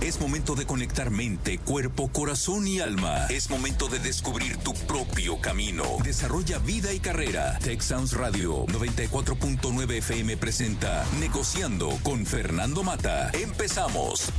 Es 0.00 0.20
momento 0.20 0.54
de 0.54 0.66
conectar 0.66 1.10
mente, 1.10 1.58
cuerpo, 1.58 2.08
corazón 2.08 2.66
y 2.66 2.80
alma. 2.80 3.26
Es 3.26 3.50
momento 3.50 3.88
de 3.88 3.98
descubrir 3.98 4.56
tu 4.58 4.74
propio 4.74 5.40
camino. 5.40 5.84
Desarrolla 6.02 6.58
vida 6.58 6.92
y 6.92 7.00
carrera. 7.00 7.58
Tech 7.58 7.80
Sounds 7.80 8.12
Radio 8.14 8.66
94.9 8.66 9.92
FM 9.98 10.36
presenta 10.36 11.04
Negociando 11.20 11.90
con 12.02 12.26
Fernando 12.26 12.82
Mata. 12.82 13.30
Empezamos. 13.32 14.32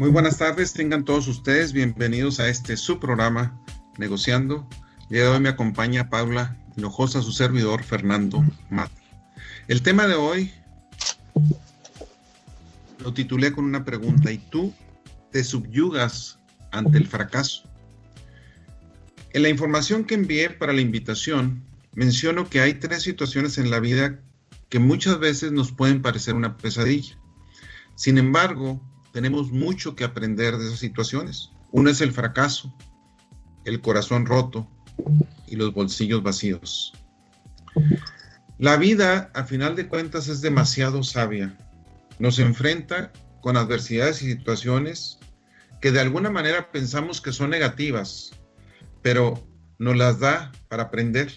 Muy 0.00 0.08
buenas 0.08 0.38
tardes, 0.38 0.72
tengan 0.72 1.04
todos 1.04 1.28
ustedes 1.28 1.74
bienvenidos 1.74 2.40
a 2.40 2.48
este 2.48 2.78
su 2.78 2.98
programa 2.98 3.62
Negociando. 3.98 4.66
El 5.10 5.16
día 5.16 5.24
de 5.24 5.28
hoy 5.28 5.40
me 5.40 5.50
acompaña 5.50 6.08
Paula 6.08 6.56
Hinojosa, 6.80 7.20
su 7.20 7.32
servidor 7.32 7.84
Fernando 7.84 8.42
Mata. 8.70 8.90
El 9.68 9.82
tema 9.82 10.06
de 10.06 10.14
hoy 10.14 10.50
lo 13.00 13.12
titulé 13.12 13.52
con 13.52 13.66
una 13.66 13.84
pregunta, 13.84 14.32
¿y 14.32 14.38
tú 14.38 14.72
te 15.30 15.44
subyugas 15.44 16.38
ante 16.72 16.96
el 16.96 17.06
fracaso? 17.06 17.64
En 19.34 19.42
la 19.42 19.50
información 19.50 20.04
que 20.04 20.14
envié 20.14 20.48
para 20.48 20.72
la 20.72 20.80
invitación, 20.80 21.62
menciono 21.92 22.48
que 22.48 22.62
hay 22.62 22.72
tres 22.74 23.02
situaciones 23.02 23.58
en 23.58 23.70
la 23.70 23.78
vida 23.78 24.18
que 24.70 24.78
muchas 24.78 25.18
veces 25.18 25.52
nos 25.52 25.72
pueden 25.72 26.00
parecer 26.00 26.34
una 26.34 26.56
pesadilla. 26.56 27.18
Sin 27.94 28.16
embargo, 28.16 28.80
tenemos 29.12 29.52
mucho 29.52 29.94
que 29.94 30.04
aprender 30.04 30.56
de 30.56 30.68
esas 30.68 30.78
situaciones. 30.78 31.50
Uno 31.72 31.90
es 31.90 32.00
el 32.00 32.12
fracaso, 32.12 32.74
el 33.66 33.82
corazón 33.82 34.24
roto 34.24 34.66
y 35.50 35.56
los 35.56 35.74
bolsillos 35.74 36.22
vacíos. 36.22 36.92
La 38.58 38.76
vida, 38.76 39.30
a 39.34 39.44
final 39.44 39.76
de 39.76 39.88
cuentas, 39.88 40.28
es 40.28 40.40
demasiado 40.40 41.02
sabia. 41.02 41.56
Nos 42.18 42.38
enfrenta 42.38 43.12
con 43.40 43.56
adversidades 43.56 44.22
y 44.22 44.32
situaciones 44.32 45.18
que 45.80 45.92
de 45.92 46.00
alguna 46.00 46.30
manera 46.30 46.70
pensamos 46.70 47.20
que 47.20 47.32
son 47.32 47.50
negativas, 47.50 48.32
pero 49.02 49.42
nos 49.78 49.96
las 49.96 50.20
da 50.20 50.52
para 50.68 50.84
aprender. 50.84 51.32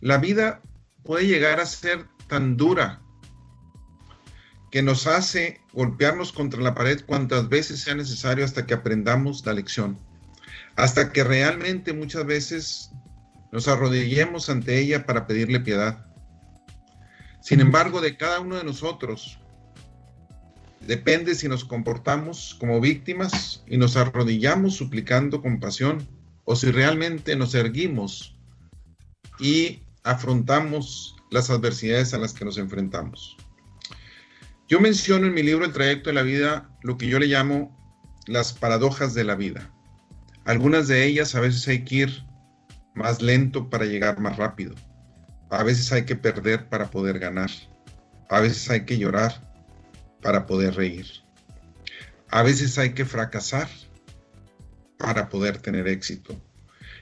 La 0.00 0.18
vida 0.18 0.60
puede 1.02 1.26
llegar 1.26 1.60
a 1.60 1.66
ser 1.66 2.06
tan 2.28 2.56
dura 2.56 3.00
que 4.70 4.82
nos 4.82 5.06
hace 5.06 5.60
golpearnos 5.72 6.32
contra 6.32 6.60
la 6.60 6.74
pared 6.74 7.02
cuantas 7.06 7.48
veces 7.48 7.80
sea 7.80 7.94
necesario 7.94 8.44
hasta 8.44 8.66
que 8.66 8.74
aprendamos 8.74 9.44
la 9.46 9.52
lección, 9.54 9.98
hasta 10.76 11.12
que 11.12 11.24
realmente 11.24 11.92
muchas 11.92 12.26
veces 12.26 12.90
nos 13.52 13.68
arrodillemos 13.68 14.48
ante 14.48 14.78
ella 14.80 15.04
para 15.06 15.26
pedirle 15.26 15.60
piedad. 15.60 16.06
Sin 17.40 17.60
embargo, 17.60 18.00
de 18.00 18.16
cada 18.16 18.40
uno 18.40 18.56
de 18.56 18.64
nosotros 18.64 19.38
depende 20.80 21.34
si 21.34 21.48
nos 21.48 21.64
comportamos 21.64 22.56
como 22.58 22.80
víctimas 22.80 23.62
y 23.68 23.76
nos 23.76 23.96
arrodillamos 23.96 24.74
suplicando 24.74 25.42
compasión 25.42 26.08
o 26.44 26.56
si 26.56 26.70
realmente 26.70 27.36
nos 27.36 27.54
erguimos 27.54 28.36
y 29.38 29.82
afrontamos 30.02 31.16
las 31.30 31.50
adversidades 31.50 32.14
a 32.14 32.18
las 32.18 32.32
que 32.32 32.44
nos 32.44 32.58
enfrentamos. 32.58 33.36
Yo 34.68 34.80
menciono 34.80 35.26
en 35.26 35.34
mi 35.34 35.42
libro 35.42 35.64
El 35.64 35.72
trayecto 35.72 36.10
de 36.10 36.14
la 36.14 36.22
vida 36.22 36.70
lo 36.82 36.96
que 36.96 37.06
yo 37.06 37.18
le 37.18 37.26
llamo 37.26 37.78
las 38.26 38.52
paradojas 38.52 39.14
de 39.14 39.24
la 39.24 39.34
vida. 39.34 39.70
Algunas 40.44 40.88
de 40.88 41.04
ellas 41.04 41.34
a 41.34 41.40
veces 41.40 41.68
hay 41.68 41.84
que 41.84 41.94
ir 41.96 42.31
más 42.94 43.22
lento 43.22 43.70
para 43.70 43.84
llegar 43.84 44.18
más 44.20 44.36
rápido. 44.36 44.74
A 45.50 45.62
veces 45.62 45.92
hay 45.92 46.04
que 46.04 46.16
perder 46.16 46.68
para 46.68 46.90
poder 46.90 47.18
ganar. 47.18 47.50
A 48.28 48.40
veces 48.40 48.70
hay 48.70 48.84
que 48.84 48.98
llorar 48.98 49.40
para 50.22 50.46
poder 50.46 50.74
reír. 50.74 51.06
A 52.30 52.42
veces 52.42 52.78
hay 52.78 52.94
que 52.94 53.04
fracasar 53.04 53.68
para 54.96 55.28
poder 55.28 55.58
tener 55.58 55.88
éxito. 55.88 56.40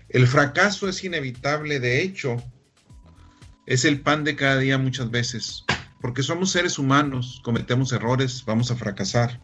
El 0.09 0.27
fracaso 0.27 0.89
es 0.89 1.05
inevitable, 1.05 1.78
de 1.78 2.03
hecho, 2.03 2.37
es 3.67 3.84
el 3.84 4.01
pan 4.01 4.25
de 4.25 4.34
cada 4.34 4.59
día 4.59 4.78
muchas 4.78 5.11
veces 5.11 5.65
porque 6.01 6.22
somos 6.22 6.51
seres 6.51 6.78
humanos, 6.78 7.41
cometemos 7.45 7.93
errores, 7.93 8.43
vamos 8.47 8.71
a 8.71 8.77
fracasar. 8.77 9.41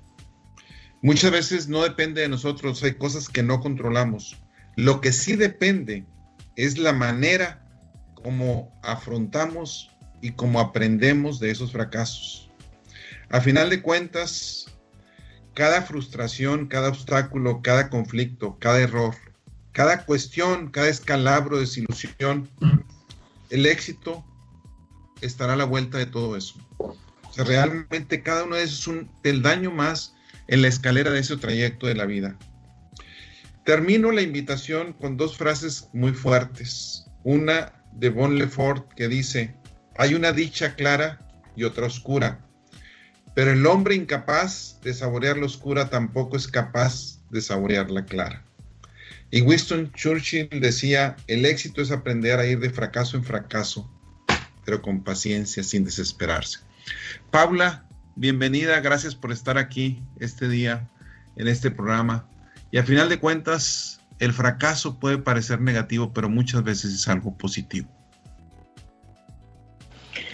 Muchas 1.02 1.30
veces 1.30 1.68
no 1.68 1.82
depende 1.82 2.22
de 2.22 2.28
nosotros, 2.28 2.82
hay 2.82 2.94
cosas 2.94 3.28
que 3.28 3.42
no 3.42 3.60
controlamos. 3.60 4.36
Lo 4.76 5.00
que 5.00 5.12
sí 5.12 5.36
depende 5.36 6.06
es 6.56 6.78
la 6.78 6.92
manera 6.92 7.62
como 8.14 8.72
afrontamos 8.82 9.90
y 10.20 10.32
como 10.32 10.58
aprendemos 10.58 11.38
de 11.38 11.50
esos 11.50 11.72
fracasos. 11.72 12.50
A 13.30 13.40
final 13.40 13.70
de 13.70 13.82
cuentas, 13.82 14.66
cada 15.54 15.82
frustración, 15.82 16.66
cada 16.66 16.88
obstáculo, 16.88 17.62
cada 17.62 17.88
conflicto, 17.90 18.56
cada 18.58 18.80
error, 18.80 19.14
cada 19.72 20.04
cuestión, 20.04 20.70
cada 20.70 20.88
escalabro, 20.88 21.58
desilusión, 21.58 22.48
el 23.50 23.66
éxito 23.66 24.24
estará 25.20 25.52
a 25.52 25.56
la 25.56 25.64
vuelta 25.64 25.98
de 25.98 26.06
todo 26.06 26.36
eso. 26.36 26.54
O 26.78 27.32
sea, 27.32 27.44
realmente 27.44 28.22
cada 28.22 28.44
uno 28.44 28.56
de 28.56 28.62
esos 28.62 28.80
es 28.80 28.86
un 28.86 29.10
peldaño 29.22 29.70
más 29.70 30.14
en 30.48 30.62
la 30.62 30.68
escalera 30.68 31.10
de 31.10 31.20
ese 31.20 31.36
trayecto 31.36 31.86
de 31.86 31.94
la 31.94 32.06
vida. 32.06 32.38
Termino 33.66 34.12
la 34.12 34.22
invitación 34.22 34.94
con 34.94 35.16
dos 35.16 35.36
frases 35.36 35.88
muy 35.92 36.12
fuertes. 36.12 37.04
Una 37.24 37.72
de 37.92 38.10
Bon 38.10 38.38
Lefort 38.38 38.94
que 38.94 39.08
dice, 39.08 39.54
hay 39.98 40.14
una 40.14 40.32
dicha 40.32 40.76
clara 40.76 41.18
y 41.56 41.64
otra 41.64 41.86
oscura, 41.86 42.46
pero 43.34 43.50
el 43.50 43.66
hombre 43.66 43.96
incapaz 43.96 44.80
de 44.82 44.94
saborear 44.94 45.36
la 45.36 45.46
oscura 45.46 45.90
tampoco 45.90 46.36
es 46.36 46.46
capaz 46.46 47.18
de 47.30 47.42
saborear 47.42 47.90
la 47.90 48.04
clara. 48.04 48.44
Y 49.32 49.42
Winston 49.42 49.92
Churchill 49.92 50.48
decía, 50.60 51.16
el 51.26 51.44
éxito 51.44 51.82
es 51.82 51.90
aprender 51.90 52.38
a 52.38 52.46
ir 52.46 52.60
de 52.60 52.70
fracaso 52.70 53.16
en 53.16 53.24
fracaso 53.24 53.90
pero 54.66 54.82
con 54.82 55.02
paciencia, 55.02 55.62
sin 55.62 55.84
desesperarse. 55.84 56.58
Paula, 57.30 57.86
bienvenida, 58.16 58.80
gracias 58.80 59.14
por 59.14 59.30
estar 59.32 59.56
aquí 59.56 60.02
este 60.18 60.48
día 60.48 60.90
en 61.36 61.46
este 61.46 61.70
programa. 61.70 62.28
Y 62.70 62.78
al 62.78 62.84
final 62.84 63.08
de 63.08 63.18
cuentas, 63.18 64.00
el 64.18 64.32
fracaso 64.32 64.98
puede 64.98 65.18
parecer 65.18 65.60
negativo, 65.60 66.12
pero 66.12 66.28
muchas 66.28 66.62
veces 66.62 66.92
es 66.92 67.08
algo 67.08 67.34
positivo. 67.34 67.88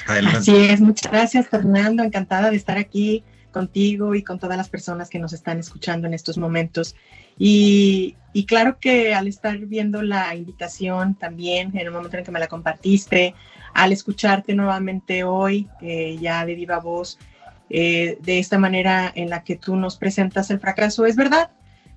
Adelante. 0.06 0.38
Así 0.38 0.56
es, 0.56 0.80
muchas 0.80 1.10
gracias 1.10 1.48
Fernando, 1.48 2.02
encantada 2.02 2.50
de 2.50 2.56
estar 2.56 2.76
aquí 2.76 3.22
contigo 3.52 4.14
y 4.14 4.22
con 4.22 4.38
todas 4.38 4.56
las 4.56 4.68
personas 4.68 5.08
que 5.08 5.18
nos 5.18 5.32
están 5.32 5.58
escuchando 5.58 6.08
en 6.08 6.14
estos 6.14 6.38
momentos. 6.38 6.96
Y, 7.38 8.16
y, 8.32 8.46
claro 8.46 8.78
que 8.78 9.14
al 9.14 9.28
estar 9.28 9.56
viendo 9.58 10.02
la 10.02 10.34
invitación 10.34 11.14
también, 11.14 11.70
en 11.74 11.86
el 11.86 11.90
momento 11.90 12.16
en 12.16 12.24
que 12.24 12.30
me 12.30 12.40
la 12.40 12.48
compartiste, 12.48 13.34
al 13.74 13.92
escucharte 13.92 14.54
nuevamente 14.54 15.24
hoy, 15.24 15.68
ya 16.20 16.44
de 16.44 16.54
viva 16.54 16.78
voz, 16.78 17.18
eh, 17.70 18.18
de 18.20 18.38
esta 18.38 18.58
manera 18.58 19.10
en 19.14 19.30
la 19.30 19.44
que 19.44 19.56
tú 19.56 19.76
nos 19.76 19.96
presentas 19.96 20.50
el 20.50 20.60
fracaso. 20.60 21.06
Es 21.06 21.16
verdad, 21.16 21.50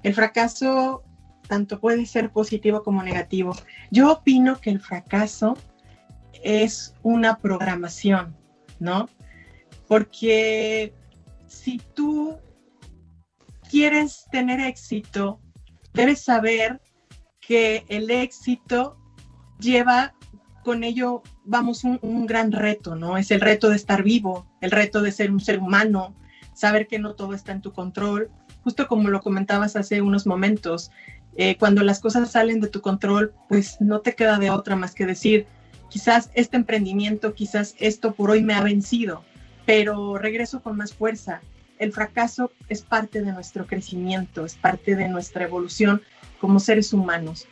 el 0.05 0.13
fracaso 0.13 1.03
tanto 1.47 1.79
puede 1.79 2.05
ser 2.05 2.31
positivo 2.31 2.83
como 2.83 3.01
negativo. 3.01 3.55
Yo 3.89 4.11
opino 4.11 4.61
que 4.61 4.69
el 4.69 4.79
fracaso 4.79 5.57
es 6.43 6.93
una 7.01 7.37
programación, 7.39 8.37
¿no? 8.79 9.09
Porque 9.87 10.93
si 11.47 11.79
tú 11.95 12.37
quieres 13.67 14.27
tener 14.31 14.59
éxito, 14.59 15.39
debes 15.93 16.21
saber 16.23 16.81
que 17.39 17.83
el 17.89 18.11
éxito 18.11 18.99
lleva 19.59 20.13
con 20.63 20.83
ello 20.83 21.23
vamos 21.45 21.83
un, 21.83 22.27
gran 22.27 22.51
reto, 22.51 22.95
¿no? 22.95 23.17
Es 23.17 23.31
el 23.31 23.41
reto 23.41 23.69
de 23.69 23.75
estar 23.75 24.03
vivo, 24.03 24.45
el 24.61 24.69
reto 24.69 25.01
de 25.01 25.11
ser 25.11 25.31
un 25.31 25.39
ser 25.39 25.59
humano, 25.59 26.15
saber 26.53 26.85
que 26.87 26.99
no 26.99 27.15
todo 27.15 27.33
está 27.33 27.53
en 27.53 27.61
tu 27.61 27.73
control, 27.73 28.31
justo 28.65 28.87
como 28.87 29.09
lo 29.09 29.21
comentabas 29.21 29.75
hace 29.75 30.01
unos 30.01 30.25
momentos, 30.25 30.91
eh, 31.37 31.55
cuando 31.57 31.83
las 31.83 31.99
cosas 31.99 32.31
salen 32.31 32.59
de 32.61 32.67
tu 32.67 32.81
control, 32.81 33.31
pues 33.47 33.79
no 33.79 33.99
te 33.99 34.15
queda 34.15 34.39
de 34.39 34.49
otra 34.49 34.75
más 34.75 34.95
que 34.95 35.05
decir, 35.05 35.45
quizás 35.87 36.31
este 36.33 36.57
emprendimiento, 36.57 37.35
quizás 37.35 37.75
esto 37.79 38.15
por 38.15 38.31
hoy 38.31 38.41
me 38.41 38.55
ha 38.55 38.63
vencido, 38.63 39.23
pero 39.67 40.17
regreso 40.17 40.63
con 40.63 40.77
más 40.77 40.93
fuerza. 40.93 41.41
El 41.77 41.93
fracaso 41.93 42.51
es 42.69 42.81
parte 42.81 43.21
de 43.21 43.33
nuestro 43.33 43.67
crecimiento, 43.67 44.45
es 44.45 44.55
parte 44.55 44.95
de 44.95 45.09
nuestra 45.09 45.43
evolución 45.43 46.01
como 46.41 46.59
seres 46.59 46.91
humanos. 46.91 47.47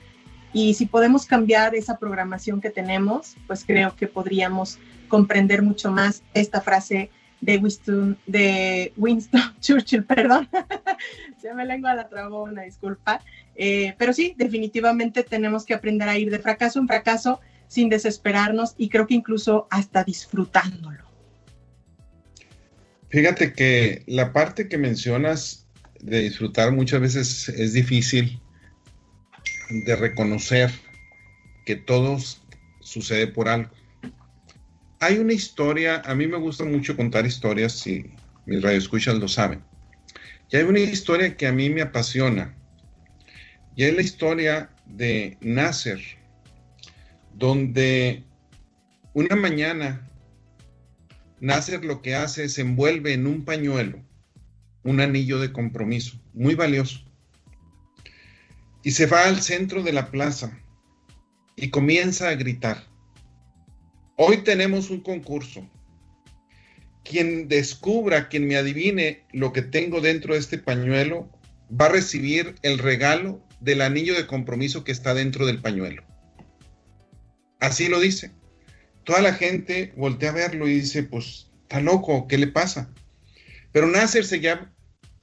Y 0.51 0.73
si 0.73 0.87
podemos 0.87 1.27
cambiar 1.27 1.75
esa 1.75 1.99
programación 1.99 2.59
que 2.59 2.71
tenemos, 2.71 3.35
pues 3.45 3.63
creo 3.65 3.95
que 3.95 4.07
podríamos 4.07 4.79
comprender 5.09 5.61
mucho 5.61 5.91
más 5.91 6.23
esta 6.33 6.59
frase 6.59 7.11
de 7.43 7.57
Winston, 7.57 8.17
de 8.25 8.93
Winston 8.95 9.41
Churchill, 9.59 10.03
perdón, 10.03 10.47
se 11.41 11.53
me 11.53 11.65
lengua 11.65 11.93
la 11.93 12.07
trabó, 12.07 12.43
una 12.43 12.63
disculpa. 12.63 13.21
Eh, 13.55 13.93
pero 13.97 14.13
sí, 14.13 14.33
definitivamente 14.37 15.23
tenemos 15.23 15.65
que 15.65 15.73
aprender 15.73 16.07
a 16.07 16.17
ir 16.17 16.31
de 16.31 16.39
fracaso 16.39 16.79
en 16.79 16.87
fracaso 16.87 17.41
sin 17.67 17.89
desesperarnos 17.89 18.75
y 18.77 18.87
creo 18.87 19.07
que 19.07 19.15
incluso 19.15 19.67
hasta 19.69 20.03
disfrutándolo. 20.03 21.03
Fíjate 23.09 23.53
que 23.53 24.03
la 24.07 24.31
parte 24.31 24.69
que 24.69 24.77
mencionas 24.77 25.67
de 25.99 26.21
disfrutar 26.21 26.71
muchas 26.71 27.01
veces 27.01 27.49
es 27.49 27.73
difícil 27.73 28.41
de 29.69 29.95
reconocer 29.95 30.71
que 31.65 31.75
todo 31.75 32.17
sucede 32.79 33.27
por 33.27 33.49
algo. 33.49 33.69
Hay 35.03 35.17
una 35.17 35.33
historia, 35.33 36.01
a 36.05 36.15
mí 36.15 36.27
me 36.27 36.37
gusta 36.37 36.63
mucho 36.63 36.95
contar 36.95 37.25
historias, 37.25 37.73
si 37.73 38.09
mis 38.45 38.61
radioescuchas 38.61 39.15
lo 39.15 39.27
saben. 39.27 39.61
Y 40.49 40.55
hay 40.55 40.63
una 40.63 40.79
historia 40.79 41.35
que 41.35 41.45
a 41.45 41.51
mí 41.51 41.69
me 41.69 41.81
apasiona. 41.81 42.55
Y 43.75 43.83
es 43.83 43.93
la 43.93 44.01
historia 44.01 44.69
de 44.85 45.37
Nasser, 45.41 45.99
donde 47.33 48.23
una 49.13 49.35
mañana 49.35 50.07
Nasser 51.41 51.83
lo 51.83 52.01
que 52.01 52.15
hace 52.15 52.45
es 52.45 52.57
envuelve 52.57 53.11
en 53.11 53.27
un 53.27 53.43
pañuelo 53.43 53.99
un 54.83 55.01
anillo 55.01 55.37
de 55.39 55.51
compromiso, 55.51 56.17
muy 56.33 56.55
valioso. 56.55 57.01
Y 58.83 58.91
se 58.91 59.05
va 59.05 59.25
al 59.25 59.41
centro 59.41 59.83
de 59.83 59.91
la 59.91 60.11
plaza 60.11 60.57
y 61.57 61.71
comienza 61.71 62.29
a 62.29 62.35
gritar. 62.35 62.92
Hoy 64.15 64.37
tenemos 64.43 64.91
un 64.91 65.01
concurso. 65.01 65.67
Quien 67.03 67.47
descubra, 67.47 68.29
quien 68.29 68.47
me 68.47 68.55
adivine 68.55 69.25
lo 69.31 69.51
que 69.53 69.63
tengo 69.63 70.01
dentro 70.01 70.33
de 70.33 70.39
este 70.39 70.59
pañuelo, 70.59 71.29
va 71.69 71.87
a 71.87 71.89
recibir 71.89 72.55
el 72.61 72.77
regalo 72.77 73.43
del 73.59 73.81
anillo 73.81 74.13
de 74.15 74.27
compromiso 74.27 74.83
que 74.83 74.91
está 74.91 75.15
dentro 75.15 75.47
del 75.47 75.61
pañuelo. 75.61 76.03
Así 77.59 77.87
lo 77.87 77.99
dice. 77.99 78.31
Toda 79.03 79.21
la 79.21 79.33
gente 79.33 79.93
voltea 79.97 80.29
a 80.29 80.33
verlo 80.33 80.67
y 80.67 80.75
dice, 80.75 81.03
pues, 81.03 81.51
está 81.63 81.81
loco, 81.81 82.27
¿qué 82.27 82.37
le 82.37 82.47
pasa? 82.47 82.93
Pero 83.71 83.87
Nasser 83.87 84.25
seguía 84.25 84.71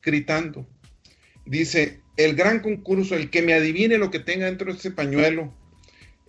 gritando. 0.02 0.69
Dice, 1.46 2.00
el 2.16 2.34
gran 2.34 2.60
concurso, 2.60 3.14
el 3.14 3.31
que 3.31 3.42
me 3.42 3.54
adivine 3.54 3.98
lo 3.98 4.10
que 4.10 4.19
tenga 4.19 4.46
dentro 4.46 4.66
de 4.66 4.76
este 4.76 4.90
pañuelo, 4.90 5.54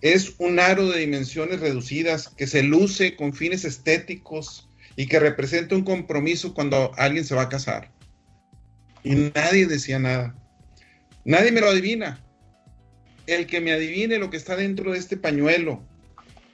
es 0.02 0.34
un 0.38 0.58
aro 0.58 0.90
de 0.90 0.98
dimensiones 0.98 1.60
reducidas 1.60 2.28
que 2.28 2.48
se 2.48 2.64
luce 2.64 3.14
con 3.14 3.32
fines 3.32 3.64
estéticos 3.64 4.68
y 4.96 5.06
que 5.06 5.20
representa 5.20 5.76
un 5.76 5.84
compromiso 5.84 6.52
cuando 6.54 6.92
alguien 6.96 7.24
se 7.24 7.36
va 7.36 7.42
a 7.42 7.48
casar. 7.48 7.90
Y 9.04 9.14
nadie 9.14 9.66
decía 9.66 10.00
nada. 10.00 10.34
Nadie 11.24 11.52
me 11.52 11.60
lo 11.60 11.68
adivina. 11.68 12.22
El 13.28 13.46
que 13.46 13.60
me 13.60 13.72
adivine 13.72 14.18
lo 14.18 14.28
que 14.28 14.36
está 14.36 14.56
dentro 14.56 14.92
de 14.92 14.98
este 14.98 15.16
pañuelo 15.16 15.84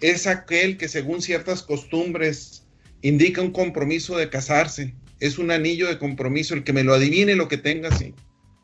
es 0.03 0.27
aquel 0.27 0.77
que 0.77 0.87
según 0.87 1.23
ciertas 1.23 1.63
costumbres 1.63 2.67
indica 3.01 3.41
un 3.41 3.51
compromiso 3.51 4.19
de 4.19 4.29
casarse. 4.29 4.95
Es 5.21 5.39
un 5.39 5.51
anillo 5.51 5.89
de 5.89 5.99
compromiso. 5.99 6.53
El 6.53 6.65
que 6.65 6.75
me 6.75 6.85
lo 6.85 6.93
adivine 6.93 7.35
lo 7.35 7.49
que 7.49 7.57
tenga 7.57 7.89
así. 7.89 8.15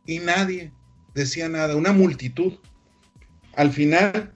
Y 0.07 0.19
nadie 0.19 0.73
decía 1.15 1.49
nada. 1.49 1.75
Una 1.75 1.93
multitud. 1.93 2.53
Al 3.57 3.73
final, 3.73 4.35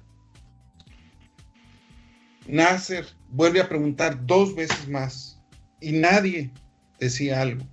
Nasser 2.49 3.07
vuelve 3.29 3.61
a 3.61 3.69
preguntar 3.69 4.27
dos 4.27 4.55
veces 4.55 4.89
más 4.89 5.41
y 5.81 5.93
nadie 5.93 6.51
decía 6.99 7.41
algo. 7.43 7.65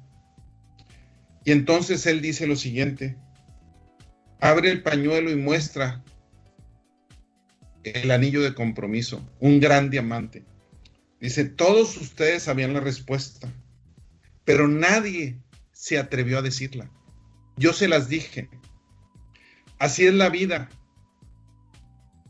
Y 1.45 1.51
entonces 1.51 2.05
él 2.05 2.21
dice 2.21 2.45
lo 2.45 2.55
siguiente, 2.55 3.17
abre 4.41 4.69
el 4.71 4.83
pañuelo 4.83 5.31
y 5.31 5.35
muestra 5.35 6.03
el 7.83 8.11
anillo 8.11 8.41
de 8.41 8.53
compromiso, 8.53 9.21
un 9.39 9.59
gran 9.59 9.89
diamante. 9.89 10.43
Dice, 11.21 11.45
todos 11.45 11.95
ustedes 11.97 12.43
sabían 12.43 12.73
la 12.73 12.81
respuesta, 12.81 13.51
pero 14.43 14.67
nadie 14.67 15.39
se 15.71 15.97
atrevió 15.97 16.39
a 16.39 16.41
decirla. 16.41 16.91
Yo 17.57 17.73
se 17.73 17.87
las 17.87 18.09
dije. 18.09 18.49
Así 19.79 20.05
es 20.05 20.13
la 20.13 20.29
vida, 20.29 20.69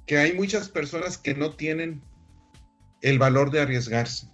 que 0.06 0.18
hay 0.18 0.34
muchas 0.34 0.70
personas 0.70 1.18
que 1.18 1.34
no 1.34 1.52
tienen 1.52 2.02
el 3.06 3.20
valor 3.20 3.52
de 3.52 3.62
arriesgarse. 3.62 4.28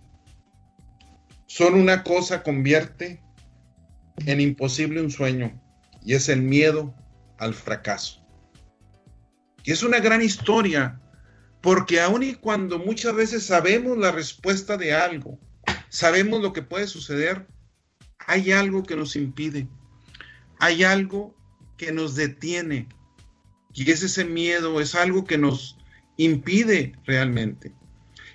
Solo 1.46 1.76
una 1.76 2.04
cosa 2.04 2.42
convierte 2.42 3.22
en 4.26 4.40
imposible 4.40 5.02
un 5.02 5.12
sueño 5.12 5.62
y 6.06 6.14
es 6.14 6.30
el 6.30 6.42
miedo 6.42 6.96
al 7.38 7.54
fracaso. 7.54 8.26
Y 9.66 9.74
es 9.74 9.84
una 9.84 10.00
gran 10.00 10.22
historia 10.22 11.02
porque 11.60 12.00
aun 12.00 12.24
y 12.24 12.36
cuando 12.36 12.80
muchas 12.80 13.14
veces 13.14 13.46
sabemos 13.46 13.98
la 13.98 14.14
respuesta 14.14 14.78
de 14.78 14.94
algo, 14.94 15.38
sabemos 15.90 16.42
lo 16.42 16.54
que 16.54 16.62
puede 16.62 16.88
suceder, 16.88 17.46
hay 18.20 18.54
algo 18.54 18.84
que 18.84 18.96
nos 18.96 19.18
impide, 19.18 19.68
hay 20.60 20.86
algo 20.86 21.36
que 21.76 21.92
nos 21.92 22.16
detiene 22.16 22.88
y 23.74 23.92
es 23.92 24.02
ese 24.02 24.24
miedo, 24.24 24.80
es 24.80 24.96
algo 24.96 25.26
que 25.26 25.38
nos 25.38 25.78
impide 26.16 26.94
realmente. 27.04 27.74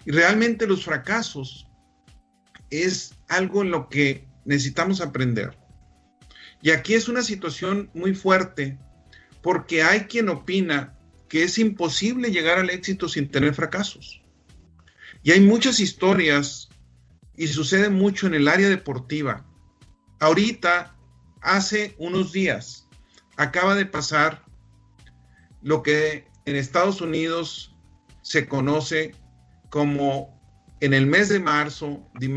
Y 0.07 0.13
realmente 0.13 0.67
los 0.67 0.85
fracasos 0.85 1.67
es 2.71 3.15
algo 3.29 3.63
en 3.63 3.73
lo 3.73 3.89
que 3.89 4.27
necesitamos 4.45 5.01
aprender. 5.01 5.59
Y 6.63 6.71
aquí 6.71 6.95
es 6.95 7.09
una 7.09 7.23
situación 7.23 7.91
muy 7.93 8.15
fuerte 8.15 8.79
porque 9.43 9.83
hay 9.83 10.01
quien 10.03 10.29
opina 10.29 10.97
que 11.29 11.43
es 11.43 11.59
imposible 11.59 12.31
llegar 12.31 12.59
al 12.59 12.71
éxito 12.71 13.09
sin 13.09 13.29
tener 13.29 13.55
fracasos. 13.55 14.23
Y 15.23 15.33
hay 15.33 15.41
muchas 15.41 15.81
historias 15.81 16.69
y 17.37 17.49
sucede 17.49 17.91
mucho 17.91 18.29
en 18.29 18.35
el 18.35 18.47
área 18.47 18.69
deportiva. 18.69 19.45
Ahorita, 20.21 20.97
hace 21.43 21.97
unos 21.99 22.33
días, 22.33 22.89
acaba 23.37 23.75
de 23.75 23.87
pasar 23.87 24.45
lo 25.63 25.83
que 25.83 26.29
en 26.45 26.55
Estados 26.55 27.01
Unidos 27.01 27.75
se 28.23 28.47
conoce 28.47 29.15
como 29.77 30.41
en 30.81 30.95
el 30.95 31.05
mes 31.07 31.29
de 31.29 31.39
marzo, 31.39 32.09
The 32.19 32.31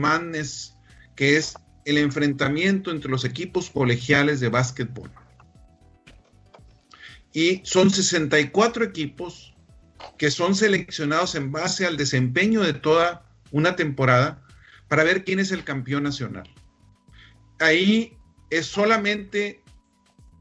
que 1.16 1.38
es 1.38 1.54
el 1.86 1.98
enfrentamiento 1.98 2.92
entre 2.92 3.10
los 3.10 3.24
equipos 3.24 3.70
colegiales 3.70 4.42
de 4.42 4.50
básquetbol. 4.50 5.10
Y 7.32 7.62
son 7.64 7.92
64 7.92 8.84
equipos 8.84 9.56
que 10.18 10.32
son 10.32 10.54
seleccionados 10.54 11.34
en 11.36 11.54
base 11.54 11.86
al 11.86 11.96
desempeño 11.96 12.60
de 12.60 12.74
toda 12.74 13.26
una 13.52 13.78
temporada 13.78 14.46
para 14.90 15.06
ver 15.06 15.24
quién 15.24 15.40
es 15.40 15.54
el 15.54 15.64
campeón 15.64 16.04
nacional. 16.04 16.54
Ahí 17.62 18.18
es 18.50 18.66
solamente 18.66 19.64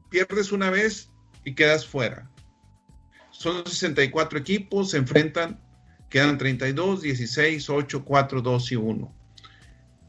pierdes 0.09 0.51
una 0.51 0.69
vez 0.69 1.11
y 1.45 1.55
quedas 1.55 1.87
fuera. 1.87 2.29
Son 3.31 3.65
64 3.65 4.37
equipos, 4.37 4.89
se 4.89 4.97
enfrentan 4.97 5.61
Quedan 6.09 6.37
32, 6.37 7.01
16, 7.01 7.69
8, 7.69 8.03
4, 8.03 8.41
2 8.41 8.71
y 8.71 8.75
1. 8.75 9.15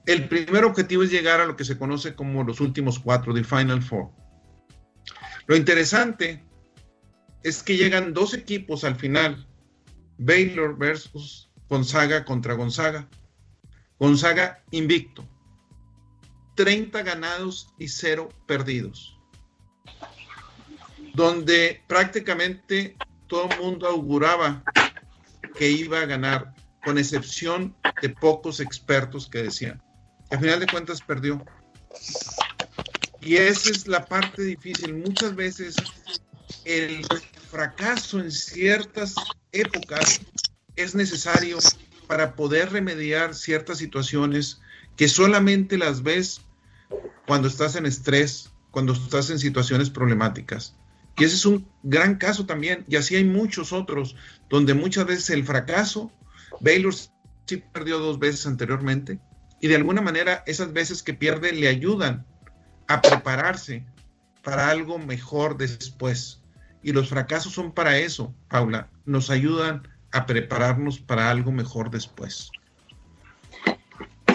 El 0.07 0.29
primer 0.29 0.65
objetivo 0.65 1.03
es 1.03 1.11
llegar 1.11 1.41
a 1.41 1.47
lo 1.47 1.57
que 1.57 1.65
se 1.65 1.79
conoce 1.79 2.15
como 2.15 2.43
los 2.43 2.61
últimos 2.61 2.99
cuatro, 2.99 3.33
de 3.33 3.45
Final 3.45 3.83
Four. 3.83 4.11
Lo 5.47 5.57
interesante 5.57 6.45
es 7.43 7.63
que 7.63 7.77
llegan 7.77 8.15
dos 8.15 8.35
equipos 8.35 8.85
al 8.85 8.97
final, 8.97 9.47
Baylor 10.19 10.77
versus 10.77 11.51
Gonzaga 11.69 12.25
contra 12.25 12.55
Gonzaga. 12.55 13.09
Gonzaga 13.99 14.65
invicto, 14.71 15.29
30 16.57 17.03
ganados 17.03 17.75
y 17.79 17.89
0 17.89 18.31
perdidos, 18.47 19.19
donde 21.15 21.83
prácticamente 21.87 22.97
todo 23.27 23.49
el 23.51 23.61
mundo 23.61 23.87
auguraba 23.87 24.65
que 25.57 25.71
iba 25.71 26.01
a 26.01 26.07
ganar, 26.07 26.55
con 26.85 26.99
excepción 26.99 27.75
de 28.01 28.09
pocos 28.09 28.61
expertos 28.61 29.29
que 29.29 29.43
decían. 29.43 29.83
Al 30.31 30.41
final 30.41 30.61
de 30.61 30.67
cuentas 30.67 31.01
perdió. 31.01 31.45
Y 33.21 33.37
esa 33.37 33.71
es 33.71 33.87
la 33.87 34.07
parte 34.07 34.43
difícil. 34.43 34.95
Muchas 34.95 35.35
veces 35.35 35.77
el 36.65 37.05
fracaso 37.51 38.21
en 38.21 38.31
ciertas 38.31 39.15
épocas 39.53 40.21
es 40.77 40.95
necesario 40.95 41.59
para 42.07 42.35
poder 42.35 42.73
remediar 42.73 43.35
ciertas 43.35 43.79
situaciones 43.79 44.61
que 44.97 45.09
solamente 45.09 45.77
las 45.77 46.03
ves 46.03 46.41
cuando 47.27 47.49
estás 47.49 47.77
en 47.77 47.87
estrés, 47.87 48.51
cuando 48.71 48.93
estás 48.93 49.31
en 49.31 49.39
situaciones 49.39 49.91
problemáticas. 49.91 50.75
Y 51.21 51.25
ese 51.25 51.37
es 51.37 51.45
un 51.45 51.69
gran 51.83 52.17
caso 52.17 52.47
también, 52.47 52.87
y 52.89 52.97
así 52.97 53.15
hay 53.15 53.25
muchos 53.25 53.75
otros, 53.75 54.17
donde 54.49 54.73
muchas 54.73 55.05
veces 55.05 55.29
el 55.29 55.45
fracaso, 55.45 56.11
Baylor 56.61 56.95
sí 56.95 57.59
perdió 57.59 57.99
dos 57.99 58.19
veces 58.19 58.47
anteriormente, 58.47 59.21
y 59.61 59.69
de 59.69 59.77
alguna 59.77 60.01
manera 60.01 60.43
esas 60.47 60.73
veces 60.73 61.03
que 61.03 61.13
pierde 61.13 61.53
le 61.53 61.69
ayudan 61.69 62.25
a 62.89 63.03
prepararse 63.03 63.85
para 64.43 64.71
algo 64.71 64.99
mejor 64.99 65.59
después. 65.59 66.41
Y 66.83 66.93
los 66.93 67.11
fracasos 67.11 67.53
son 67.53 67.73
para 67.73 67.99
eso, 67.99 68.35
Paula, 68.49 68.89
nos 69.05 69.29
ayudan 69.29 69.87
a 70.13 70.25
prepararnos 70.25 71.01
para 71.01 71.31
algo 71.31 71.53
mejor 71.53 71.91
después? 71.91 72.51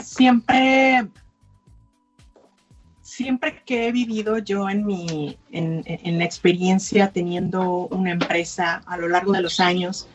Siempre, 0.03 1.07
siempre 3.15 3.61
que 3.65 3.87
he 3.87 3.91
vivido 3.93 4.39
yo 4.39 4.69
en 4.69 4.85
mi, 4.85 5.37
en, 5.51 6.17
la 6.17 6.25
experiencia 6.25 7.11
teniendo 7.11 7.87
una 7.87 8.11
empresa 8.11 8.81
a 8.85 8.97
lo 8.97 9.07
largo 9.07 9.31
de 9.31 9.41
los 9.41 9.61
años, 9.61 10.09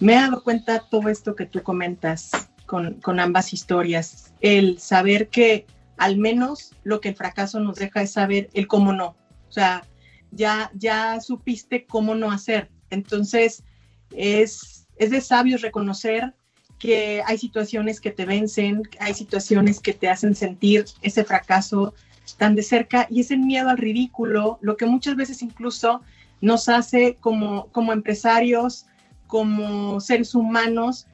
me 0.00 0.14
he 0.14 0.16
dado 0.16 0.42
cuenta 0.42 0.80
todo 0.90 1.10
esto 1.10 1.36
que 1.36 1.44
tú 1.44 1.62
comentas 1.62 2.48
con, 2.64 2.94
con 3.02 3.20
ambas 3.20 3.52
historias, 3.52 4.32
el 4.40 4.78
saber 4.78 5.28
que 5.28 5.66
al 5.98 6.16
menos 6.16 6.74
lo 6.84 7.02
que 7.02 7.10
el 7.10 7.16
fracaso 7.16 7.60
nos 7.60 7.76
deja 7.76 8.00
es 8.00 8.12
saber 8.12 8.48
el 8.54 8.66
cómo 8.66 8.94
no. 8.94 9.08
O 9.48 9.52
sea, 9.52 9.84
ya, 10.30 10.70
ya 10.74 11.20
supiste 11.20 11.84
cómo 11.84 12.14
no 12.14 12.30
hacer. 12.30 12.70
Entonces, 12.88 13.62
es, 14.10 14.88
es 14.96 15.10
de 15.10 15.20
sabios 15.20 15.60
reconocer 15.60 16.34
que 16.78 17.22
hay 17.26 17.38
situaciones 17.38 18.00
que 18.00 18.10
te 18.10 18.26
vencen, 18.26 18.82
hay 19.00 19.14
situaciones 19.14 19.80
que 19.80 19.92
te 19.92 20.08
hacen 20.08 20.34
sentir 20.34 20.84
ese 21.02 21.24
fracaso 21.24 21.94
tan 22.38 22.54
de 22.54 22.62
cerca 22.62 23.06
y 23.10 23.20
ese 23.20 23.36
miedo 23.36 23.70
al 23.70 23.78
ridículo, 23.78 24.58
lo 24.60 24.76
que 24.76 24.86
muchas 24.86 25.16
veces 25.16 25.42
incluso 25.42 26.02
nos 26.40 26.68
hace 26.68 27.16
como, 27.20 27.68
como 27.72 27.92
empresarios, 27.92 28.86
como 29.26 30.00
seres 30.00 30.34
humanos, 30.34 31.06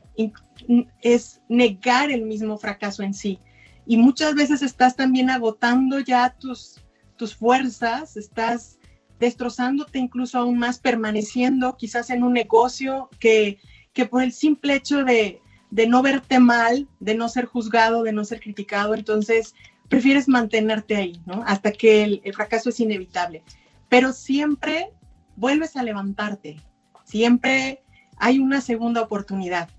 es 1.00 1.40
negar 1.48 2.10
el 2.10 2.22
mismo 2.22 2.58
fracaso 2.58 3.02
en 3.02 3.14
sí. 3.14 3.38
Y 3.86 3.96
muchas 3.96 4.34
veces 4.34 4.62
estás 4.62 4.96
también 4.96 5.30
agotando 5.30 5.98
ya 6.00 6.30
tus, 6.30 6.80
tus 7.16 7.34
fuerzas, 7.34 8.16
estás 8.16 8.78
destrozándote 9.18 9.98
incluso 9.98 10.38
aún 10.38 10.58
más, 10.58 10.78
permaneciendo 10.78 11.76
quizás 11.76 12.10
en 12.10 12.22
un 12.22 12.32
negocio 12.32 13.08
que, 13.20 13.58
que 13.92 14.06
por 14.06 14.22
el 14.22 14.32
simple 14.32 14.76
hecho 14.76 15.04
de, 15.04 15.41
de 15.72 15.86
no 15.86 16.02
verte 16.02 16.38
mal, 16.38 16.86
de 17.00 17.14
no 17.14 17.30
ser 17.30 17.46
juzgado, 17.46 18.02
de 18.02 18.12
no 18.12 18.26
ser 18.26 18.40
criticado, 18.40 18.94
entonces 18.94 19.54
prefieres 19.88 20.28
mantenerte 20.28 20.96
ahí, 20.96 21.22
¿no? 21.24 21.42
Hasta 21.46 21.72
que 21.72 22.04
el, 22.04 22.34
fracaso 22.34 22.68
es 22.68 22.78
inevitable. 22.78 23.42
Pero 23.88 24.12
siempre 24.12 24.90
vuelves 25.34 25.74
a 25.76 25.82
levantarte, 25.82 26.60
siempre 27.04 27.82
hay 28.18 28.38
una 28.38 28.60
segunda 28.60 29.00
oportunidad. 29.00 29.70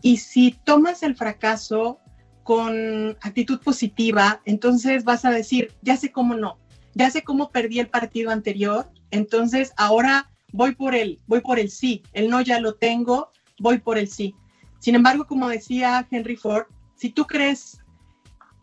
Y 0.00 0.16
si 0.16 0.52
tomas 0.64 1.02
el 1.02 1.16
fracaso 1.16 2.00
con 2.44 3.10
actitud 3.20 3.60
positiva, 3.60 4.40
entonces 4.46 5.04
vas 5.04 5.26
a 5.26 5.30
decir, 5.30 5.70
ya 5.82 5.98
sé 5.98 6.10
cómo 6.12 6.34
no, 6.34 6.56
ya 6.94 7.10
sé 7.10 7.22
cómo 7.22 7.50
perdí 7.50 7.78
el 7.78 7.88
partido 7.88 8.30
anterior, 8.30 8.90
entonces 9.10 9.74
ahora 9.76 10.30
voy 10.50 10.74
por 10.74 10.94
el, 10.94 11.20
voy 11.26 11.42
por 11.42 11.58
el 11.58 11.70
sí, 11.70 12.02
el 12.14 12.30
no 12.30 12.40
ya 12.40 12.58
lo 12.58 12.74
tengo, 12.76 13.32
voy 13.58 13.80
por 13.80 13.98
el 13.98 14.08
sí. 14.08 14.34
Sin 14.82 14.96
embargo, 14.96 15.28
como 15.28 15.48
decía 15.48 16.08
Henry 16.10 16.34
Ford, 16.34 16.64
si 16.96 17.10
tú 17.10 17.24
crees 17.24 17.78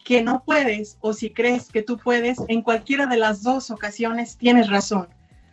que 0.03 0.21
no 0.21 0.43
puedes 0.43 0.97
o 0.99 1.13
si 1.13 1.29
crees 1.29 1.69
que 1.69 1.81
tú 1.81 1.97
puedes, 1.97 2.39
en 2.49 2.61
cualquiera 2.61 3.05
de 3.05 3.15
las 3.15 3.41
dos 3.41 3.71
ocasiones 3.71 4.35
tienes 4.35 4.69
razón. 4.69 5.07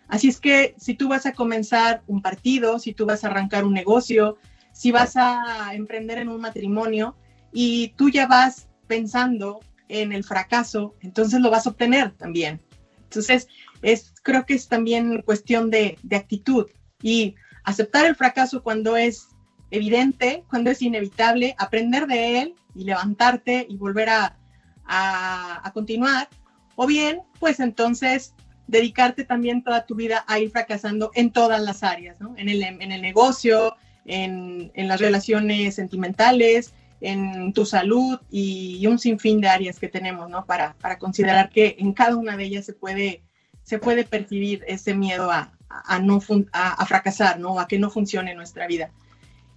Así 0.08 0.26
es 0.26 0.40
que 0.40 0.74
si 0.76 0.94
tú 0.94 1.06
vas 1.06 1.24
a 1.24 1.34
comenzar 1.34 2.02
un 2.08 2.20
partido, 2.20 2.80
si 2.80 2.94
tú 2.94 3.06
vas 3.06 3.22
a 3.22 3.28
arrancar 3.28 3.64
un 3.64 3.74
negocio, 3.74 4.38
si 4.72 4.90
vas 4.90 5.16
a 5.16 5.72
emprender 5.72 6.18
en 6.18 6.28
un 6.28 6.40
matrimonio 6.40 7.14
y 7.52 7.90
tú 7.90 8.10
ya 8.10 8.26
vas 8.26 8.66
pensando 8.88 9.60
en 9.86 10.10
el 10.10 10.24
fracaso, 10.24 10.96
entonces 11.00 11.38
lo 11.38 11.48
vas 11.48 11.68
a 11.68 11.70
obtener 11.70 12.10
también. 12.16 12.60
Entonces, 13.04 13.46
es, 13.82 14.14
creo 14.24 14.44
que 14.44 14.54
es 14.54 14.66
también 14.66 15.22
cuestión 15.22 15.70
de, 15.70 15.96
de 16.02 16.16
actitud 16.16 16.66
y 17.00 17.36
aceptar 17.62 18.04
el 18.04 18.16
fracaso 18.16 18.64
cuando 18.64 18.96
es 18.96 19.28
evidente, 19.70 20.44
cuando 20.48 20.70
es 20.70 20.82
inevitable, 20.82 21.54
aprender 21.58 22.06
de 22.06 22.40
él 22.40 22.54
y 22.74 22.84
levantarte 22.84 23.66
y 23.68 23.76
volver 23.76 24.08
a, 24.10 24.36
a, 24.84 25.60
a, 25.66 25.72
continuar. 25.72 26.28
O 26.76 26.86
bien, 26.86 27.22
pues 27.40 27.60
entonces 27.60 28.34
dedicarte 28.66 29.24
también 29.24 29.62
toda 29.62 29.86
tu 29.86 29.94
vida 29.94 30.24
a 30.26 30.38
ir 30.38 30.50
fracasando 30.50 31.10
en 31.14 31.30
todas 31.30 31.60
las 31.62 31.82
áreas, 31.82 32.20
¿no? 32.20 32.34
En 32.36 32.48
el, 32.48 32.62
en 32.62 32.92
el 32.92 33.00
negocio, 33.02 33.76
en, 34.04 34.70
en, 34.74 34.88
las 34.88 35.00
relaciones 35.00 35.74
sentimentales, 35.74 36.74
en 37.00 37.52
tu 37.52 37.66
salud 37.66 38.20
y, 38.30 38.86
un 38.86 38.98
sinfín 38.98 39.40
de 39.40 39.48
áreas 39.48 39.78
que 39.78 39.88
tenemos, 39.88 40.28
¿no? 40.30 40.44
Para, 40.46 40.74
para 40.74 40.98
considerar 40.98 41.50
que 41.50 41.76
en 41.78 41.92
cada 41.92 42.16
una 42.16 42.36
de 42.36 42.44
ellas 42.44 42.64
se 42.64 42.72
puede, 42.72 43.22
se 43.62 43.78
puede 43.78 44.04
percibir 44.04 44.64
ese 44.66 44.94
miedo 44.94 45.30
a, 45.30 45.52
a 45.68 45.98
no 45.98 46.20
a, 46.52 46.86
fracasar, 46.86 47.38
¿no? 47.38 47.58
A 47.60 47.68
que 47.68 47.78
no 47.78 47.90
funcione 47.90 48.34
nuestra 48.34 48.66
vida. 48.66 48.90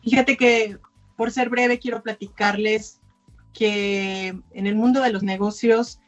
Fíjate 0.09 0.37
que, 0.37 0.77
por 1.15 1.31
ser 1.31 1.49
breve, 1.49 1.79
quiero 1.79 2.01
platicarles 2.01 2.99
que 3.53 4.27
en 4.27 4.67
el 4.67 4.75
mundo 4.75 5.01
de 5.01 5.11
los 5.11 5.23
negocios, 5.23 5.99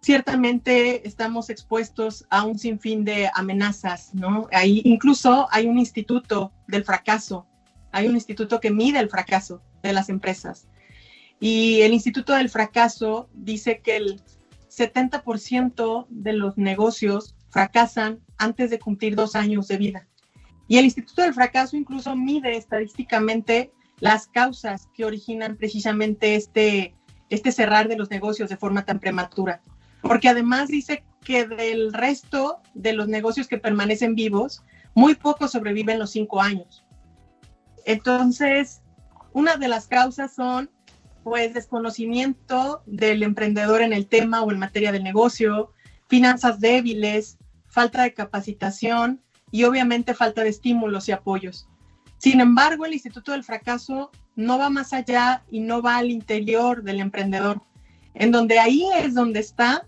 ciertamente 0.00 1.06
estamos 1.06 1.50
expuestos 1.50 2.26
a 2.30 2.44
un 2.44 2.58
sinfín 2.58 3.04
de 3.04 3.30
amenazas, 3.34 4.14
¿no? 4.14 4.48
Ahí 4.52 4.82
incluso 4.84 5.48
hay 5.50 5.66
un 5.66 5.78
instituto 5.78 6.52
del 6.66 6.84
fracaso 6.84 7.46
hay 7.92 8.08
un 8.08 8.14
instituto 8.14 8.58
que 8.58 8.70
mide 8.70 8.98
el 8.98 9.10
fracaso 9.10 9.62
de 9.82 9.92
las 9.92 10.08
empresas. 10.08 10.66
Y 11.38 11.82
el 11.82 11.92
Instituto 11.92 12.32
del 12.32 12.48
Fracaso 12.48 13.28
dice 13.34 13.80
que 13.80 13.96
el 13.96 14.22
70% 14.70 16.06
de 16.08 16.32
los 16.32 16.56
negocios 16.56 17.36
fracasan 17.50 18.20
antes 18.38 18.70
de 18.70 18.78
cumplir 18.78 19.14
dos 19.14 19.36
años 19.36 19.68
de 19.68 19.76
vida. 19.76 20.08
Y 20.68 20.78
el 20.78 20.84
Instituto 20.84 21.22
del 21.22 21.34
Fracaso 21.34 21.76
incluso 21.76 22.14
mide 22.16 22.56
estadísticamente 22.56 23.72
las 24.00 24.26
causas 24.26 24.88
que 24.94 25.04
originan 25.04 25.56
precisamente 25.56 26.34
este, 26.34 26.94
este 27.30 27.52
cerrar 27.52 27.88
de 27.88 27.96
los 27.96 28.10
negocios 28.10 28.48
de 28.48 28.56
forma 28.56 28.84
tan 28.84 28.98
prematura. 28.98 29.60
Porque 30.00 30.28
además 30.28 30.68
dice 30.68 31.04
que 31.24 31.46
del 31.46 31.92
resto 31.92 32.60
de 32.74 32.92
los 32.92 33.08
negocios 33.08 33.46
que 33.46 33.58
permanecen 33.58 34.14
vivos, 34.14 34.64
muy 34.94 35.14
pocos 35.14 35.52
sobreviven 35.52 35.98
los 35.98 36.10
cinco 36.10 36.40
años. 36.40 36.84
Entonces, 37.84 38.82
una 39.32 39.56
de 39.56 39.68
las 39.68 39.86
causas 39.86 40.34
son, 40.34 40.70
pues, 41.22 41.54
desconocimiento 41.54 42.82
del 42.86 43.22
emprendedor 43.22 43.82
en 43.82 43.92
el 43.92 44.06
tema 44.06 44.42
o 44.42 44.50
en 44.50 44.58
materia 44.58 44.92
del 44.92 45.04
negocio, 45.04 45.72
finanzas 46.08 46.60
débiles, 46.60 47.38
falta 47.68 48.02
de 48.02 48.14
capacitación 48.14 49.22
y 49.52 49.62
obviamente 49.62 50.14
falta 50.14 50.42
de 50.42 50.48
estímulos 50.48 51.08
y 51.08 51.12
apoyos. 51.12 51.68
Sin 52.18 52.40
embargo, 52.40 52.84
el 52.84 52.94
Instituto 52.94 53.32
del 53.32 53.44
Fracaso 53.44 54.10
no 54.34 54.58
va 54.58 54.70
más 54.70 54.92
allá 54.92 55.44
y 55.50 55.60
no 55.60 55.82
va 55.82 55.98
al 55.98 56.10
interior 56.10 56.82
del 56.82 56.98
emprendedor, 56.98 57.62
en 58.14 58.32
donde 58.32 58.58
ahí 58.58 58.84
es 58.96 59.14
donde 59.14 59.40
está 59.40 59.86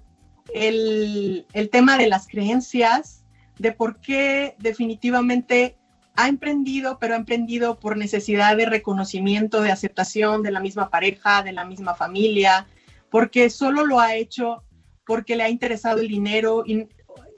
el, 0.54 1.46
el 1.52 1.70
tema 1.70 1.96
de 1.96 2.08
las 2.08 2.28
creencias, 2.28 3.24
de 3.58 3.72
por 3.72 4.00
qué 4.00 4.54
definitivamente 4.58 5.76
ha 6.16 6.28
emprendido, 6.28 6.98
pero 7.00 7.14
ha 7.14 7.18
emprendido 7.18 7.80
por 7.80 7.96
necesidad 7.96 8.56
de 8.56 8.66
reconocimiento, 8.66 9.62
de 9.62 9.72
aceptación 9.72 10.42
de 10.42 10.52
la 10.52 10.60
misma 10.60 10.90
pareja, 10.90 11.42
de 11.42 11.52
la 11.52 11.64
misma 11.64 11.94
familia, 11.94 12.66
porque 13.10 13.48
solo 13.50 13.86
lo 13.86 13.98
ha 13.98 14.14
hecho 14.14 14.62
porque 15.06 15.36
le 15.36 15.42
ha 15.42 15.50
interesado 15.50 16.00
el 16.00 16.08
dinero 16.08 16.64
y 16.66 16.88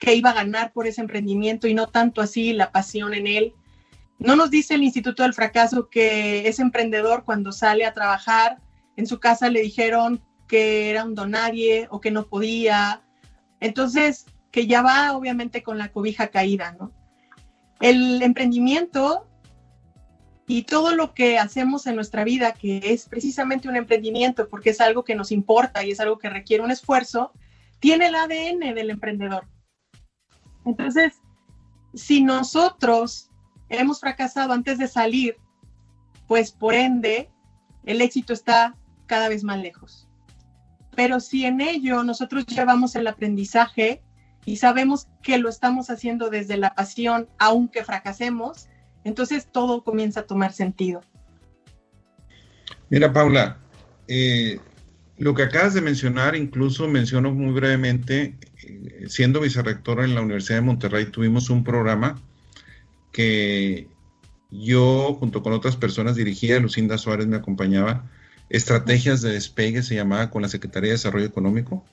que 0.01 0.15
iba 0.15 0.31
a 0.31 0.35
ganar 0.35 0.73
por 0.73 0.87
ese 0.87 1.01
emprendimiento 1.01 1.69
y 1.69 1.75
no 1.75 1.87
tanto 1.87 2.21
así 2.21 2.53
la 2.53 2.73
pasión 2.73 3.15
en 3.15 3.27
él. 3.27 3.55
No 4.19 4.37
nos 4.37 4.51
dice 4.51 4.75
el 4.75 4.83
Instituto 4.83 5.23
del 5.23 5.35
Fracaso 5.35 5.89
que 5.89 6.49
ese 6.49 6.63
emprendedor 6.63 7.25
cuando 7.25 7.53
sale 7.53 7.85
a 7.85 7.93
trabajar 7.93 8.59
en 8.97 9.07
su 9.07 9.21
casa 9.21 9.51
le 9.51 9.63
dijeron 9.63 10.23
que 10.49 10.91
era 10.91 11.05
un 11.05 11.15
donadie 11.15 11.89
o 11.91 12.01
que 12.01 12.11
no 12.11 12.27
podía. 12.27 13.03
Entonces, 13.61 14.27
que 14.51 14.67
ya 14.67 14.83
va 14.83 15.17
obviamente 15.17 15.63
con 15.63 15.77
la 15.79 15.93
cobija 15.93 16.29
caída, 16.29 16.77
¿no? 16.79 16.93
el 17.81 18.23
emprendimiento 18.23 19.27
y 20.47 20.63
todo 20.63 20.95
lo 20.95 21.13
que 21.13 21.39
hacemos 21.39 21.87
en 21.87 21.97
nuestra 21.97 22.25
vida, 22.25 22.53
que 22.53 22.81
es 22.85 23.09
precisamente 23.09 23.69
un 23.69 23.77
emprendimiento, 23.77 24.49
porque 24.49 24.71
es 24.71 24.81
algo 24.81 25.05
que 25.05 25.17
nos 25.17 25.33
importa 25.33 25.85
y 25.85 25.91
es 25.91 26.01
algo 26.01 26.19
que 26.19 26.31
requiere 26.31 26.63
un 26.63 26.71
esfuerzo, 26.71 27.33
tiene 27.81 28.07
el 28.07 28.15
ADN 28.15 28.75
del 28.75 28.91
emprendedor. 28.91 29.49
Entonces, 30.67 31.15
si 31.95 32.23
nosotros 32.23 33.31
hemos 33.71 34.01
fracasado 34.01 34.53
antes 34.53 34.79
de 34.79 34.89
salir, 34.89 35.37
pues 36.27 36.53
por 36.53 36.75
ende, 36.75 37.31
el 37.85 38.03
éxito 38.03 38.35
está 38.35 38.77
cada 39.07 39.29
vez 39.29 39.43
más 39.45 39.59
lejos. 39.59 40.09
Pero 40.95 41.21
si 41.21 41.47
en 41.47 41.61
ello 41.61 42.03
nosotros 42.03 42.45
llevamos 42.47 42.95
el 42.97 43.07
aprendizaje, 43.07 44.03
y 44.47 44.57
sabemos 44.57 45.09
que 45.23 45.39
lo 45.39 45.49
estamos 45.49 45.91
haciendo 45.91 46.31
desde 46.31 46.57
la 46.57 46.75
pasión, 46.75 47.29
aunque 47.39 47.85
fracasemos, 47.85 48.69
entonces 49.03 49.49
todo 49.51 49.83
comienza 49.83 50.21
a 50.21 50.23
tomar 50.23 50.53
sentido. 50.53 51.03
Mira, 52.89 53.13
Paula, 53.13 53.59
eh, 54.07 54.61
lo 55.19 55.35
que 55.35 55.43
acabas 55.43 55.75
de 55.75 55.81
mencionar, 55.81 56.37
incluso 56.37 56.87
menciono 56.87 57.33
muy 57.35 57.53
brevemente, 57.53 58.39
siendo 59.09 59.41
vicerrectora 59.41 60.05
en 60.05 60.15
la 60.15 60.23
Universidad 60.23 60.59
de 60.59 60.63
Monterrey, 60.63 61.07
tuvimos 61.07 61.51
un 61.51 61.65
programa 61.65 62.21
que 63.13 63.89
yo 64.51 65.15
junto 65.15 65.43
con 65.43 65.53
otras 65.53 65.77
personas 65.77 66.17
dirigía, 66.17 66.61
Lucinda 66.61 66.99
Suárez 66.99 67.27
me 67.27 67.37
acompañaba, 67.37 68.11
estrategias 68.49 69.23
de 69.23 69.33
despegue 69.33 69.83
se 69.83 69.97
llamaba 69.97 70.31
con 70.31 70.43
la 70.43 70.49
Secretaría 70.49 70.89
de 70.89 70.95
Desarrollo 70.95 71.27
Económico 71.27 71.85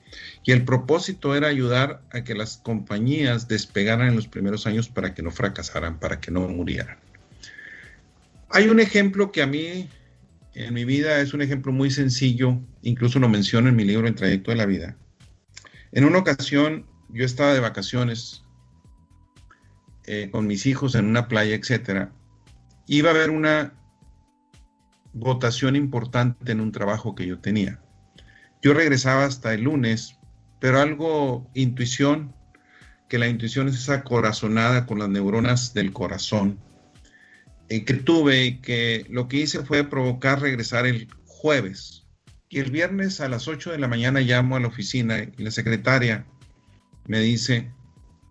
y 0.44 0.52
el 0.52 0.64
propósito 0.64 1.34
era 1.34 1.48
ayudar 1.48 2.02
a 2.12 2.22
que 2.22 2.34
las 2.34 2.58
compañías 2.58 3.48
despegaran 3.48 4.08
en 4.08 4.16
los 4.16 4.28
primeros 4.28 4.66
años 4.66 4.88
para 4.88 5.14
que 5.14 5.22
no 5.22 5.30
fracasaran, 5.30 5.98
para 5.98 6.20
que 6.20 6.30
no 6.30 6.48
murieran. 6.48 6.98
Hay 8.50 8.68
un 8.68 8.78
ejemplo 8.78 9.32
que 9.32 9.42
a 9.42 9.46
mí 9.46 9.88
en 10.54 10.74
mi 10.74 10.84
vida 10.84 11.20
es 11.20 11.34
un 11.34 11.42
ejemplo 11.42 11.72
muy 11.72 11.90
sencillo, 11.90 12.60
incluso 12.82 13.18
lo 13.18 13.28
menciono 13.28 13.68
en 13.68 13.76
mi 13.76 13.84
libro 13.84 14.06
El 14.06 14.14
trayecto 14.14 14.52
de 14.52 14.56
la 14.56 14.66
vida. 14.66 14.96
En 15.94 16.04
una 16.04 16.18
ocasión 16.18 16.86
yo 17.08 17.24
estaba 17.24 17.54
de 17.54 17.60
vacaciones 17.60 18.44
eh, 20.06 20.28
con 20.32 20.48
mis 20.48 20.66
hijos 20.66 20.96
en 20.96 21.06
una 21.06 21.28
playa, 21.28 21.54
etcétera. 21.54 22.12
Iba 22.88 23.10
a 23.10 23.14
haber 23.14 23.30
una 23.30 23.72
votación 25.12 25.76
importante 25.76 26.50
en 26.50 26.60
un 26.60 26.72
trabajo 26.72 27.14
que 27.14 27.28
yo 27.28 27.38
tenía. 27.38 27.80
Yo 28.60 28.74
regresaba 28.74 29.24
hasta 29.24 29.54
el 29.54 29.62
lunes, 29.62 30.18
pero 30.58 30.80
algo 30.80 31.48
intuición, 31.54 32.34
que 33.08 33.18
la 33.18 33.28
intuición 33.28 33.68
es 33.68 33.76
esa 33.76 34.02
corazonada 34.02 34.86
con 34.86 34.98
las 34.98 35.08
neuronas 35.08 35.74
del 35.74 35.92
corazón, 35.92 36.58
eh, 37.68 37.84
que 37.84 37.94
tuve 37.94 38.44
y 38.44 38.58
que 38.58 39.06
lo 39.10 39.28
que 39.28 39.36
hice 39.36 39.64
fue 39.64 39.84
provocar 39.84 40.40
regresar 40.40 40.86
el 40.86 41.06
jueves. 41.24 42.03
El 42.60 42.70
viernes 42.70 43.20
a 43.20 43.28
las 43.28 43.48
8 43.48 43.72
de 43.72 43.78
la 43.78 43.88
mañana 43.88 44.20
llamo 44.20 44.56
a 44.56 44.60
la 44.60 44.68
oficina 44.68 45.18
y 45.18 45.42
la 45.42 45.50
secretaria 45.50 46.26
me 47.06 47.20
dice, 47.20 47.70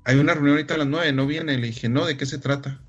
hay 0.05 0.17
una 0.17 0.33
reunión 0.33 0.55
ahorita 0.55 0.75
a 0.75 0.77
las 0.77 0.87
9, 0.87 1.11
¿no 1.13 1.27
viene? 1.27 1.57
Le 1.57 1.67
dije, 1.67 1.89
no, 1.89 2.05
¿de 2.05 2.17
qué 2.17 2.25
se 2.25 2.39
trata? 2.39 2.81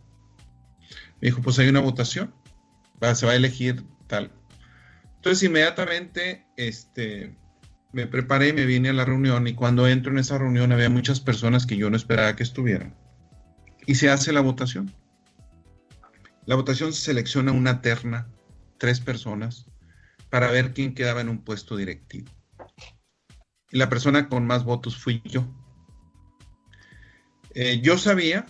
Me 1.20 1.28
dijo, 1.28 1.42
pues 1.42 1.58
hay 1.58 1.68
una 1.68 1.80
votación 1.80 2.32
se 3.14 3.26
va 3.26 3.32
a 3.32 3.36
elegir 3.36 3.84
tal. 4.06 4.30
Entonces 5.16 5.42
inmediatamente 5.42 6.46
este, 6.56 7.36
me 7.92 8.06
preparé, 8.06 8.54
me 8.54 8.64
vine 8.64 8.88
a 8.88 8.94
la 8.94 9.04
reunión 9.04 9.46
y 9.46 9.54
cuando 9.54 9.86
entro 9.86 10.12
en 10.12 10.18
esa 10.18 10.38
reunión 10.38 10.72
había 10.72 10.88
muchas 10.88 11.20
personas 11.20 11.66
que 11.66 11.76
yo 11.76 11.90
no 11.90 11.96
esperaba 11.96 12.36
que 12.36 12.42
estuvieran. 12.42 12.94
Y 13.86 13.96
se 13.96 14.08
hace 14.08 14.32
la 14.32 14.40
votación. 14.40 14.90
La 16.46 16.54
votación 16.54 16.92
se 16.92 17.02
selecciona 17.02 17.52
una 17.52 17.82
terna, 17.82 18.28
tres 18.78 19.00
personas, 19.00 19.66
para 20.34 20.50
ver 20.50 20.74
quién 20.74 20.94
quedaba 20.94 21.20
en 21.20 21.28
un 21.28 21.44
puesto 21.44 21.76
directivo. 21.76 22.28
Y 23.70 23.78
la 23.78 23.88
persona 23.88 24.28
con 24.28 24.44
más 24.44 24.64
votos 24.64 24.96
fui 24.96 25.22
yo. 25.24 25.46
Eh, 27.54 27.80
yo 27.80 27.98
sabía 27.98 28.44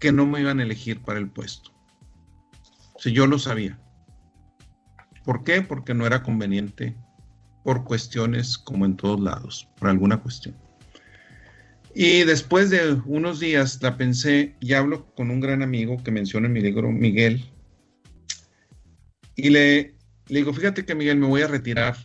que 0.00 0.10
no 0.10 0.26
me 0.26 0.40
iban 0.40 0.58
a 0.58 0.64
elegir 0.64 1.00
para 1.00 1.20
el 1.20 1.28
puesto. 1.28 1.70
Si 2.98 3.12
yo 3.12 3.28
lo 3.28 3.38
sabía. 3.38 3.78
¿Por 5.24 5.44
qué? 5.44 5.62
Porque 5.62 5.94
no 5.94 6.04
era 6.04 6.24
conveniente 6.24 6.96
por 7.62 7.84
cuestiones 7.84 8.58
como 8.58 8.84
en 8.84 8.96
todos 8.96 9.20
lados, 9.20 9.68
por 9.78 9.90
alguna 9.90 10.20
cuestión. 10.20 10.56
Y 11.94 12.24
después 12.24 12.70
de 12.70 12.94
unos 13.06 13.38
días 13.38 13.80
la 13.80 13.96
pensé 13.96 14.56
y 14.58 14.72
hablo 14.72 15.06
con 15.14 15.30
un 15.30 15.38
gran 15.38 15.62
amigo 15.62 16.02
que 16.02 16.10
menciona 16.10 16.48
en 16.48 16.52
mi 16.52 16.62
libro, 16.62 16.90
Miguel, 16.90 17.48
y 19.36 19.50
le, 19.50 19.95
le 20.28 20.38
digo, 20.38 20.52
fíjate 20.52 20.84
que 20.84 20.94
Miguel, 20.94 21.18
me 21.18 21.26
voy 21.26 21.42
a 21.42 21.48
retirar 21.48 21.96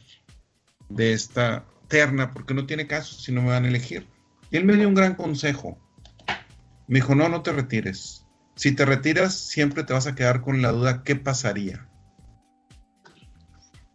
de 0.89 1.13
esta 1.13 1.65
terna 1.87 2.31
porque 2.31 2.53
no 2.53 2.65
tiene 2.65 2.87
caso 2.87 3.19
si 3.19 3.31
no 3.31 3.41
me 3.41 3.49
van 3.49 3.65
a 3.65 3.67
elegir. 3.67 4.07
Y 4.51 4.57
él 4.57 4.65
me 4.65 4.75
dio 4.75 4.87
un 4.87 4.93
gran 4.93 5.15
consejo. 5.15 5.79
Me 6.87 6.99
dijo, 6.99 7.15
no, 7.15 7.29
no 7.29 7.41
te 7.41 7.51
retires. 7.51 8.25
Si 8.55 8.73
te 8.73 8.85
retiras, 8.85 9.33
siempre 9.33 9.83
te 9.83 9.93
vas 9.93 10.07
a 10.07 10.15
quedar 10.15 10.41
con 10.41 10.61
la 10.61 10.71
duda, 10.71 11.03
¿qué 11.03 11.15
pasaría? 11.15 11.87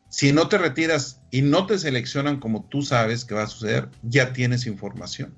Si 0.09 0.33
no 0.33 0.49
te 0.49 0.59
retiras 0.59 1.23
y 1.31 1.43
no 1.43 1.67
te 1.67 1.79
seleccionan 1.79 2.41
como 2.41 2.65
tú 2.69 2.83
sabes 2.83 3.25
que 3.25 3.35
va 3.35 3.43
a 3.43 3.49
suceder, 3.49 3.91
ya 4.03 4.33
tienes 4.33 4.67
información. 4.67 5.37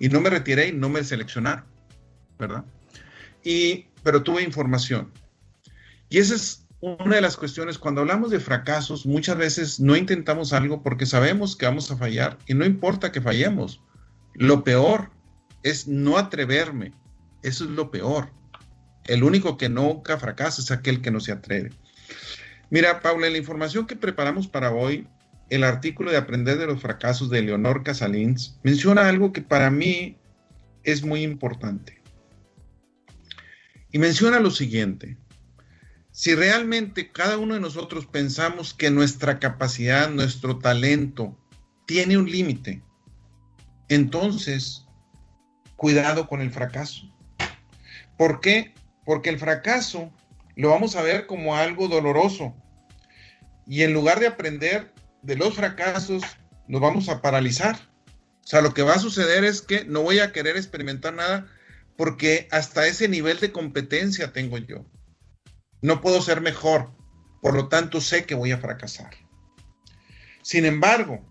Y 0.00 0.08
no 0.08 0.20
me 0.20 0.30
retiré 0.30 0.68
y 0.68 0.72
no 0.72 0.88
me 0.88 1.04
seleccionaron, 1.04 1.66
¿verdad? 2.38 2.64
Y, 3.44 3.88
pero 4.02 4.22
tuve 4.22 4.42
información. 4.42 5.12
Y 6.08 6.18
esa 6.18 6.34
es 6.34 6.65
una 6.80 7.16
de 7.16 7.20
las 7.20 7.36
cuestiones, 7.36 7.78
cuando 7.78 8.02
hablamos 8.02 8.30
de 8.30 8.40
fracasos, 8.40 9.06
muchas 9.06 9.36
veces 9.36 9.80
no 9.80 9.96
intentamos 9.96 10.52
algo 10.52 10.82
porque 10.82 11.06
sabemos 11.06 11.56
que 11.56 11.66
vamos 11.66 11.90
a 11.90 11.96
fallar 11.96 12.38
y 12.46 12.54
no 12.54 12.64
importa 12.64 13.12
que 13.12 13.20
fallemos. 13.20 13.80
Lo 14.34 14.62
peor 14.62 15.10
es 15.62 15.88
no 15.88 16.18
atreverme, 16.18 16.92
eso 17.42 17.64
es 17.64 17.70
lo 17.70 17.90
peor. 17.90 18.30
El 19.04 19.24
único 19.24 19.56
que 19.56 19.68
nunca 19.68 20.18
fracasa 20.18 20.60
es 20.60 20.70
aquel 20.70 21.00
que 21.00 21.10
no 21.10 21.20
se 21.20 21.32
atreve. 21.32 21.70
Mira, 22.70 23.00
Paula, 23.00 23.26
en 23.26 23.32
la 23.32 23.38
información 23.38 23.86
que 23.86 23.96
preparamos 23.96 24.46
para 24.48 24.72
hoy, 24.72 25.06
el 25.48 25.64
artículo 25.64 26.10
de 26.10 26.16
Aprender 26.16 26.58
de 26.58 26.66
los 26.66 26.80
Fracasos 26.80 27.30
de 27.30 27.42
Leonor 27.42 27.84
Casalins 27.84 28.58
menciona 28.64 29.08
algo 29.08 29.32
que 29.32 29.42
para 29.42 29.70
mí 29.70 30.16
es 30.82 31.04
muy 31.04 31.22
importante. 31.22 32.02
Y 33.92 33.98
menciona 33.98 34.40
lo 34.40 34.50
siguiente. 34.50 35.16
Si 36.16 36.34
realmente 36.34 37.12
cada 37.12 37.36
uno 37.36 37.52
de 37.52 37.60
nosotros 37.60 38.06
pensamos 38.06 38.72
que 38.72 38.90
nuestra 38.90 39.38
capacidad, 39.38 40.08
nuestro 40.08 40.58
talento 40.58 41.38
tiene 41.84 42.16
un 42.16 42.30
límite, 42.30 42.82
entonces 43.90 44.86
cuidado 45.76 46.26
con 46.26 46.40
el 46.40 46.50
fracaso. 46.50 47.14
¿Por 48.16 48.40
qué? 48.40 48.72
Porque 49.04 49.28
el 49.28 49.38
fracaso 49.38 50.10
lo 50.54 50.70
vamos 50.70 50.96
a 50.96 51.02
ver 51.02 51.26
como 51.26 51.54
algo 51.54 51.86
doloroso. 51.86 52.56
Y 53.66 53.82
en 53.82 53.92
lugar 53.92 54.18
de 54.18 54.28
aprender 54.28 54.94
de 55.20 55.36
los 55.36 55.52
fracasos, 55.52 56.22
nos 56.66 56.80
vamos 56.80 57.10
a 57.10 57.20
paralizar. 57.20 57.76
O 58.42 58.46
sea, 58.46 58.62
lo 58.62 58.72
que 58.72 58.80
va 58.80 58.94
a 58.94 59.00
suceder 59.00 59.44
es 59.44 59.60
que 59.60 59.84
no 59.84 60.00
voy 60.00 60.20
a 60.20 60.32
querer 60.32 60.56
experimentar 60.56 61.12
nada 61.12 61.46
porque 61.94 62.48
hasta 62.52 62.86
ese 62.86 63.06
nivel 63.06 63.38
de 63.38 63.52
competencia 63.52 64.32
tengo 64.32 64.56
yo. 64.56 64.86
No 65.86 66.00
puedo 66.00 66.20
ser 66.20 66.40
mejor, 66.40 66.90
por 67.40 67.54
lo 67.54 67.68
tanto 67.68 68.00
sé 68.00 68.26
que 68.26 68.34
voy 68.34 68.50
a 68.50 68.58
fracasar. 68.58 69.10
Sin 70.42 70.64
embargo, 70.64 71.24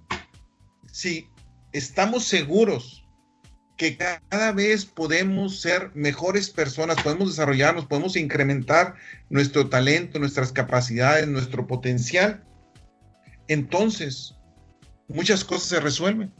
si 0.89 1.29
estamos 1.73 2.23
seguros 2.23 3.05
que 3.75 3.97
cada 3.97 4.53
vez 4.53 4.85
podemos 4.85 5.59
ser 5.59 5.91
mejores 5.93 6.49
personas, 6.49 7.01
podemos 7.03 7.31
desarrollarnos, 7.31 7.87
podemos 7.87 8.15
incrementar 8.15 8.95
nuestro 9.29 9.67
talento, 9.67 10.19
nuestras 10.19 10.53
capacidades, 10.53 11.27
nuestro 11.27 11.67
potencial, 11.67 12.41
entonces 13.49 14.35
muchas 15.09 15.43
cosas 15.43 15.67
se 15.67 15.79
resuelven. 15.81 16.33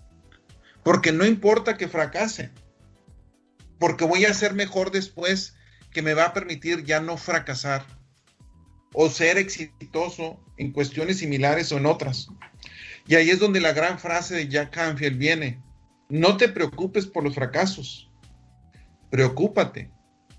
Porque 0.86 1.12
no 1.12 1.26
importa 1.26 1.76
que 1.76 1.90
fracase, 1.90 2.50
porque 3.78 4.06
voy 4.06 4.24
a 4.24 4.34
ser 4.34 4.54
mejor 4.54 4.92
después 4.92 5.58
que 5.92 6.02
me 6.02 6.14
va 6.14 6.28
a 6.28 6.34
permitir 6.34 6.86
ya 6.86 7.02
no 7.02 7.18
fracasar 7.18 7.95
o 8.98 9.10
ser 9.10 9.38
exitoso 9.38 10.40
en 10.58 10.72
cuestiones 10.72 11.18
similares 11.18 11.72
o 11.72 11.78
en 11.78 11.86
otras. 11.86 12.30
Y 13.06 13.16
ahí 13.16 13.30
es 13.30 13.40
donde 13.40 13.60
la 13.60 13.74
gran 13.74 14.00
frase 14.00 14.36
de 14.36 14.48
Jack 14.48 14.74
Canfield 14.74 15.18
viene, 15.18 15.62
no 16.08 16.38
te 16.38 16.48
preocupes 16.48 17.06
por 17.06 17.24
los 17.24 17.36
fracasos. 17.36 18.10
Preocúpate 19.10 19.92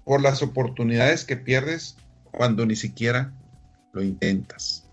por 0.04 0.22
las 0.22 0.42
oportunidades 0.42 1.24
que 1.24 1.36
pierdes 1.36 1.96
cuando 2.24 2.64
ni 2.64 2.76
siquiera 2.76 3.34
lo 3.92 4.02
intentas. 4.02 4.88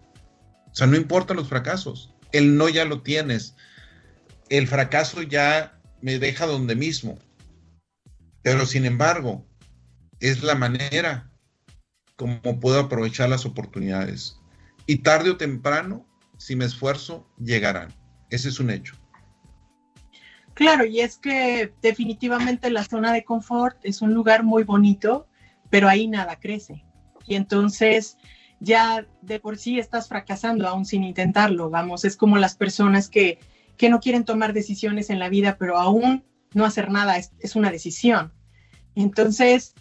O 0.71 0.76
sea, 0.76 0.88
no 0.88 0.97
importan 0.97 1.38
los 1.38 1.47
fracasos. 1.47 2.13
El 2.34 2.58
no 2.58 2.67
ya 2.67 2.84
lo 2.84 3.02
tienes. 3.02 3.56
El 4.49 4.67
fracaso 4.67 5.21
ya 5.21 5.80
me 6.02 6.19
deja 6.19 6.45
donde 6.47 6.76
mismo. 6.76 7.17
Pero 8.41 8.65
sin 8.65 8.86
embargo, 8.86 9.47
es 10.19 10.43
la 10.43 10.56
manera 10.56 11.33
como 12.24 12.58
puedo 12.62 12.80
aprovechar 12.80 13.28
las 13.28 13.46
oportunidades. 13.46 14.40
Y 14.86 15.00
tarde 15.00 15.32
o 15.32 15.36
temprano, 15.36 16.06
si 16.38 16.56
me 16.56 16.64
esfuerzo, 16.64 17.28
llegarán. 17.38 17.94
Ese 18.30 18.48
es 18.48 18.62
un 18.62 18.70
hecho. 18.70 18.96
Claro, 20.54 20.86
y 20.86 21.02
es 21.02 21.18
que 21.18 21.74
definitivamente 21.82 22.70
la 22.70 22.86
zona 22.86 23.12
de 23.12 23.26
confort 23.26 23.78
es 23.84 24.02
un 24.02 24.14
lugar 24.14 24.44
muy 24.44 24.64
bonito, 24.64 25.28
pero 25.70 25.90
ahí 25.90 26.08
nada 26.08 26.40
crece. 26.40 26.86
Y 27.28 27.36
entonces 27.36 28.16
ya 28.62 29.06
de 29.22 29.42
por 29.42 29.58
sí 29.58 29.78
estás 29.78 30.08
fracasando 30.08 30.66
aún 30.66 30.86
sin 30.86 31.04
intentarlo. 31.04 31.70
Vamos, 31.70 32.06
es 32.06 32.16
como 32.16 32.38
las 32.38 32.56
personas 32.56 33.10
que, 33.10 33.38
que 33.76 33.90
no 33.90 34.00
quieren 34.00 34.24
tomar 34.24 34.54
decisiones 34.54 35.10
en 35.10 35.20
la 35.20 35.28
vida, 35.28 35.58
pero 35.60 35.78
aún 35.78 36.24
no 36.54 36.64
hacer 36.64 36.90
nada 36.90 37.18
es, 37.18 37.34
es 37.42 37.58
una 37.58 37.70
decisión. 37.70 38.32
Entonces, 38.96 39.76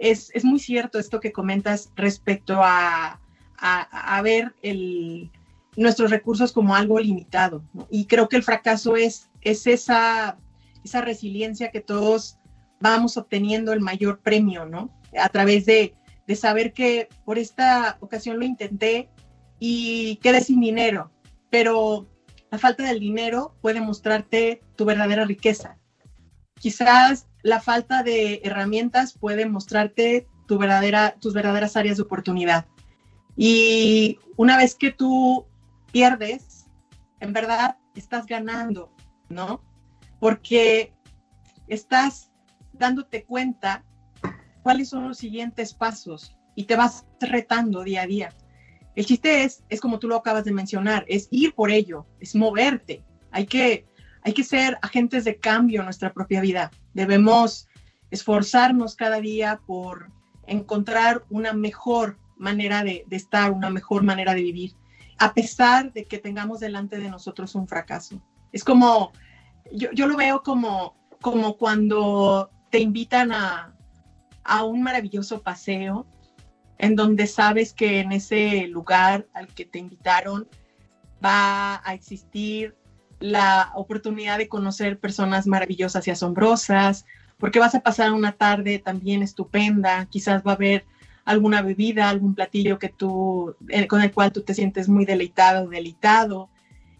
es, 0.00 0.30
es, 0.34 0.44
muy 0.44 0.58
cierto 0.58 0.98
esto 0.98 1.20
que 1.20 1.32
comentas 1.32 1.90
respecto 1.96 2.60
a, 2.62 3.20
a, 3.56 4.22
ver 4.22 4.54
el, 4.62 5.30
nuestros 5.76 6.10
recursos 6.10 6.52
como 6.52 6.74
algo 6.74 6.98
limitado. 6.98 7.62
Y 7.90 8.06
creo 8.06 8.28
que 8.28 8.36
el 8.36 8.42
fracaso 8.42 8.96
es, 8.96 9.30
es 9.40 9.66
esa, 9.66 10.38
esa 10.84 11.00
resiliencia 11.00 11.70
que 11.70 11.80
todos 11.80 12.38
vamos 12.80 13.16
obteniendo 13.16 13.72
el 13.72 13.80
mayor 13.80 14.20
premio, 14.20 14.66
¿no? 14.66 14.90
A 15.18 15.28
través 15.28 15.66
de, 15.66 15.94
de 16.26 16.36
saber 16.36 16.72
que 16.72 17.08
por 17.24 17.38
esta 17.38 17.96
ocasión 18.00 18.38
lo 18.38 18.44
intenté 18.44 19.08
y 19.58 20.16
quedé 20.16 20.40
sin 20.40 20.60
dinero, 20.60 21.10
pero 21.50 22.08
la 22.50 22.58
falta 22.58 22.84
del 22.84 23.00
dinero 23.00 23.54
puede 23.60 23.80
mostrarte 23.80 24.62
tu 24.76 24.84
verdadera 24.84 25.24
riqueza. 25.24 25.76
Quizás 26.54 27.27
la 27.42 27.60
falta 27.60 28.02
de 28.02 28.40
herramientas 28.44 29.16
puede 29.16 29.46
mostrarte 29.46 30.26
tus 30.46 30.58
verdaderas 30.58 31.76
áreas 31.76 31.96
de 31.96 32.02
oportunidad. 32.02 32.66
Y 33.36 34.18
una 34.36 34.56
vez 34.56 34.74
que 34.74 34.90
tú 34.90 35.46
pierdes, 35.92 36.66
en 37.20 37.32
verdad 37.32 37.76
estás 37.94 38.26
ganando, 38.26 38.92
¿no? 39.28 39.62
Porque 40.18 40.92
estás 41.68 42.30
dándote 42.72 43.24
cuenta 43.24 43.84
cuáles 44.62 44.88
son 44.88 45.08
los 45.08 45.18
siguientes 45.18 45.74
pasos 45.74 46.36
y 46.54 46.64
te 46.64 46.76
vas 46.76 47.06
retando 47.20 47.84
día 47.84 48.02
a 48.02 48.06
día. 48.06 48.32
El 48.96 49.06
chiste 49.06 49.44
es, 49.44 49.62
es 49.68 49.80
como 49.80 50.00
tú 50.00 50.08
lo 50.08 50.16
acabas 50.16 50.44
de 50.44 50.52
mencionar, 50.52 51.04
es 51.08 51.28
ir 51.30 51.54
por 51.54 51.70
ello, 51.70 52.06
es 52.18 52.34
moverte. 52.34 53.04
Hay 53.30 53.46
que, 53.46 53.86
hay 54.28 54.34
que 54.34 54.44
ser 54.44 54.78
agentes 54.82 55.24
de 55.24 55.38
cambio 55.38 55.80
en 55.80 55.86
nuestra 55.86 56.12
propia 56.12 56.42
vida. 56.42 56.70
Debemos 56.92 57.66
esforzarnos 58.10 58.94
cada 58.94 59.22
día 59.22 59.58
por 59.66 60.10
encontrar 60.46 61.24
una 61.30 61.54
mejor 61.54 62.18
manera 62.36 62.84
de, 62.84 63.06
estar, 63.10 63.50
una 63.52 63.70
mejor 63.70 64.02
manera 64.02 64.34
de 64.34 64.42
vivir, 64.42 64.74
a 65.18 65.32
pesar 65.32 65.94
de 65.94 66.04
que 66.04 66.18
tengamos 66.18 66.60
delante 66.60 66.98
de 66.98 67.08
nosotros 67.08 67.54
un 67.54 67.66
fracaso. 67.66 68.20
Es 68.52 68.64
como, 68.64 69.12
yo, 69.72 69.90
yo 69.92 70.06
lo 70.06 70.18
veo 70.18 70.42
como, 70.42 70.94
como 71.22 71.56
cuando 71.56 72.50
te 72.68 72.80
invitan 72.80 73.32
a, 73.32 73.74
a 74.44 74.64
un 74.64 74.82
maravilloso 74.82 75.40
paseo 75.40 76.06
en 76.76 76.96
donde 76.96 77.26
sabes 77.26 77.72
que 77.72 78.00
en 78.00 78.12
ese 78.12 78.66
lugar 78.66 79.26
al 79.32 79.48
que 79.48 79.64
te 79.64 79.78
invitaron 79.78 80.46
va 81.24 81.80
a 81.82 81.94
existir 81.94 82.76
la 83.20 83.72
oportunidad 83.74 84.38
de 84.38 84.48
conocer 84.48 84.98
personas 84.98 85.46
maravillosas 85.46 86.06
y 86.06 86.10
asombrosas, 86.10 87.04
porque 87.38 87.58
vas 87.58 87.74
a 87.74 87.80
pasar 87.80 88.12
una 88.12 88.32
tarde 88.32 88.78
también 88.78 89.22
estupenda, 89.22 90.06
quizás 90.06 90.42
va 90.46 90.52
a 90.52 90.54
haber 90.54 90.84
alguna 91.24 91.62
bebida, 91.62 92.08
algún 92.08 92.34
platillo 92.34 92.78
que 92.78 92.88
tú, 92.88 93.54
eh, 93.68 93.86
con 93.86 94.02
el 94.02 94.12
cual 94.12 94.32
tú 94.32 94.42
te 94.42 94.54
sientes 94.54 94.88
muy 94.88 95.04
deleitado, 95.04 95.68
deleitado, 95.68 96.48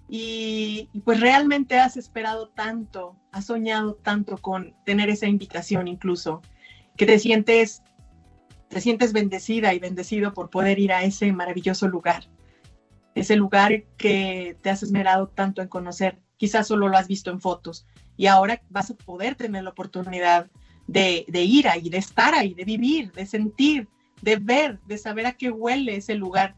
y, 0.09 0.89
y, 0.93 1.01
pues 1.01 1.21
realmente 1.21 1.79
has 1.79 1.97
esperado 1.97 2.49
tanto, 2.49 3.17
has 3.31 3.47
soñado 3.47 3.95
tanto 3.95 4.39
con 4.39 4.75
tener 4.85 5.11
esa 5.11 5.27
invitación 5.27 5.87
incluso, 5.87 6.41
que 6.97 7.05
te 7.05 7.19
sientes, 7.19 7.83
te 8.69 8.81
sientes 8.81 9.13
bendecida 9.13 9.75
y 9.75 9.79
bendecido 9.79 10.33
por 10.33 10.51
poder 10.51 10.79
ir 10.79 10.93
a 10.93 11.05
ese 11.05 11.31
maravilloso 11.33 11.89
lugar, 11.89 12.25
ese 13.21 13.37
lugar 13.37 13.85
que 13.97 14.57
te 14.63 14.71
has 14.71 14.83
esmerado 14.83 15.29
tanto 15.29 15.63
en 15.63 15.69
conocer, 15.69 16.21
quizás 16.37 16.67
solo 16.67 16.89
lo 16.89 16.97
has 16.97 17.09
visto 17.09 17.31
en 17.31 17.41
fotos 17.41 17.87
y 18.17 18.27
ahora 18.27 18.63
vas 18.69 18.91
a 18.91 18.95
poder 18.95 19.35
tener 19.35 19.65
la 19.65 19.71
oportunidad 19.71 20.51
de, 20.87 21.25
ir 21.33 21.69
ahí, 21.69 21.89
de 21.89 21.99
estar 21.99 22.35
ahí, 22.35 22.55
de 22.55 22.65
vivir, 22.65 23.13
de 23.13 23.27
sentir, 23.27 23.89
de 24.23 24.37
ver, 24.37 24.81
de 24.87 24.99
saber 24.99 25.27
a 25.27 25.33
qué 25.33 25.51
huele 25.51 25.97
ese 25.97 26.15
lugar. 26.15 26.57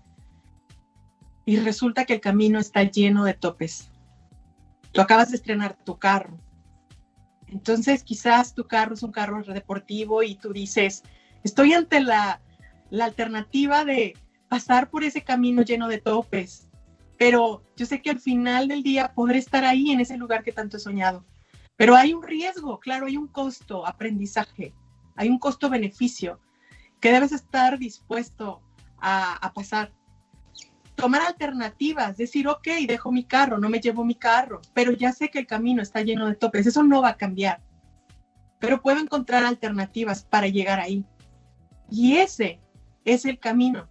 Y 1.45 1.57
resulta 1.59 2.05
que 2.05 2.15
el 2.15 2.21
camino 2.21 2.59
está 2.59 2.83
lleno 2.85 3.25
de 3.25 3.35
topes. 3.35 3.91
Tú 4.93 5.01
acabas 5.01 5.31
de 5.31 5.37
estrenar 5.37 5.77
tu 5.85 5.99
carro, 5.99 6.39
entonces 7.47 8.05
quizás 8.05 8.55
tu 8.55 8.67
carro 8.67 8.95
es 8.95 9.03
un 9.03 9.13
carro 9.13 9.43
deportivo 9.43 10.23
y 10.23 10.37
tú 10.37 10.53
dices, 10.53 11.03
estoy 11.43 11.73
ante 11.73 12.01
la 12.01 12.41
alternativa 12.91 13.85
de 13.85 14.15
pasar 14.51 14.91
por 14.91 15.05
ese 15.05 15.23
camino 15.23 15.63
lleno 15.63 15.87
de 15.87 15.99
topes, 15.99 16.69
pero 17.17 17.63
yo 17.77 17.87
sé 17.87 18.03
que 18.03 18.11
al 18.11 18.19
final 18.19 18.67
del 18.67 18.83
día 18.83 19.15
podré 19.15 19.39
estar 19.39 19.65
ahí 19.65 19.93
en 19.93 20.01
ese 20.01 20.17
lugar 20.17 20.43
que 20.43 20.51
tanto 20.51 20.77
he 20.77 20.81
soñado. 20.81 21.25
Pero 21.77 21.95
hay 21.95 22.13
un 22.13 22.23
riesgo, 22.23 22.81
claro, 22.81 23.07
hay 23.07 23.17
un 23.17 23.29
costo, 23.29 23.87
aprendizaje, 23.87 24.75
hay 25.15 25.29
un 25.29 25.39
costo-beneficio 25.39 26.41
que 27.01 27.13
debes 27.13 27.31
estar 27.31 27.79
dispuesto 27.79 28.61
a, 28.99 29.35
a 29.37 29.53
pasar 29.53 29.93
tomar 30.97 31.23
alternativas, 31.23 32.17
decir, 32.17 32.49
ok, 32.49 32.67
dejo 32.89 33.13
mi 33.13 33.25
carro, 33.25 33.57
no 33.57 33.71
me 33.71 33.81
llevo 33.81 34.05
mi 34.05 34.17
carro, 34.17 34.61
pero 34.75 34.93
ya 34.93 35.13
sé 35.13 35.31
que 35.31 35.39
el 35.39 35.47
camino 35.47 35.81
está 35.81 36.03
lleno 36.03 36.27
de 36.27 36.35
topes, 36.35 36.67
eso 36.67 36.83
no 36.83 37.01
va 37.01 37.11
a 37.11 37.17
cambiar, 37.17 37.63
pero 38.59 38.83
puedo 38.83 38.99
encontrar 38.99 39.45
alternativas 39.45 40.25
para 40.25 40.49
llegar 40.49 40.81
ahí. 40.81 41.07
Y 41.89 42.17
ese 42.17 42.61
es 43.07 43.25
el 43.25 43.39
camino, 43.39 43.89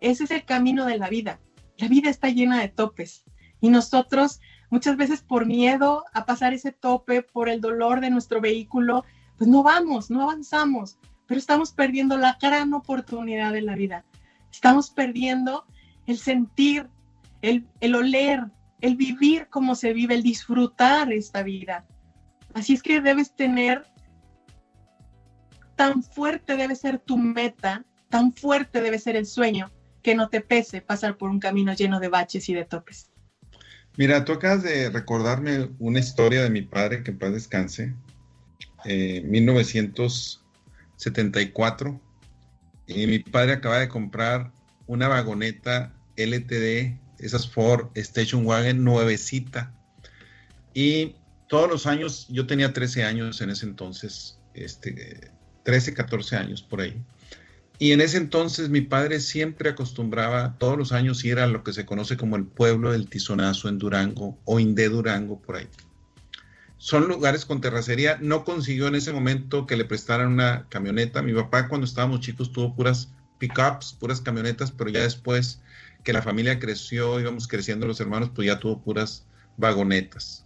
ese 0.00 0.24
es 0.24 0.30
el 0.30 0.44
camino 0.44 0.86
de 0.86 0.98
la 0.98 1.08
vida. 1.08 1.40
La 1.76 1.88
vida 1.88 2.10
está 2.10 2.28
llena 2.28 2.60
de 2.60 2.68
topes 2.68 3.24
y 3.60 3.68
nosotros 3.68 4.40
muchas 4.70 4.96
veces 4.96 5.22
por 5.22 5.46
miedo 5.46 6.04
a 6.12 6.24
pasar 6.24 6.54
ese 6.54 6.72
tope, 6.72 7.22
por 7.22 7.48
el 7.48 7.60
dolor 7.60 8.00
de 8.00 8.10
nuestro 8.10 8.40
vehículo, 8.40 9.04
pues 9.36 9.48
no 9.48 9.62
vamos, 9.62 10.10
no 10.10 10.22
avanzamos, 10.22 10.98
pero 11.26 11.38
estamos 11.38 11.72
perdiendo 11.72 12.16
la 12.16 12.38
gran 12.40 12.72
oportunidad 12.74 13.52
de 13.52 13.62
la 13.62 13.74
vida. 13.74 14.04
Estamos 14.50 14.90
perdiendo 14.90 15.64
el 16.06 16.18
sentir, 16.18 16.88
el, 17.42 17.66
el 17.80 17.94
oler, 17.94 18.46
el 18.80 18.96
vivir 18.96 19.48
como 19.48 19.74
se 19.74 19.92
vive, 19.92 20.14
el 20.14 20.22
disfrutar 20.22 21.12
esta 21.12 21.42
vida. 21.42 21.86
Así 22.54 22.74
es 22.74 22.82
que 22.82 23.00
debes 23.00 23.34
tener, 23.34 23.86
tan 25.76 26.02
fuerte 26.02 26.56
debe 26.56 26.74
ser 26.74 26.98
tu 26.98 27.16
meta, 27.16 27.84
tan 28.08 28.32
fuerte 28.32 28.80
debe 28.80 28.98
ser 28.98 29.16
el 29.16 29.26
sueño, 29.26 29.70
que 30.02 30.14
no 30.14 30.28
te 30.28 30.40
pese 30.40 30.80
pasar 30.80 31.16
por 31.16 31.30
un 31.30 31.40
camino 31.40 31.74
lleno 31.74 32.00
de 32.00 32.08
baches 32.08 32.48
y 32.48 32.54
de 32.54 32.64
topes. 32.64 33.10
Mira, 33.96 34.24
tú 34.24 34.32
acabas 34.32 34.62
de 34.62 34.88
recordarme 34.90 35.70
una 35.78 35.98
historia 35.98 36.42
de 36.42 36.50
mi 36.50 36.62
padre, 36.62 37.02
que 37.02 37.10
en 37.10 37.18
paz 37.18 37.32
descanse, 37.32 37.92
eh, 38.84 39.22
1974, 39.22 42.00
y 42.86 43.06
mi 43.06 43.18
padre 43.18 43.52
acaba 43.52 43.78
de 43.78 43.88
comprar 43.88 44.52
una 44.86 45.08
vagoneta 45.08 45.92
LTD, 46.16 46.98
esas 47.18 47.50
Ford 47.50 47.88
Station 47.94 48.46
Wagon 48.46 48.82
nuevecita. 48.82 49.74
Y 50.72 51.16
todos 51.48 51.68
los 51.68 51.86
años, 51.86 52.26
yo 52.30 52.46
tenía 52.46 52.72
13 52.72 53.04
años 53.04 53.40
en 53.40 53.50
ese 53.50 53.66
entonces, 53.66 54.38
este, 54.54 55.32
13, 55.64 55.94
14 55.94 56.36
años 56.36 56.62
por 56.62 56.80
ahí. 56.80 56.96
Y 57.80 57.92
en 57.92 58.02
ese 58.02 58.18
entonces 58.18 58.68
mi 58.68 58.82
padre 58.82 59.20
siempre 59.20 59.70
acostumbraba 59.70 60.58
todos 60.58 60.76
los 60.76 60.92
años 60.92 61.24
ir 61.24 61.38
a 61.38 61.46
lo 61.46 61.64
que 61.64 61.72
se 61.72 61.86
conoce 61.86 62.18
como 62.18 62.36
el 62.36 62.44
pueblo 62.44 62.92
del 62.92 63.08
Tizonazo 63.08 63.70
en 63.70 63.78
Durango 63.78 64.38
o 64.44 64.60
Inde 64.60 64.90
Durango 64.90 65.40
por 65.40 65.56
ahí. 65.56 65.66
Son 66.76 67.08
lugares 67.08 67.46
con 67.46 67.62
terracería. 67.62 68.18
No 68.20 68.44
consiguió 68.44 68.86
en 68.88 68.96
ese 68.96 69.14
momento 69.14 69.66
que 69.66 69.78
le 69.78 69.86
prestaran 69.86 70.28
una 70.28 70.66
camioneta. 70.68 71.22
Mi 71.22 71.32
papá 71.32 71.68
cuando 71.68 71.86
estábamos 71.86 72.20
chicos 72.20 72.52
tuvo 72.52 72.76
puras 72.76 73.08
pickups, 73.38 73.94
puras 73.94 74.20
camionetas, 74.20 74.70
pero 74.70 74.90
ya 74.90 75.00
después 75.00 75.62
que 76.04 76.12
la 76.12 76.20
familia 76.20 76.58
creció, 76.58 77.18
íbamos 77.18 77.48
creciendo 77.48 77.86
los 77.86 77.98
hermanos, 77.98 78.30
pues 78.34 78.46
ya 78.46 78.58
tuvo 78.58 78.82
puras 78.82 79.24
vagonetas. 79.56 80.44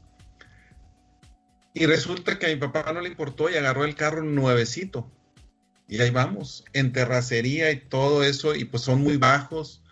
Y 1.72 1.86
resulta 1.86 2.38
que 2.38 2.46
a 2.46 2.50
mi 2.50 2.56
papá 2.56 2.92
no 2.92 3.00
le 3.00 3.08
importó 3.08 3.50
y 3.50 3.56
agarró 3.56 3.84
el 3.84 3.96
carro 3.96 4.22
nuevecito. 4.22 5.10
Y 5.88 6.00
ahí 6.00 6.10
vamos, 6.10 6.64
en 6.72 6.92
terracería 6.92 7.70
y 7.70 7.80
todo 7.80 8.24
eso, 8.24 8.54
y 8.54 8.64
pues 8.64 8.82
son 8.82 9.02
muy 9.02 9.16
bajos. 9.16 9.82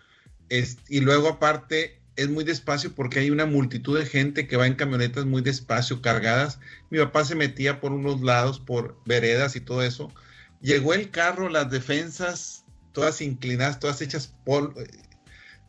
y 0.89 0.99
luego 0.99 1.29
aparte 1.29 1.99
es 2.15 2.29
muy 2.29 2.43
despacio 2.43 2.93
porque 2.93 3.19
hay 3.19 3.31
una 3.31 3.45
multitud 3.45 3.97
de 3.97 4.05
gente 4.05 4.47
que 4.47 4.57
va 4.57 4.67
en 4.67 4.75
camionetas 4.75 5.25
muy 5.25 5.41
despacio, 5.41 6.01
cargadas. 6.01 6.59
Mi 6.89 6.99
papá 6.99 7.25
se 7.25 7.35
metía 7.35 7.79
por 7.81 7.91
unos 7.91 8.21
lados, 8.21 8.59
por 8.59 8.99
veredas 9.05 9.55
y 9.55 9.61
todo 9.61 9.83
eso. 9.83 10.13
Llegó 10.61 10.93
el 10.93 11.09
carro, 11.09 11.49
las 11.49 11.69
defensas 11.71 12.65
todas 12.91 13.21
inclinadas, 13.21 13.79
todas 13.79 14.01
hechas 14.01 14.27
polvo, 14.45 14.75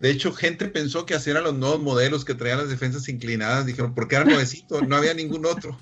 de 0.00 0.10
hecho, 0.10 0.32
gente 0.32 0.68
pensó 0.68 1.06
que 1.06 1.14
así 1.14 1.30
eran 1.30 1.44
los 1.44 1.54
nuevos 1.54 1.80
modelos 1.80 2.24
que 2.24 2.34
traían 2.34 2.58
las 2.58 2.68
defensas 2.68 3.08
inclinadas. 3.08 3.64
Dijeron, 3.64 3.94
¿por 3.94 4.08
qué 4.08 4.16
era 4.16 4.24
nuevecito? 4.24 4.82
No 4.82 4.96
había 4.96 5.14
ningún 5.14 5.46
otro. 5.46 5.78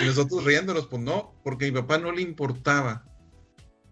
Y 0.00 0.04
nosotros 0.04 0.44
riéndonos, 0.44 0.88
pues 0.88 1.02
no, 1.02 1.34
porque 1.44 1.66
a 1.66 1.68
mi 1.68 1.80
papá 1.80 1.98
no 1.98 2.10
le 2.10 2.22
importaba. 2.22 3.04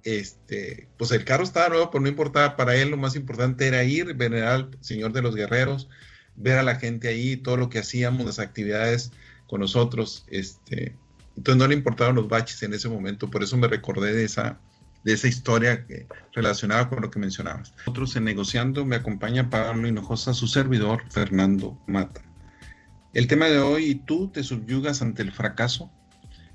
Este, 0.09 0.89
pues 0.97 1.13
el 1.13 1.27
carro 1.27 1.45
estaba 1.45 1.69
nuevo, 1.69 1.91
pero 1.91 2.01
no 2.01 2.09
importaba 2.09 2.57
para 2.57 2.75
él. 2.75 2.89
Lo 2.89 2.97
más 2.97 3.15
importante 3.15 3.67
era 3.69 3.85
ir, 3.85 4.15
venerar 4.15 4.55
al 4.55 4.71
Señor 4.81 5.13
de 5.13 5.21
los 5.21 5.35
Guerreros, 5.35 5.91
ver 6.35 6.57
a 6.57 6.63
la 6.63 6.77
gente 6.77 7.09
ahí, 7.09 7.37
todo 7.37 7.59
lo 7.59 7.69
que 7.69 7.81
hacíamos, 7.81 8.25
las 8.25 8.39
actividades 8.39 9.13
con 9.47 9.61
nosotros. 9.61 10.25
Este, 10.29 10.97
entonces 11.37 11.59
no 11.59 11.69
le 11.69 11.75
importaban 11.75 12.15
los 12.15 12.27
baches 12.27 12.63
en 12.63 12.73
ese 12.73 12.89
momento. 12.89 13.31
Por 13.31 13.43
eso 13.43 13.59
me 13.59 13.69
recordé 13.69 14.15
de 14.15 14.25
esa, 14.25 14.59
de 15.05 15.13
esa 15.13 15.29
historia 15.29 15.85
que, 15.85 16.07
relacionada 16.33 16.89
con 16.89 17.03
lo 17.03 17.11
que 17.11 17.19
mencionabas. 17.19 17.75
Nosotros 17.81 18.17
en 18.17 18.25
Negociando 18.25 18.87
me 18.87 18.97
acompaña 18.97 19.51
Pablo 19.51 19.89
Hinojosa, 19.89 20.33
su 20.33 20.47
servidor, 20.47 21.03
Fernando 21.11 21.79
Mata. 21.87 22.23
El 23.13 23.27
tema 23.27 23.49
de 23.49 23.59
hoy, 23.59 23.97
¿tú 24.07 24.29
te 24.29 24.43
subyugas 24.43 25.03
ante 25.03 25.21
el 25.21 25.33
fracaso? 25.33 25.91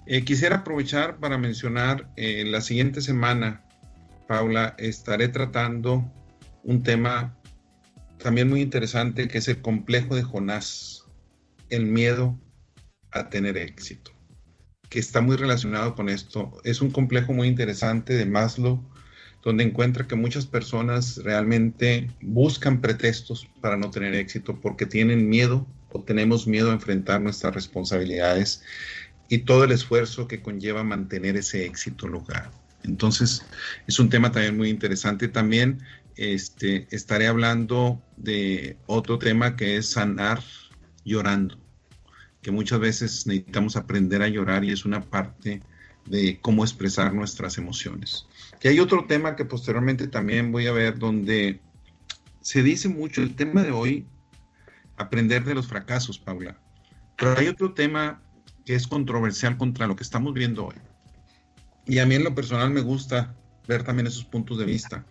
Eh, 0.05 0.25
quisiera 0.25 0.57
aprovechar 0.57 1.17
para 1.17 1.37
mencionar, 1.37 2.09
eh, 2.17 2.43
la 2.45 2.59
siguiente 2.59 2.99
semana, 2.99 3.63
Paula, 4.27 4.75
estaré 4.77 5.29
tratando 5.29 6.11
un 6.63 6.83
tema 6.83 7.37
también 8.17 8.49
muy 8.49 8.61
interesante 8.61 9.27
que 9.27 9.37
es 9.37 9.47
el 9.47 9.61
complejo 9.61 10.15
de 10.15 10.23
Jonás, 10.23 11.05
el 11.69 11.85
miedo 11.85 12.37
a 13.11 13.29
tener 13.29 13.57
éxito, 13.57 14.11
que 14.89 14.99
está 14.99 15.21
muy 15.21 15.37
relacionado 15.37 15.95
con 15.95 16.09
esto. 16.09 16.59
Es 16.65 16.81
un 16.81 16.91
complejo 16.91 17.31
muy 17.31 17.47
interesante 17.47 18.13
de 18.13 18.25
Maslow, 18.25 18.83
donde 19.41 19.63
encuentra 19.63 20.07
que 20.07 20.15
muchas 20.15 20.45
personas 20.45 21.17
realmente 21.23 22.09
buscan 22.21 22.81
pretextos 22.81 23.47
para 23.61 23.77
no 23.77 23.89
tener 23.89 24.15
éxito 24.15 24.59
porque 24.59 24.85
tienen 24.85 25.29
miedo 25.29 25.65
o 25.91 26.01
tenemos 26.01 26.47
miedo 26.47 26.71
a 26.71 26.73
enfrentar 26.73 27.21
nuestras 27.21 27.53
responsabilidades 27.53 28.63
y 29.33 29.39
todo 29.39 29.63
el 29.63 29.71
esfuerzo 29.71 30.27
que 30.27 30.43
conlleva 30.43 30.83
mantener 30.83 31.37
ese 31.37 31.65
éxito 31.65 32.07
logrado. 32.07 32.51
Entonces, 32.83 33.43
es 33.87 33.97
un 33.97 34.07
tema 34.07 34.31
también 34.31 34.55
muy 34.55 34.69
interesante. 34.69 35.27
También 35.27 35.81
este, 36.15 36.87
estaré 36.91 37.25
hablando 37.25 37.99
de 38.15 38.77
otro 38.85 39.17
tema 39.17 39.55
que 39.55 39.77
es 39.77 39.89
sanar 39.89 40.43
llorando, 41.03 41.57
que 42.43 42.51
muchas 42.51 42.79
veces 42.79 43.25
necesitamos 43.25 43.75
aprender 43.75 44.21
a 44.21 44.27
llorar 44.27 44.63
y 44.65 44.71
es 44.71 44.85
una 44.85 45.01
parte 45.01 45.63
de 46.05 46.39
cómo 46.39 46.63
expresar 46.63 47.11
nuestras 47.15 47.57
emociones. 47.57 48.27
Y 48.61 48.67
hay 48.67 48.79
otro 48.79 49.05
tema 49.07 49.35
que 49.35 49.45
posteriormente 49.45 50.07
también 50.07 50.51
voy 50.51 50.67
a 50.67 50.73
ver 50.73 50.99
donde 50.99 51.59
se 52.41 52.61
dice 52.61 52.87
mucho, 52.87 53.23
el 53.23 53.35
tema 53.35 53.63
de 53.63 53.71
hoy, 53.71 54.05
aprender 54.95 55.43
de 55.43 55.55
los 55.55 55.65
fracasos, 55.65 56.19
Paula. 56.19 56.55
Pero 57.17 57.35
hay 57.35 57.47
otro 57.47 57.73
tema 57.73 58.22
que 58.65 58.75
es 58.75 58.87
controversial 58.87 59.57
contra 59.57 59.87
lo 59.87 59.95
que 59.95 60.03
estamos 60.03 60.33
viendo 60.33 60.67
hoy. 60.67 60.75
Y 61.85 61.99
a 61.99 62.05
mí 62.05 62.15
en 62.15 62.23
lo 62.23 62.33
personal 62.33 62.69
me 62.69 62.81
gusta 62.81 63.35
ver 63.67 63.83
también 63.83 64.07
esos 64.07 64.25
puntos 64.25 64.57
de 64.57 64.65
vista. 64.65 65.05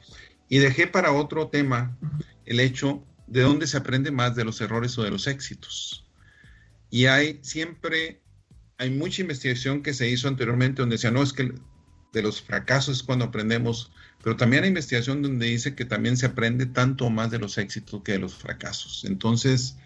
Y 0.48 0.58
dejé 0.58 0.86
para 0.86 1.12
otro 1.12 1.48
tema 1.48 1.96
el 2.44 2.60
hecho 2.60 3.04
de 3.26 3.42
dónde 3.42 3.66
se 3.66 3.76
aprende 3.76 4.10
más 4.10 4.34
de 4.34 4.44
los 4.44 4.60
errores 4.60 4.96
o 4.98 5.02
de 5.02 5.10
los 5.10 5.26
éxitos. 5.26 6.06
Y 6.90 7.06
hay 7.06 7.38
siempre, 7.42 8.20
hay 8.78 8.90
mucha 8.90 9.22
investigación 9.22 9.82
que 9.82 9.94
se 9.94 10.08
hizo 10.08 10.28
anteriormente 10.28 10.82
donde 10.82 10.96
decía, 10.96 11.10
no, 11.10 11.22
es 11.22 11.32
que 11.32 11.54
de 12.12 12.22
los 12.22 12.42
fracasos 12.42 12.98
es 12.98 13.02
cuando 13.02 13.24
aprendemos, 13.24 13.90
pero 14.22 14.36
también 14.36 14.64
hay 14.64 14.68
investigación 14.68 15.22
donde 15.22 15.46
dice 15.46 15.74
que 15.74 15.86
también 15.86 16.16
se 16.16 16.26
aprende 16.26 16.66
tanto 16.66 17.08
más 17.08 17.30
de 17.30 17.38
los 17.38 17.56
éxitos 17.56 18.02
que 18.02 18.12
de 18.12 18.18
los 18.18 18.34
fracasos. 18.34 19.04
Entonces, 19.06 19.76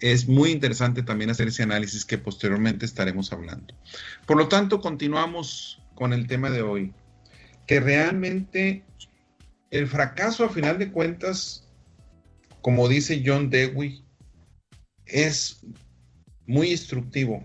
es 0.00 0.28
muy 0.28 0.50
interesante 0.50 1.02
también 1.02 1.30
hacer 1.30 1.48
ese 1.48 1.62
análisis 1.62 2.04
que 2.04 2.18
posteriormente 2.18 2.86
estaremos 2.86 3.32
hablando. 3.32 3.74
Por 4.26 4.38
lo 4.38 4.48
tanto, 4.48 4.80
continuamos 4.80 5.82
con 5.94 6.12
el 6.12 6.26
tema 6.26 6.50
de 6.50 6.62
hoy, 6.62 6.94
que 7.66 7.80
realmente 7.80 8.84
el 9.70 9.86
fracaso 9.86 10.44
a 10.44 10.48
final 10.48 10.78
de 10.78 10.90
cuentas, 10.90 11.68
como 12.62 12.88
dice 12.88 13.22
John 13.24 13.50
Dewey, 13.50 14.02
es 15.06 15.60
muy 16.46 16.70
instructivo. 16.70 17.44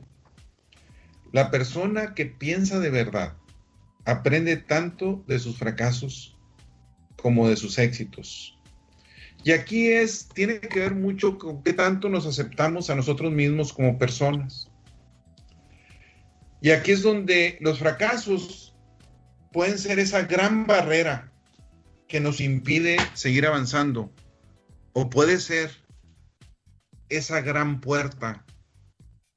La 1.32 1.52
persona 1.52 2.14
que 2.14 2.26
piensa 2.26 2.80
de 2.80 2.90
verdad 2.90 3.36
aprende 4.06 4.56
tanto 4.56 5.24
de 5.28 5.40
sus 5.40 5.58
fracasos 5.58 6.38
como 7.18 7.50
de 7.50 7.58
sus 7.58 7.78
éxitos. 7.78 8.55
Y 9.46 9.52
aquí 9.52 9.90
es, 9.90 10.28
tiene 10.30 10.60
que 10.60 10.80
ver 10.80 10.96
mucho 10.96 11.38
con 11.38 11.62
qué 11.62 11.72
tanto 11.72 12.10
nos 12.10 12.26
aceptamos 12.26 12.90
a 12.90 12.96
nosotros 12.96 13.32
mismos 13.32 13.74
como 13.74 14.00
personas. 14.00 14.72
Y 16.62 16.72
aquí 16.72 16.94
es 16.94 17.04
donde 17.04 17.60
los 17.62 17.78
fracasos 17.78 18.76
pueden 19.54 19.78
ser 19.78 20.00
esa 20.00 20.24
gran 20.24 20.66
barrera 20.66 21.32
que 22.08 22.20
nos 22.20 22.42
impide 22.42 22.98
seguir 23.14 23.46
avanzando. 23.46 24.12
O 24.94 25.12
puede 25.12 25.40
ser 25.40 25.70
esa 27.10 27.42
gran 27.42 27.82
puerta 27.82 28.44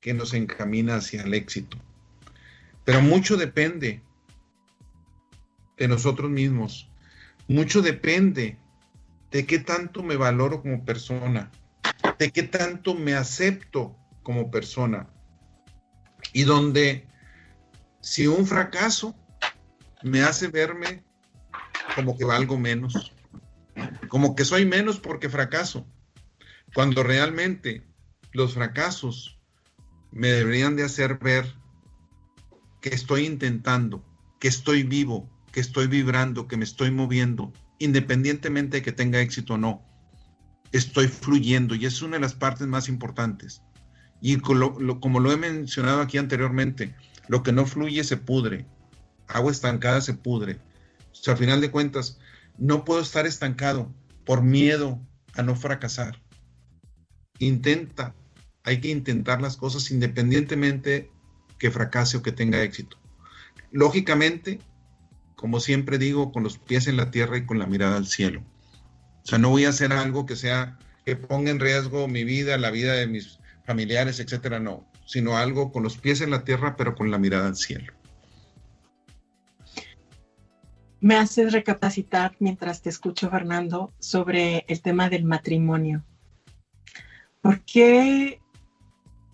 que 0.01 0.15
nos 0.15 0.33
encamina 0.33 0.97
hacia 0.97 1.21
el 1.21 1.35
éxito. 1.35 1.77
Pero 2.87 3.03
mucho 3.03 3.37
depende 3.37 4.01
de 5.77 5.87
nosotros 5.87 6.31
mismos. 6.31 6.91
Mucho 7.47 7.83
depende 7.83 8.59
de 9.31 9.47
qué 9.47 9.59
tanto 9.59 10.03
me 10.03 10.17
valoro 10.17 10.63
como 10.63 10.85
persona, 10.85 11.51
de 12.19 12.31
qué 12.31 12.43
tanto 12.43 12.95
me 12.95 13.15
acepto 13.15 13.97
como 14.23 14.51
persona. 14.51 15.09
Y 16.33 16.45
donde 16.45 17.07
si 18.01 18.27
un 18.27 18.47
fracaso 18.47 19.15
me 20.03 20.23
hace 20.23 20.49
verme 20.49 21.05
como 21.95 22.17
que 22.17 22.25
valgo 22.25 22.59
menos, 22.59 23.13
como 24.09 24.35
que 24.35 24.45
soy 24.45 24.65
menos 24.65 24.99
porque 24.99 25.29
fracaso, 25.29 25.87
cuando 26.75 27.03
realmente 27.03 27.87
los 28.33 28.55
fracasos 28.55 29.39
me 30.11 30.29
deberían 30.29 30.77
de 30.77 30.85
hacer 30.85 31.19
ver 31.19 31.55
que 32.81 32.91
estoy 32.91 33.27
intentando, 33.27 34.05
que 34.39 34.49
estoy 34.49 34.83
vivo, 34.83 35.29
que 35.53 35.61
estoy 35.61 35.87
vibrando, 35.87 36.47
que 36.47 36.57
me 36.57 36.65
estoy 36.65 36.91
moviendo, 36.91 37.53
independientemente 37.79 38.79
de 38.79 38.83
que 38.83 38.93
tenga 38.93 39.21
éxito 39.21 39.55
o 39.55 39.59
no. 39.59 39.83
Estoy 40.73 41.09
fluyendo 41.09 41.75
y 41.75 41.87
es 41.87 42.03
una 42.03 42.17
de 42.17 42.21
las 42.21 42.35
partes 42.35 42.67
más 42.67 42.89
importantes. 42.89 43.63
Y 44.21 44.37
como 44.39 45.21
lo 45.21 45.33
he 45.33 45.37
mencionado 45.37 46.01
aquí 46.01 46.19
anteriormente, 46.19 46.95
lo 47.29 47.43
que 47.43 47.53
no 47.53 47.67
fluye 47.67 48.03
se 48.05 48.17
pudre, 48.17 48.67
agua 49.29 49.53
estancada 49.53 50.01
se 50.01 50.15
pudre. 50.15 50.59
O 51.13 51.15
sea, 51.15 51.35
al 51.35 51.39
final 51.39 51.61
de 51.61 51.71
cuentas, 51.71 52.19
no 52.59 52.85
puedo 52.85 53.01
estar 53.01 53.27
estancado 53.27 53.95
por 54.25 54.43
miedo 54.43 55.01
a 55.35 55.43
no 55.43 55.55
fracasar. 55.55 56.21
Intenta, 57.39 58.15
hay 58.65 58.81
que 58.81 58.89
intentar 58.89 59.41
las 59.41 59.57
cosas 59.57 59.91
independientemente 59.91 61.11
que 61.59 61.71
fracase 61.71 62.17
o 62.17 62.23
que 62.23 62.33
tenga 62.33 62.63
éxito. 62.63 62.99
Lógicamente, 63.71 64.61
como 65.39 65.61
siempre 65.61 65.99
digo, 65.99 66.33
con 66.33 66.43
los 66.43 66.59
pies 66.59 66.89
en 66.89 66.97
la 66.97 67.13
tierra 67.13 67.37
y 67.37 67.47
con 67.47 67.61
la 67.61 67.67
mirada 67.67 67.97
al 67.97 68.09
cielo. 68.09 68.43
O 69.23 69.27
sea, 69.27 69.39
no 69.39 69.51
voy 69.51 69.67
a 69.67 69.69
hacer 69.69 69.93
algo 69.93 70.27
que 70.27 70.35
sea, 70.35 70.77
que 71.05 71.15
ponga 71.15 71.53
en 71.53 71.61
riesgo 71.61 72.09
mi 72.09 72.25
vida, 72.25 72.59
la 72.59 72.73
vida 72.73 72.95
de 72.95 73.07
mis 73.07 73.39
familiares, 73.65 74.19
etcétera, 74.19 74.59
no, 74.59 74.85
sino 75.07 75.37
algo 75.37 75.71
con 75.71 75.85
los 75.85 75.97
pies 75.97 76.23
en 76.23 76.33
la 76.33 76.43
tierra, 76.43 76.75
pero 76.75 76.97
con 76.97 77.13
la 77.13 77.19
mirada 77.19 77.47
al 77.47 77.55
cielo. 77.55 77.93
Me 81.01 81.15
haces 81.15 81.53
recapacitar 81.53 82.35
mientras 82.41 82.83
te 82.83 82.89
escucho, 82.89 83.31
Fernando, 83.31 83.93
sobre 84.01 84.65
el 84.67 84.83
tema 84.83 85.09
del 85.09 85.23
matrimonio. 85.23 86.03
¿Por 87.43 87.61
qué 87.61 88.41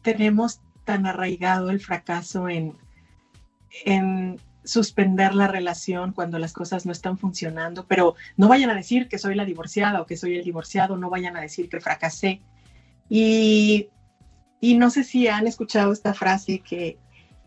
tenemos 0.03 0.61
tan 0.85 1.07
arraigado 1.07 1.71
el 1.71 1.81
fracaso 1.81 2.51
en, 2.51 2.77
en 3.87 4.39
suspender 4.65 5.35
la 5.35 5.47
relación 5.47 6.13
cuando 6.13 6.39
las 6.39 6.53
cosas 6.53 6.87
no 6.87 6.93
están 6.93 7.19
funcionando, 7.19 7.87
pero 7.87 8.15
no 8.37 8.49
vayan 8.49 8.71
a 8.71 8.75
decir 8.75 9.09
que 9.09 9.19
soy 9.19 9.35
la 9.35 9.45
divorciada 9.45 10.01
o 10.01 10.07
que 10.07 10.17
soy 10.17 10.37
el 10.37 10.45
divorciado, 10.45 10.97
no 10.97 11.11
vayan 11.11 11.37
a 11.37 11.41
decir 11.41 11.69
que 11.69 11.81
fracasé. 11.81 12.41
Y, 13.09 13.89
y 14.61 14.77
no 14.77 14.91
sé 14.91 15.05
si 15.05 15.29
han 15.29 15.47
escuchado 15.47 15.93
esta 15.93 16.15
frase 16.15 16.61
que, 16.61 16.99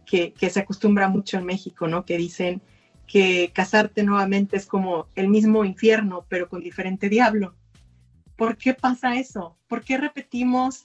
que, 0.06 0.34
que, 0.34 0.50
se 0.50 0.60
acostumbra 0.60 1.10
mucho 1.10 1.38
en 1.38 1.46
México, 1.46 1.88
¿no? 1.88 2.06
Que 2.06 2.18
dicen 2.18 2.62
que 3.08 3.52
casarte 3.54 4.04
nuevamente 4.04 4.58
es 4.58 4.68
como 4.68 5.08
el 5.16 5.28
mismo 5.28 5.66
infierno, 5.66 6.26
pero 6.30 6.48
con 6.50 6.62
diferente 6.62 7.10
diablo. 7.10 7.56
¿Por 8.36 8.58
qué 8.58 8.76
pasa 8.76 9.18
eso? 9.18 9.58
¿Por 9.68 9.84
qué 9.84 9.98
repetimos 9.98 10.84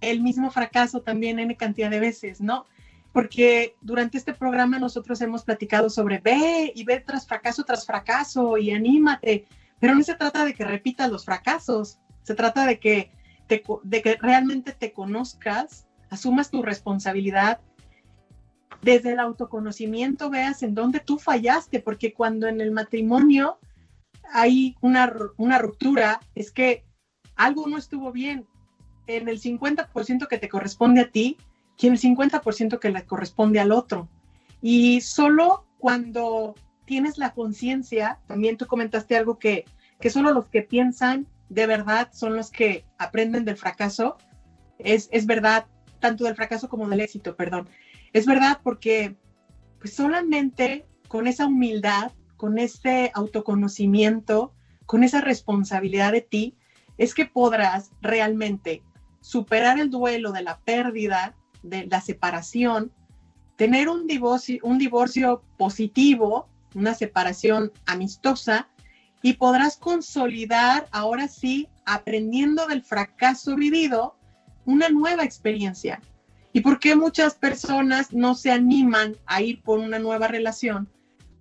el 0.00 0.20
mismo 0.20 0.50
fracaso 0.50 1.00
también 1.00 1.38
en 1.38 1.54
cantidad 1.54 1.90
de 1.90 2.00
veces, 2.00 2.40
no? 2.40 2.66
Porque 3.12 3.74
durante 3.80 4.18
este 4.18 4.34
programa 4.34 4.78
nosotros 4.78 5.20
hemos 5.20 5.44
platicado 5.44 5.90
sobre 5.90 6.18
ve 6.18 6.72
y 6.74 6.84
ve 6.84 7.00
tras 7.00 7.26
fracaso 7.26 7.64
tras 7.64 7.86
fracaso 7.86 8.58
y 8.58 8.70
anímate, 8.70 9.46
pero 9.80 9.94
no 9.94 10.02
se 10.02 10.14
trata 10.14 10.44
de 10.44 10.54
que 10.54 10.64
repitas 10.64 11.10
los 11.10 11.24
fracasos, 11.24 11.98
se 12.22 12.34
trata 12.34 12.66
de 12.66 12.78
que, 12.78 13.10
de 13.48 14.02
que 14.02 14.16
realmente 14.20 14.72
te 14.72 14.92
conozcas, 14.92 15.86
asumas 16.10 16.50
tu 16.50 16.62
responsabilidad, 16.62 17.60
desde 18.82 19.12
el 19.12 19.18
autoconocimiento 19.18 20.30
veas 20.30 20.62
en 20.62 20.74
dónde 20.74 21.00
tú 21.00 21.18
fallaste, 21.18 21.80
porque 21.80 22.12
cuando 22.12 22.46
en 22.46 22.60
el 22.60 22.70
matrimonio 22.70 23.58
hay 24.32 24.76
una, 24.80 25.12
una 25.36 25.58
ruptura, 25.58 26.20
es 26.34 26.52
que 26.52 26.84
algo 27.34 27.66
no 27.66 27.76
estuvo 27.78 28.12
bien. 28.12 28.46
En 29.06 29.28
el 29.28 29.40
50% 29.40 30.28
que 30.28 30.38
te 30.38 30.48
corresponde 30.48 31.00
a 31.00 31.10
ti, 31.10 31.38
y 31.80 31.86
el 31.86 32.00
50% 32.00 32.78
que 32.78 32.90
le 32.90 33.04
corresponde 33.04 33.60
al 33.60 33.72
otro. 33.72 34.08
Y 34.60 35.00
solo 35.00 35.64
cuando 35.78 36.54
tienes 36.84 37.18
la 37.18 37.32
conciencia, 37.32 38.18
también 38.26 38.56
tú 38.56 38.66
comentaste 38.66 39.16
algo 39.16 39.38
que, 39.38 39.64
que 40.00 40.10
solo 40.10 40.32
los 40.32 40.46
que 40.46 40.62
piensan 40.62 41.26
de 41.48 41.66
verdad 41.66 42.10
son 42.12 42.36
los 42.36 42.50
que 42.50 42.84
aprenden 42.98 43.44
del 43.44 43.56
fracaso, 43.56 44.18
es, 44.78 45.08
es 45.12 45.26
verdad, 45.26 45.66
tanto 46.00 46.24
del 46.24 46.34
fracaso 46.34 46.68
como 46.68 46.88
del 46.88 47.00
éxito, 47.00 47.36
perdón. 47.36 47.68
Es 48.12 48.26
verdad 48.26 48.60
porque 48.62 49.16
pues 49.78 49.94
solamente 49.94 50.86
con 51.08 51.26
esa 51.26 51.46
humildad, 51.46 52.12
con 52.36 52.58
ese 52.58 53.10
autoconocimiento, 53.14 54.52
con 54.86 55.04
esa 55.04 55.20
responsabilidad 55.20 56.12
de 56.12 56.22
ti, 56.22 56.56
es 56.96 57.14
que 57.14 57.26
podrás 57.26 57.90
realmente 58.00 58.82
superar 59.20 59.78
el 59.78 59.90
duelo 59.90 60.32
de 60.32 60.42
la 60.42 60.58
pérdida, 60.60 61.36
de 61.62 61.86
la 61.86 62.00
separación, 62.00 62.92
tener 63.56 63.88
un 63.88 64.06
divorcio, 64.06 64.60
un 64.62 64.78
divorcio 64.78 65.42
positivo, 65.56 66.48
una 66.74 66.94
separación 66.94 67.72
amistosa, 67.86 68.68
y 69.22 69.34
podrás 69.34 69.76
consolidar 69.76 70.88
ahora 70.92 71.28
sí, 71.28 71.68
aprendiendo 71.84 72.66
del 72.66 72.82
fracaso 72.82 73.56
vivido, 73.56 74.16
una 74.64 74.88
nueva 74.88 75.24
experiencia. 75.24 76.00
¿Y 76.52 76.60
por 76.60 76.78
qué 76.78 76.94
muchas 76.94 77.34
personas 77.34 78.12
no 78.12 78.34
se 78.34 78.50
animan 78.50 79.16
a 79.26 79.42
ir 79.42 79.62
por 79.62 79.78
una 79.78 79.98
nueva 79.98 80.28
relación? 80.28 80.88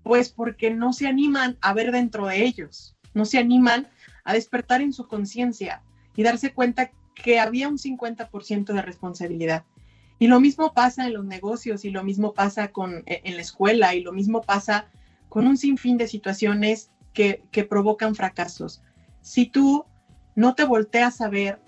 Pues 0.04 0.30
porque 0.30 0.72
no 0.72 0.94
se 0.94 1.08
animan 1.08 1.58
a 1.62 1.74
ver 1.74 1.92
dentro 1.92 2.28
de 2.28 2.44
ellos, 2.44 2.96
no 3.14 3.26
se 3.26 3.38
animan 3.38 3.88
a 4.24 4.34
despertar 4.34 4.82
en 4.82 4.94
su 4.94 5.08
conciencia 5.08 5.84
y 6.16 6.24
darse 6.24 6.54
cuenta 6.54 6.92
que 7.16 7.40
había 7.40 7.68
un 7.68 7.78
50% 7.78 8.74
de 8.74 8.82
responsabilidad. 8.82 9.66
Y 10.20 10.28
lo 10.28 10.40
mismo 10.40 10.74
pasa 10.74 11.06
en 11.06 11.14
los 11.14 11.26
negocios 11.26 11.86
y 11.86 11.92
lo 11.92 12.04
mismo 12.04 12.34
pasa 12.34 12.70
con, 12.70 13.04
e, 13.06 13.22
en 13.24 13.36
la 13.36 13.42
escuela 13.42 13.94
y 13.94 14.02
lo 14.02 14.12
mismo 14.12 14.42
pasa 14.42 14.90
con 15.30 15.48
un 15.48 15.58
sinfín 15.58 15.98
de 15.98 16.08
situaciones 16.08 16.90
que, 17.14 17.44
que 17.52 17.64
provocan 17.64 18.16
fracasos. 18.16 18.82
Si 19.22 19.46
tú 19.46 19.86
no 20.36 20.56
te 20.56 20.66
volteas 20.66 21.22
a 21.22 21.30
ver, 21.30 21.60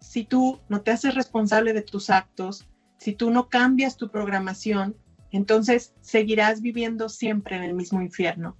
si 0.00 0.24
tú 0.24 0.58
no 0.68 0.80
te 0.80 0.92
haces 0.92 1.14
responsable 1.14 1.72
de 1.72 1.82
tus 1.82 2.10
actos, 2.10 2.66
si 2.98 3.12
tú 3.14 3.30
no 3.30 3.48
cambias 3.48 3.96
tu 3.96 4.10
programación, 4.10 4.96
entonces 5.30 5.94
seguirás 6.00 6.60
viviendo 6.60 7.08
siempre 7.08 7.56
en 7.56 7.62
el 7.62 7.74
mismo 7.74 8.00
infierno. 8.00 8.56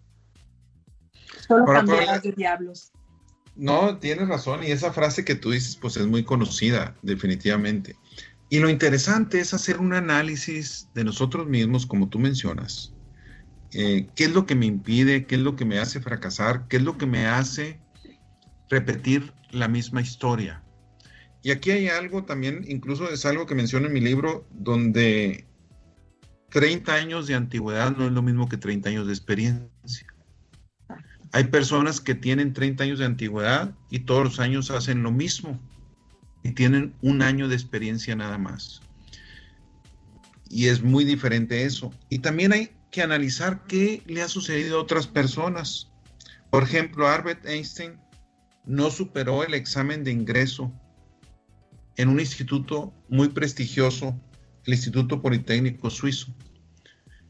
Solo 1.47 1.65
cambiarás 1.67 2.23
de 2.23 2.33
diablos. 2.33 2.93
No, 3.57 3.99
tienes 3.99 4.29
razón, 4.29 4.63
y 4.65 4.71
esa 4.71 4.93
frase 4.93 5.25
que 5.25 5.35
tú 5.35 5.51
dices, 5.51 5.77
pues 5.77 5.97
es 5.97 6.07
muy 6.07 6.25
conocida, 6.25 6.97
definitivamente. 7.03 7.97
Y 8.53 8.59
lo 8.59 8.69
interesante 8.69 9.39
es 9.39 9.55
hacer 9.55 9.79
un 9.79 9.93
análisis 9.93 10.89
de 10.93 11.05
nosotros 11.05 11.47
mismos, 11.47 11.87
como 11.87 12.09
tú 12.09 12.19
mencionas. 12.19 12.93
Eh, 13.73 14.09
¿Qué 14.17 14.25
es 14.25 14.33
lo 14.33 14.45
que 14.45 14.57
me 14.57 14.67
impide? 14.67 15.25
¿Qué 15.25 15.37
es 15.37 15.41
lo 15.41 15.55
que 15.55 15.65
me 15.65 15.79
hace 15.79 16.01
fracasar? 16.01 16.67
¿Qué 16.67 16.79
es 16.79 16.83
lo 16.83 16.99
que 16.99 17.07
me 17.07 17.27
hace 17.27 17.81
repetir 18.69 19.33
la 19.53 19.69
misma 19.69 20.03
historia? 20.03 20.65
Y 21.45 21.53
aquí 21.53 21.71
hay 21.71 21.87
algo 21.87 22.25
también, 22.25 22.65
incluso 22.67 23.09
es 23.09 23.25
algo 23.25 23.47
que 23.47 23.55
menciono 23.55 23.87
en 23.87 23.93
mi 23.93 24.01
libro, 24.01 24.45
donde 24.51 25.47
30 26.49 26.93
años 26.93 27.29
de 27.29 27.37
antigüedad 27.37 27.97
no 27.97 28.07
es 28.07 28.13
lo 28.13 28.21
mismo 28.21 28.49
que 28.49 28.57
30 28.57 28.89
años 28.89 29.07
de 29.07 29.13
experiencia. 29.13 30.07
Hay 31.31 31.45
personas 31.45 32.01
que 32.01 32.17
tienen 32.17 32.53
30 32.53 32.83
años 32.83 32.99
de 32.99 33.05
antigüedad 33.05 33.73
y 33.91 34.01
todos 34.01 34.25
los 34.25 34.41
años 34.41 34.73
hacen 34.73 35.05
lo 35.05 35.13
mismo 35.13 35.57
y 36.43 36.53
tienen 36.53 36.95
un 37.03 37.23
año 37.23 37.49
de 37.49 37.55
experiencia 37.55 38.17
nada 38.17 38.39
más. 38.39 38.81
Y 40.49 40.67
es 40.67 40.83
muy 40.83 41.05
diferente 41.05 41.65
eso. 41.65 41.93
Y 42.09 42.21
también 42.21 42.53
hay 42.53 42.71
que 42.91 43.03
analizar 43.03 43.65
qué 43.67 44.03
le 44.07 44.23
ha 44.23 44.29
sucedido 44.29 44.79
a 44.79 44.83
otras 44.83 45.07
personas. 45.07 45.91
Por 46.51 46.65
ejemplo, 46.65 47.09
Albert 47.09 47.47
Einstein 47.47 47.99
no 48.65 48.91
superó 48.91 49.45
el 49.45 49.55
examen 49.55 50.03
de 50.05 50.13
ingreso 50.13 50.73
en 51.97 52.09
un 52.09 52.21
instituto 52.21 52.93
muy 53.09 53.29
prestigioso, 53.29 54.19
el 54.65 54.75
Instituto 54.75 55.21
Politécnico 55.23 55.91
Suizo. 55.91 56.35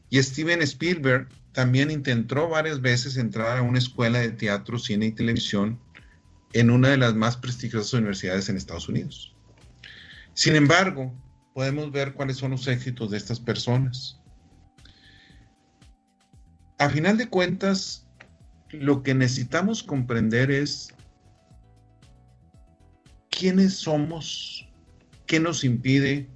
Y 0.09 0.21
Steven 0.21 0.61
Spielberg 0.61 1.29
también 1.51 1.91
intentó 1.91 2.49
varias 2.49 2.81
veces 2.81 3.17
entrar 3.17 3.57
a 3.57 3.61
una 3.61 3.79
escuela 3.79 4.19
de 4.19 4.31
teatro, 4.31 4.79
cine 4.79 5.07
y 5.07 5.11
televisión 5.11 5.79
en 6.53 6.69
una 6.69 6.89
de 6.89 6.97
las 6.97 7.15
más 7.15 7.37
prestigiosas 7.37 7.93
universidades 7.93 8.49
en 8.49 8.57
Estados 8.57 8.89
Unidos. 8.89 9.35
Sin 10.33 10.55
embargo, 10.55 11.13
podemos 11.53 11.91
ver 11.91 12.13
cuáles 12.13 12.37
son 12.37 12.51
los 12.51 12.67
éxitos 12.67 13.11
de 13.11 13.17
estas 13.17 13.39
personas. 13.39 14.19
A 16.77 16.89
final 16.89 17.17
de 17.17 17.29
cuentas, 17.29 18.07
lo 18.71 19.03
que 19.03 19.13
necesitamos 19.13 19.83
comprender 19.83 20.49
es 20.49 20.93
quiénes 23.29 23.75
somos, 23.75 24.67
qué 25.25 25.39
nos 25.39 25.63
impide, 25.63 26.29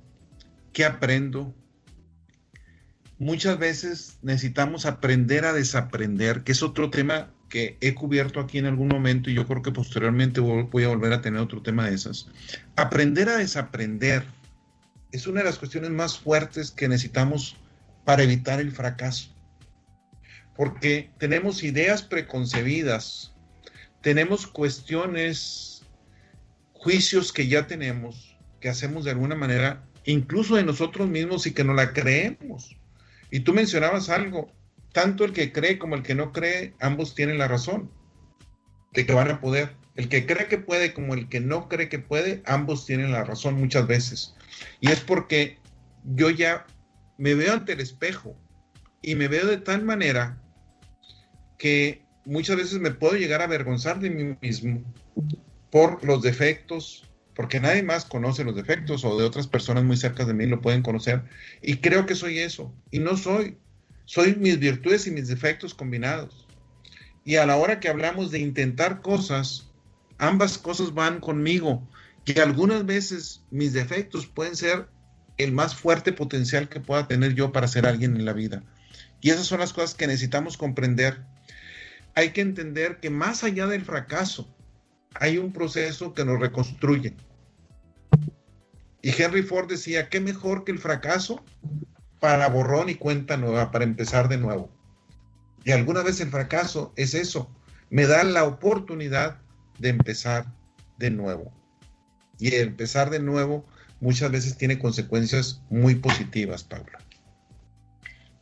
qué 0.74 0.86
aprendo. 0.86 1.56
Muchas 3.18 3.58
veces 3.58 4.20
necesitamos 4.22 4.86
aprender 4.86 5.46
a 5.46 5.54
desaprender, 5.54 6.44
que 6.44 6.52
es 6.52 6.62
otro 6.62 6.90
tema 6.90 7.35
he 7.56 7.96
cubierto 7.96 8.40
aquí 8.40 8.58
en 8.58 8.66
algún 8.66 8.88
momento 8.88 9.30
y 9.30 9.34
yo 9.34 9.48
creo 9.48 9.62
que 9.62 9.72
posteriormente 9.72 10.40
voy 10.42 10.84
a 10.84 10.90
volver 10.90 11.14
a 11.14 11.22
tener 11.22 11.40
otro 11.40 11.62
tema 11.62 11.88
de 11.88 11.96
esas. 11.96 12.28
Aprender 12.76 13.30
a 13.30 13.38
desaprender 13.38 14.24
es 15.12 15.28
una 15.28 15.40
de 15.40 15.46
las 15.46 15.58
cuestiones 15.58 15.92
más 15.92 16.18
fuertes 16.18 16.72
que 16.72 16.88
necesitamos 16.88 17.56
para 18.04 18.24
evitar 18.24 18.60
el 18.60 18.72
fracaso. 18.72 19.30
Porque 20.56 21.10
tenemos 21.18 21.64
ideas 21.64 22.02
preconcebidas, 22.04 23.34
tenemos 24.02 24.48
cuestiones, 24.48 25.84
juicios 26.74 27.34
que 27.34 27.48
ya 27.48 27.68
tenemos, 27.68 28.38
que 28.60 28.70
hacemos 28.70 29.06
de 29.06 29.12
alguna 29.12 29.36
manera, 29.36 29.84
incluso 30.06 30.56
de 30.56 30.64
nosotros 30.64 31.10
mismos 31.10 31.48
y 31.48 31.52
que 31.52 31.64
no 31.64 31.74
la 31.74 31.94
creemos. 31.94 32.76
Y 33.32 33.42
tú 33.42 33.54
mencionabas 33.54 34.10
algo, 34.10 34.52
tanto 34.96 35.26
el 35.26 35.34
que 35.34 35.52
cree 35.52 35.78
como 35.78 35.96
el 35.96 36.04
que 36.04 36.16
no 36.16 36.32
cree, 36.32 36.74
ambos 36.80 37.16
tienen 37.16 37.38
la 37.38 37.50
razón 37.50 37.92
de 38.94 39.06
que 39.06 39.14
van 39.14 39.30
a 39.30 39.42
poder. 39.42 39.76
El 39.96 40.08
que 40.08 40.26
cree 40.26 40.48
que 40.48 40.58
puede 40.58 40.94
como 40.94 41.14
el 41.14 41.28
que 41.28 41.42
no 41.42 41.68
cree 41.68 41.90
que 41.90 42.00
puede, 42.00 42.42
ambos 42.46 42.86
tienen 42.86 43.12
la 43.12 43.26
razón 43.26 43.56
muchas 43.56 43.88
veces. 43.88 44.36
Y 44.80 44.90
es 44.90 45.02
porque 45.02 45.58
yo 46.06 46.30
ya 46.30 46.66
me 47.18 47.36
veo 47.36 47.52
ante 47.52 47.74
el 47.74 47.82
espejo 47.82 48.38
y 49.02 49.16
me 49.16 49.28
veo 49.28 49.46
de 49.46 49.58
tal 49.58 49.84
manera 49.84 50.42
que 51.58 52.02
muchas 52.24 52.56
veces 52.56 52.80
me 52.80 52.92
puedo 52.92 53.18
llegar 53.18 53.42
a 53.42 53.46
avergonzar 53.46 54.00
de 54.00 54.10
mí 54.10 54.38
mismo 54.40 54.82
por 55.72 56.06
los 56.06 56.22
defectos, 56.22 57.04
porque 57.36 57.60
nadie 57.60 57.84
más 57.84 58.06
conoce 58.06 58.46
los 58.46 58.56
defectos 58.56 59.04
o 59.04 59.18
de 59.18 59.26
otras 59.26 59.48
personas 59.48 59.84
muy 59.84 59.98
cerca 59.98 60.24
de 60.24 60.34
mí 60.34 60.46
lo 60.46 60.62
pueden 60.62 60.84
conocer. 60.84 61.22
Y 61.62 61.80
creo 61.80 62.06
que 62.06 62.16
soy 62.16 62.40
eso. 62.40 62.74
Y 62.92 63.00
no 63.00 63.18
soy. 63.18 63.58
Soy 64.06 64.36
mis 64.36 64.60
virtudes 64.60 65.08
y 65.08 65.12
mis 65.12 65.28
defectos 65.28 65.74
combinados. 65.74 66.48
Y 67.24 67.38
a 67.38 67.46
la 67.46 67.58
hora 67.58 67.80
que 67.80 67.90
hablamos 67.90 68.32
de 68.32 68.40
intentar 68.40 69.02
cosas, 69.02 69.70
ambas 70.20 70.58
cosas 70.58 70.94
van 70.94 71.20
conmigo. 71.20 71.88
Que 72.24 72.42
algunas 72.42 72.86
veces 72.86 73.44
mis 73.52 73.74
defectos 73.74 74.28
pueden 74.28 74.56
ser 74.56 74.88
el 75.38 75.52
más 75.52 75.76
fuerte 75.76 76.14
potencial 76.14 76.70
que 76.70 76.80
pueda 76.80 77.08
tener 77.08 77.34
yo 77.34 77.52
para 77.52 77.68
ser 77.68 77.86
alguien 77.86 78.16
en 78.16 78.26
la 78.26 78.34
vida. 78.34 78.64
Y 79.22 79.32
esas 79.32 79.48
son 79.48 79.60
las 79.60 79.74
cosas 79.74 79.96
que 79.96 80.08
necesitamos 80.08 80.58
comprender. 80.58 81.24
Hay 82.14 82.32
que 82.32 82.42
entender 82.42 83.00
que 83.00 83.10
más 83.10 83.44
allá 83.44 83.68
del 83.68 83.84
fracaso, 83.84 84.48
hay 85.16 85.38
un 85.38 85.52
proceso 85.52 86.14
que 86.14 86.26
nos 86.26 86.40
reconstruye. 86.40 87.16
Y 89.02 89.22
Henry 89.22 89.44
Ford 89.44 89.68
decía, 89.68 90.10
¿qué 90.10 90.20
mejor 90.20 90.64
que 90.64 90.72
el 90.72 90.80
fracaso 90.80 91.44
para 92.26 92.50
borrón 92.50 92.90
y 92.90 92.96
cuenta 92.96 93.38
nueva, 93.38 93.70
para 93.70 93.84
empezar 93.84 94.30
de 94.30 94.40
nuevo. 94.40 94.72
Y 95.64 95.74
alguna 95.74 96.02
vez 96.02 96.20
el 96.22 96.32
fracaso 96.32 96.92
es 96.96 97.14
eso, 97.14 97.52
me 97.92 98.08
da 98.08 98.24
la 98.24 98.46
oportunidad 98.46 99.38
de 99.78 99.90
empezar 99.90 100.48
de 100.98 101.12
nuevo. 101.12 101.54
Y 102.40 102.56
empezar 102.56 103.12
de 103.12 103.20
nuevo 103.20 103.64
muchas 104.00 104.32
veces 104.32 104.58
tiene 104.58 104.80
consecuencias 104.80 105.62
muy 105.70 105.94
positivas, 105.94 106.64
Paula. 106.64 106.98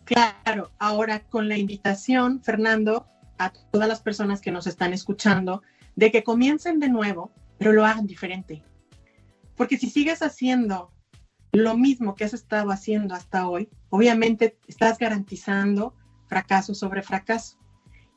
Claro, 0.06 0.72
ahora 0.80 1.20
con 1.20 1.50
la 1.50 1.58
invitación, 1.58 2.42
Fernando, 2.42 3.06
a 3.38 3.52
todas 3.52 3.90
las 3.90 4.00
personas 4.00 4.40
que 4.40 4.52
nos 4.52 4.66
están 4.66 4.94
escuchando, 4.94 5.62
de 5.98 6.10
que 6.10 6.24
comiencen 6.24 6.80
de 6.80 6.88
nuevo, 6.88 7.34
pero 7.58 7.74
lo 7.74 7.86
hagan 7.86 8.08
diferente. 8.08 8.64
Porque 9.58 9.78
si 9.78 9.90
sigues 9.90 10.22
haciendo 10.22 10.93
lo 11.54 11.78
mismo 11.78 12.16
que 12.16 12.24
has 12.26 12.34
estado 12.34 12.72
haciendo 12.72 13.14
hasta 13.14 13.48
hoy, 13.48 13.70
obviamente 13.90 14.58
estás 14.68 14.98
garantizando 14.98 15.94
fracaso 16.28 16.74
sobre 16.74 17.04
fracaso. 17.04 17.58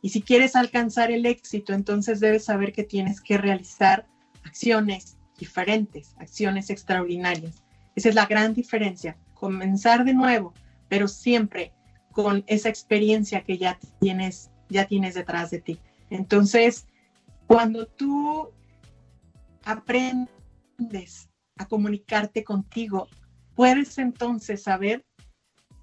Y 0.00 0.08
si 0.08 0.22
quieres 0.22 0.56
alcanzar 0.56 1.10
el 1.10 1.26
éxito, 1.26 1.74
entonces 1.74 2.18
debes 2.18 2.44
saber 2.44 2.72
que 2.72 2.82
tienes 2.82 3.20
que 3.20 3.36
realizar 3.36 4.06
acciones 4.42 5.18
diferentes, 5.38 6.14
acciones 6.18 6.70
extraordinarias. 6.70 7.62
Esa 7.94 8.08
es 8.08 8.14
la 8.14 8.24
gran 8.24 8.54
diferencia, 8.54 9.18
comenzar 9.34 10.04
de 10.04 10.14
nuevo, 10.14 10.54
pero 10.88 11.06
siempre 11.06 11.74
con 12.12 12.42
esa 12.46 12.70
experiencia 12.70 13.44
que 13.44 13.58
ya 13.58 13.78
tienes, 14.00 14.50
ya 14.70 14.86
tienes 14.86 15.14
detrás 15.14 15.50
de 15.50 15.60
ti. 15.60 15.78
Entonces, 16.08 16.86
cuando 17.46 17.86
tú 17.86 18.48
aprendes 19.64 21.28
a 21.58 21.66
comunicarte 21.66 22.42
contigo 22.44 23.08
puedes 23.56 23.98
entonces 23.98 24.62
saber 24.62 25.04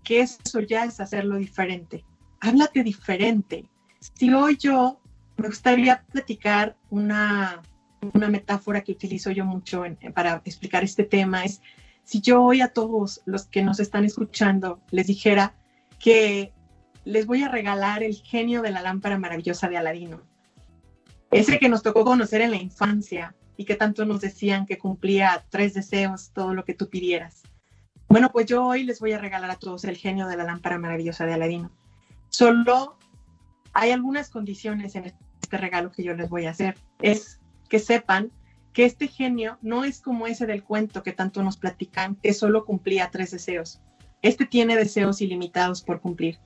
que 0.04 0.22
eso 0.22 0.62
ya 0.62 0.86
es 0.86 1.00
hacerlo 1.00 1.38
diferente. 1.38 2.06
Háblate 2.40 2.84
diferente. 2.84 3.66
Si 4.00 4.32
hoy 4.34 4.58
yo 4.58 5.02
me 5.38 5.48
gustaría 5.48 6.04
platicar 6.04 6.78
una, 6.90 7.62
una 8.14 8.30
metáfora 8.30 8.82
que 8.82 8.92
utilizo 8.92 9.32
yo 9.32 9.44
mucho 9.46 9.84
para 10.14 10.42
explicar 10.46 10.84
este 10.84 11.04
tema, 11.04 11.44
es 11.44 11.62
si 12.04 12.22
yo 12.22 12.44
hoy 12.44 12.62
a 12.62 12.68
todos 12.68 13.22
los 13.26 13.46
que 13.46 13.64
nos 13.64 13.80
están 13.80 14.06
escuchando 14.06 14.82
les 14.92 15.08
dijera 15.08 15.56
que 16.00 16.54
les 17.06 17.26
voy 17.26 17.44
a 17.44 17.50
regalar 17.50 18.04
el 18.04 18.16
genio 18.16 18.62
de 18.62 18.72
la 18.72 18.82
lámpara 18.82 19.18
maravillosa 19.18 19.70
de 19.70 19.78
Aladino, 19.78 20.22
ese 21.32 21.60
que 21.60 21.70
nos 21.70 21.82
tocó 21.82 22.04
conocer 22.04 22.42
en 22.42 22.52
la 22.52 22.58
infancia 22.58 23.36
y 23.58 23.66
que 23.66 23.76
tanto 23.76 24.06
nos 24.06 24.22
decían 24.22 24.66
que 24.66 24.78
cumplía 24.78 25.46
tres 25.50 25.74
deseos, 25.74 26.32
todo 26.34 26.54
lo 26.54 26.66
que 26.66 26.74
tú 26.74 26.90
pidieras. 26.90 27.44
Bueno, 28.14 28.32
pues 28.32 28.46
yo 28.46 28.64
hoy 28.64 28.84
les 28.84 29.00
voy 29.00 29.12
a 29.14 29.18
regalar 29.18 29.50
a 29.50 29.56
todos 29.56 29.86
el 29.86 29.98
genio 29.98 30.28
de 30.28 30.38
la 30.38 30.44
lámpara 30.44 30.78
maravillosa 30.78 31.26
de 31.26 31.34
Aladino. 31.34 31.72
Solo 32.30 32.96
hay 33.74 33.90
algunas 33.90 34.30
condiciones 34.30 34.94
en 34.94 35.06
este 35.42 35.58
regalo 35.58 35.92
que 35.92 36.04
yo 36.04 36.14
les 36.14 36.30
voy 36.30 36.46
a 36.46 36.52
hacer. 36.52 36.78
Es 37.02 37.40
que 37.70 37.80
sepan 37.80 38.32
que 38.72 38.86
este 38.86 39.08
genio 39.08 39.58
no 39.64 39.84
es 39.84 40.00
como 40.00 40.28
ese 40.28 40.46
del 40.46 40.64
cuento 40.64 41.02
que 41.02 41.12
tanto 41.12 41.42
nos 41.42 41.58
platican, 41.58 42.16
que 42.18 42.36
solo 42.36 42.66
cumplía 42.66 43.10
tres 43.10 43.32
deseos. 43.32 43.82
Este 44.22 44.46
tiene 44.46 44.76
deseos 44.76 45.20
ilimitados 45.20 45.82
por 45.82 46.00
cumplir. 46.00 46.38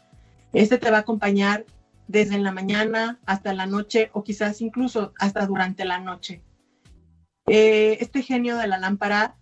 Este 0.53 0.77
te 0.77 0.89
va 0.89 0.99
a 0.99 1.01
acompañar 1.01 1.65
desde 2.07 2.37
la 2.37 2.53
mañana 2.53 3.19
hasta 3.25 3.51
la 3.51 3.65
noche 3.65 4.09
o 4.13 4.23
quizás 4.23 4.61
incluso 4.61 5.13
hasta 5.19 5.45
durante 5.45 5.83
la 5.83 5.99
noche. 5.99 6.41
Eh, 7.45 7.97
este 7.99 8.21
genio 8.21 8.55
de 8.55 8.67
la 8.67 8.77
lámpara 8.77 9.35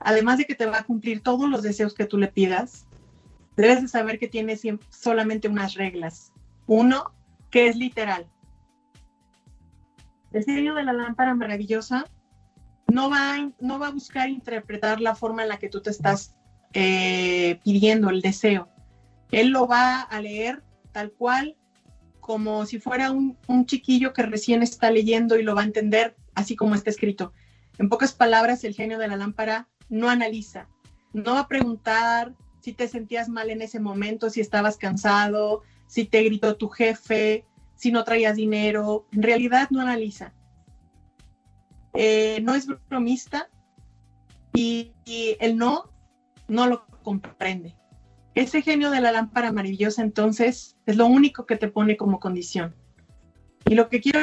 además 0.00 0.38
de 0.38 0.46
que 0.46 0.54
te 0.54 0.66
va 0.66 0.78
a 0.78 0.84
cumplir 0.84 1.22
todos 1.22 1.48
los 1.48 1.62
deseos 1.62 1.94
que 1.94 2.06
tú 2.06 2.18
le 2.18 2.28
pidas, 2.28 2.86
debes 3.56 3.82
de 3.82 3.88
saber 3.88 4.18
que 4.18 4.28
tiene 4.28 4.58
solamente 4.88 5.48
unas 5.48 5.74
reglas. 5.74 6.32
Uno, 6.66 7.12
que 7.50 7.68
es 7.68 7.76
literal. 7.76 8.26
El 10.32 10.44
genio 10.44 10.74
de 10.74 10.84
la 10.84 10.92
lámpara 10.92 11.34
maravillosa 11.34 12.04
no 12.86 13.10
va, 13.10 13.34
a, 13.34 13.50
no 13.60 13.78
va 13.78 13.88
a 13.88 13.92
buscar 13.92 14.28
interpretar 14.28 15.00
la 15.00 15.14
forma 15.14 15.42
en 15.42 15.48
la 15.48 15.58
que 15.58 15.68
tú 15.68 15.80
te 15.80 15.90
estás 15.90 16.34
eh, 16.72 17.60
pidiendo 17.64 18.10
el 18.10 18.22
deseo. 18.22 18.68
Él 19.30 19.50
lo 19.50 19.66
va 19.66 20.00
a 20.00 20.20
leer 20.20 20.62
tal 20.92 21.12
cual 21.12 21.56
como 22.20 22.64
si 22.66 22.78
fuera 22.78 23.10
un, 23.10 23.36
un 23.48 23.66
chiquillo 23.66 24.12
que 24.12 24.22
recién 24.22 24.62
está 24.62 24.90
leyendo 24.90 25.36
y 25.36 25.42
lo 25.42 25.54
va 25.54 25.62
a 25.62 25.64
entender 25.64 26.16
así 26.34 26.56
como 26.56 26.74
está 26.74 26.90
escrito. 26.90 27.32
En 27.78 27.88
pocas 27.88 28.12
palabras, 28.12 28.62
el 28.64 28.74
genio 28.74 28.98
de 28.98 29.08
la 29.08 29.16
lámpara 29.16 29.68
no 29.90 30.08
analiza, 30.08 30.68
no 31.12 31.34
va 31.34 31.40
a 31.40 31.48
preguntar 31.48 32.34
si 32.60 32.72
te 32.72 32.88
sentías 32.88 33.28
mal 33.28 33.50
en 33.50 33.62
ese 33.62 33.80
momento, 33.80 34.30
si 34.30 34.40
estabas 34.40 34.76
cansado, 34.76 35.62
si 35.86 36.04
te 36.04 36.22
gritó 36.22 36.56
tu 36.56 36.68
jefe, 36.68 37.44
si 37.74 37.90
no 37.90 38.04
traías 38.04 38.36
dinero. 38.36 39.06
En 39.12 39.22
realidad 39.22 39.68
no 39.70 39.80
analiza. 39.80 40.32
Eh, 41.94 42.40
no 42.42 42.54
es 42.54 42.66
bromista 42.88 43.50
y, 44.54 44.92
y, 45.04 45.36
el 45.40 45.56
no 45.56 45.90
no 46.46 46.66
lo 46.66 46.86
comprende. 47.02 47.76
Ese 48.34 48.62
genio 48.62 48.90
de 48.90 49.00
la 49.00 49.10
lámpara 49.10 49.50
maravillosa 49.50 50.02
entonces 50.02 50.76
es 50.86 50.96
lo 50.96 51.06
único 51.06 51.46
que 51.46 51.56
te 51.56 51.68
pone 51.68 51.96
como 51.96 52.20
condición. 52.20 52.74
Y 53.66 53.74
lo 53.74 53.88
que 53.88 54.00
quiero 54.00 54.20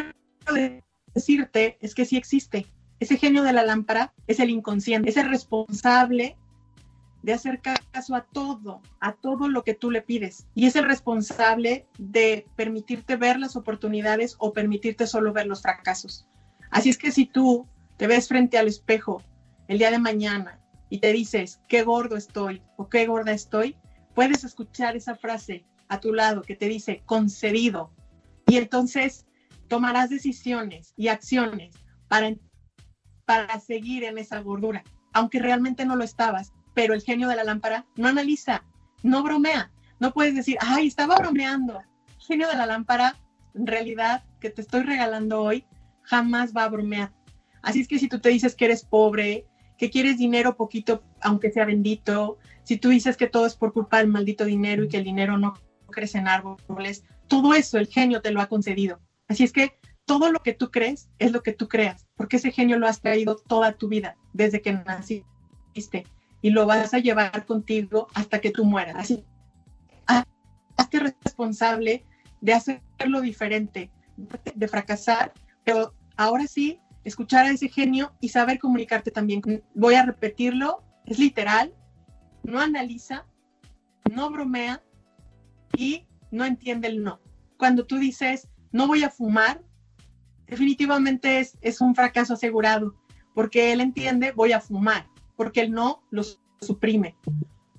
decirte 1.13 1.77
es 1.81 1.93
que 1.93 2.05
sí 2.05 2.15
existe. 2.17 2.67
Ese 2.99 3.17
genio 3.17 3.43
de 3.43 3.53
la 3.53 3.63
lámpara 3.63 4.13
es 4.25 4.39
el 4.39 4.49
inconsciente, 4.49 5.09
es 5.09 5.17
el 5.17 5.29
responsable 5.29 6.37
de 7.21 7.33
hacer 7.33 7.61
caso 7.61 8.15
a 8.15 8.21
todo, 8.21 8.81
a 8.99 9.13
todo 9.13 9.49
lo 9.49 9.63
que 9.63 9.73
tú 9.73 9.91
le 9.91 10.01
pides. 10.01 10.47
Y 10.55 10.65
es 10.65 10.75
el 10.75 10.85
responsable 10.85 11.85
de 11.97 12.47
permitirte 12.55 13.15
ver 13.15 13.39
las 13.39 13.55
oportunidades 13.55 14.35
o 14.39 14.53
permitirte 14.53 15.07
solo 15.07 15.33
ver 15.33 15.47
los 15.47 15.61
fracasos. 15.61 16.27
Así 16.71 16.89
es 16.89 16.97
que 16.97 17.11
si 17.11 17.25
tú 17.25 17.67
te 17.97 18.07
ves 18.07 18.27
frente 18.27 18.57
al 18.57 18.67
espejo 18.67 19.21
el 19.67 19.77
día 19.77 19.91
de 19.91 19.99
mañana 19.99 20.59
y 20.89 20.99
te 20.99 21.11
dices, 21.11 21.59
qué 21.67 21.83
gordo 21.83 22.15
estoy 22.15 22.61
o 22.77 22.87
qué 22.87 23.05
gorda 23.07 23.33
estoy, 23.33 23.75
puedes 24.13 24.43
escuchar 24.43 24.95
esa 24.95 25.15
frase 25.15 25.65
a 25.89 25.99
tu 25.99 26.13
lado 26.13 26.41
que 26.41 26.55
te 26.55 26.67
dice, 26.67 27.01
concedido. 27.05 27.91
Y 28.47 28.57
entonces 28.57 29.25
tomarás 29.67 30.09
decisiones 30.09 30.93
y 30.95 31.09
acciones 31.09 31.75
para 32.07 32.27
para 33.27 33.59
seguir 33.59 34.05
en 34.05 34.17
esa 34.17 34.39
gordura, 34.39 34.85
aunque 35.11 35.39
realmente 35.39 35.85
no 35.85 35.97
lo 35.97 36.05
estabas. 36.05 36.53
Pero 36.73 36.93
el 36.93 37.01
genio 37.01 37.27
de 37.27 37.35
la 37.35 37.43
lámpara 37.43 37.85
no 37.97 38.07
analiza, 38.07 38.63
no 39.03 39.21
bromea. 39.21 39.69
No 39.99 40.13
puedes 40.13 40.33
decir, 40.33 40.57
ay, 40.61 40.87
estaba 40.87 41.17
bromeando. 41.17 41.81
Genio 42.19 42.47
de 42.47 42.55
la 42.55 42.65
lámpara, 42.65 43.17
en 43.53 43.67
realidad, 43.67 44.23
que 44.39 44.49
te 44.49 44.61
estoy 44.61 44.83
regalando 44.83 45.41
hoy, 45.41 45.65
jamás 46.03 46.53
va 46.55 46.63
a 46.63 46.69
bromear. 46.69 47.11
Así 47.61 47.81
es 47.81 47.87
que 47.89 47.99
si 47.99 48.07
tú 48.07 48.19
te 48.19 48.29
dices 48.29 48.55
que 48.55 48.65
eres 48.65 48.85
pobre, 48.85 49.45
que 49.77 49.89
quieres 49.89 50.17
dinero 50.17 50.55
poquito, 50.55 51.03
aunque 51.19 51.51
sea 51.51 51.65
bendito, 51.65 52.37
si 52.63 52.77
tú 52.77 52.89
dices 52.89 53.17
que 53.17 53.27
todo 53.27 53.45
es 53.45 53.55
por 53.55 53.73
culpa 53.73 53.97
del 53.97 54.07
maldito 54.07 54.45
dinero 54.45 54.85
y 54.85 54.87
que 54.87 54.97
el 54.97 55.03
dinero 55.03 55.37
no 55.37 55.55
crece 55.91 56.19
en 56.19 56.29
árboles, 56.29 57.03
todo 57.27 57.53
eso 57.53 57.77
el 57.77 57.87
genio 57.87 58.21
te 58.21 58.31
lo 58.31 58.39
ha 58.39 58.47
concedido. 58.47 59.01
Así 59.27 59.43
es 59.43 59.51
que 59.51 59.77
todo 60.07 60.31
lo 60.31 60.39
que 60.39 60.53
tú 60.53 60.71
crees 60.71 61.09
es 61.19 61.33
lo 61.33 61.43
que 61.43 61.51
tú 61.51 61.67
creas, 61.67 62.07
porque 62.15 62.37
ese 62.37 62.51
genio 62.51 62.79
lo 62.79 62.87
has 62.87 63.01
traído 63.01 63.35
toda 63.35 63.73
tu 63.73 63.89
vida, 63.89 64.15
desde 64.33 64.61
que 64.61 64.71
naciste, 64.71 66.07
y 66.41 66.49
lo 66.49 66.65
vas 66.65 66.93
a 66.93 66.99
llevar 66.99 67.45
contigo 67.45 68.07
hasta 68.13 68.39
que 68.39 68.51
tú 68.51 68.63
mueras. 68.63 68.95
Así, 68.95 69.25
hazte 70.77 70.99
responsable 70.99 72.05
de 72.39 72.53
hacerlo 72.53 73.19
diferente, 73.19 73.91
de 74.55 74.67
fracasar, 74.69 75.33
pero 75.65 75.93
ahora 76.15 76.47
sí, 76.47 76.79
escuchar 77.03 77.45
a 77.45 77.51
ese 77.51 77.67
genio 77.67 78.13
y 78.21 78.29
saber 78.29 78.59
comunicarte 78.59 79.11
también. 79.11 79.41
Voy 79.75 79.95
a 79.95 80.05
repetirlo, 80.05 80.83
es 81.05 81.19
literal, 81.19 81.73
no 82.43 82.61
analiza, 82.61 83.25
no 84.09 84.29
bromea 84.29 84.81
y 85.75 86.07
no 86.31 86.45
entiende 86.45 86.87
el 86.87 87.03
no. 87.03 87.19
Cuando 87.57 87.85
tú 87.85 87.97
dices, 87.97 88.47
no 88.71 88.87
voy 88.87 89.03
a 89.03 89.09
fumar, 89.09 89.66
definitivamente 90.47 91.39
es, 91.39 91.57
es 91.61 91.81
un 91.81 91.95
fracaso 91.95 92.33
asegurado, 92.33 92.95
porque 93.33 93.71
él 93.71 93.81
entiende, 93.81 94.31
voy 94.31 94.51
a 94.51 94.61
fumar, 94.61 95.07
porque 95.35 95.61
él 95.61 95.71
no 95.71 96.03
lo 96.09 96.23
suprime. 96.61 97.15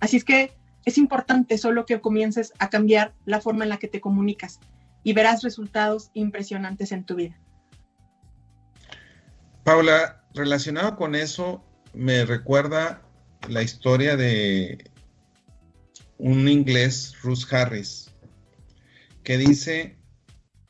Así 0.00 0.16
es 0.16 0.24
que 0.24 0.56
es 0.84 0.98
importante 0.98 1.58
solo 1.58 1.84
que 1.84 2.00
comiences 2.00 2.52
a 2.58 2.70
cambiar 2.70 3.14
la 3.24 3.40
forma 3.40 3.64
en 3.64 3.70
la 3.70 3.78
que 3.78 3.88
te 3.88 4.00
comunicas 4.00 4.60
y 5.02 5.12
verás 5.12 5.42
resultados 5.42 6.10
impresionantes 6.14 6.92
en 6.92 7.04
tu 7.04 7.16
vida. 7.16 7.38
Paula, 9.64 10.24
relacionado 10.34 10.96
con 10.96 11.14
eso, 11.14 11.62
me 11.92 12.24
recuerda 12.24 13.02
la 13.48 13.62
historia 13.62 14.16
de 14.16 14.90
un 16.16 16.48
inglés, 16.48 17.14
Ruth 17.22 17.44
Harris, 17.50 18.14
que 19.24 19.36
dice 19.36 19.98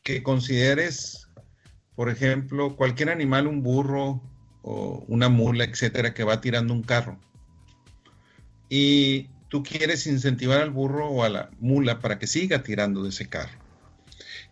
que 0.03 0.23
consideres 0.23 1.28
por 1.99 2.11
ejemplo, 2.11 2.77
cualquier 2.77 3.11
animal, 3.11 3.49
un 3.49 3.65
burro 3.65 4.23
o 4.63 5.05
una 5.09 5.29
mula, 5.29 5.65
etcétera, 5.65 6.15
que 6.15 6.23
va 6.23 6.41
tirando 6.41 6.73
un 6.73 6.85
carro. 6.85 7.19
Y 8.69 9.31
tú 9.49 9.65
quieres 9.65 10.07
incentivar 10.07 10.61
al 10.61 10.71
burro 10.71 11.09
o 11.09 11.25
a 11.25 11.29
la 11.29 11.51
mula 11.59 11.99
para 11.99 12.21
que 12.21 12.29
siga 12.29 12.63
tirando 12.63 13.03
de 13.03 13.09
ese 13.09 13.29
carro. 13.29 13.59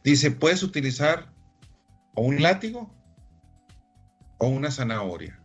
Dice, 0.03 0.33
puedes 0.33 0.65
utilizar 0.65 1.33
o 2.17 2.23
un 2.23 2.43
látigo 2.43 2.93
o 4.39 4.49
una 4.49 4.73
zanahoria. 4.73 5.39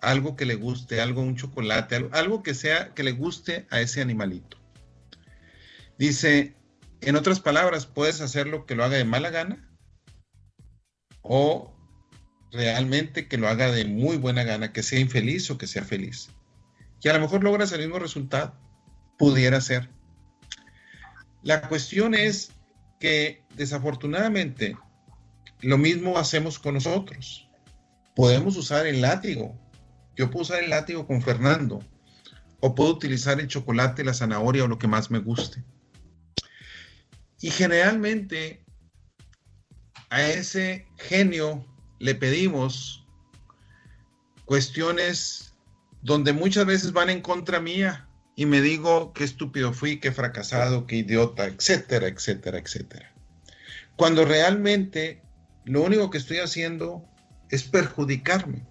Algo 0.00 0.34
que 0.34 0.46
le 0.46 0.54
guste, 0.54 1.02
algo, 1.02 1.20
un 1.20 1.36
chocolate, 1.36 2.08
algo, 2.12 2.42
que 2.42 2.54
sea 2.54 2.94
que 2.94 3.02
le 3.02 3.12
guste 3.12 3.66
a 3.68 3.82
ese 3.82 4.00
animalito. 4.00 4.56
Dice, 5.98 6.56
en 7.02 7.16
otras 7.16 7.38
palabras, 7.38 7.84
puedes 7.84 8.22
hacerlo 8.22 8.64
que 8.64 8.74
lo 8.74 8.82
haga 8.82 8.96
de 8.96 9.04
mala 9.04 9.28
gana 9.28 9.67
o 11.28 11.70
realmente 12.50 13.28
que 13.28 13.36
lo 13.36 13.48
haga 13.48 13.70
de 13.70 13.84
muy 13.84 14.16
buena 14.16 14.42
gana, 14.42 14.72
que 14.72 14.82
sea 14.82 14.98
infeliz 14.98 15.50
o 15.50 15.58
que 15.58 15.66
sea 15.66 15.84
feliz. 15.84 16.30
Y 17.02 17.08
a 17.08 17.12
lo 17.12 17.20
mejor 17.20 17.44
logras 17.44 17.70
el 17.72 17.80
mismo 17.80 17.98
resultado, 17.98 18.54
pudiera 19.18 19.60
ser. 19.60 19.90
La 21.42 21.68
cuestión 21.68 22.14
es 22.14 22.50
que 22.98 23.44
desafortunadamente 23.54 24.76
lo 25.60 25.76
mismo 25.76 26.18
hacemos 26.18 26.58
con 26.58 26.74
nosotros. 26.74 27.48
Podemos 28.16 28.56
usar 28.56 28.86
el 28.86 29.02
látigo. 29.02 29.54
Yo 30.16 30.30
puedo 30.30 30.42
usar 30.42 30.64
el 30.64 30.70
látigo 30.70 31.06
con 31.06 31.20
Fernando. 31.20 31.84
O 32.60 32.74
puedo 32.74 32.90
utilizar 32.90 33.38
el 33.38 33.48
chocolate, 33.48 34.02
la 34.02 34.14
zanahoria 34.14 34.64
o 34.64 34.68
lo 34.68 34.78
que 34.78 34.88
más 34.88 35.10
me 35.10 35.18
guste. 35.18 35.62
Y 37.40 37.50
generalmente 37.50 38.64
a 40.10 40.26
ese 40.26 40.86
genio 40.96 41.64
le 41.98 42.14
pedimos 42.14 43.06
cuestiones 44.44 45.54
donde 46.02 46.32
muchas 46.32 46.64
veces 46.66 46.92
van 46.92 47.10
en 47.10 47.20
contra 47.20 47.60
mía 47.60 48.08
y 48.34 48.46
me 48.46 48.60
digo 48.60 49.12
qué 49.12 49.24
estúpido 49.24 49.72
fui, 49.72 49.98
qué 49.98 50.12
fracasado, 50.12 50.86
qué 50.86 50.96
idiota, 50.96 51.46
etcétera, 51.46 52.06
etcétera, 52.06 52.58
etcétera. 52.58 53.12
Cuando 53.96 54.24
realmente 54.24 55.20
lo 55.64 55.82
único 55.82 56.08
que 56.08 56.18
estoy 56.18 56.38
haciendo 56.38 57.04
es 57.50 57.64
perjudicarme. 57.64 58.64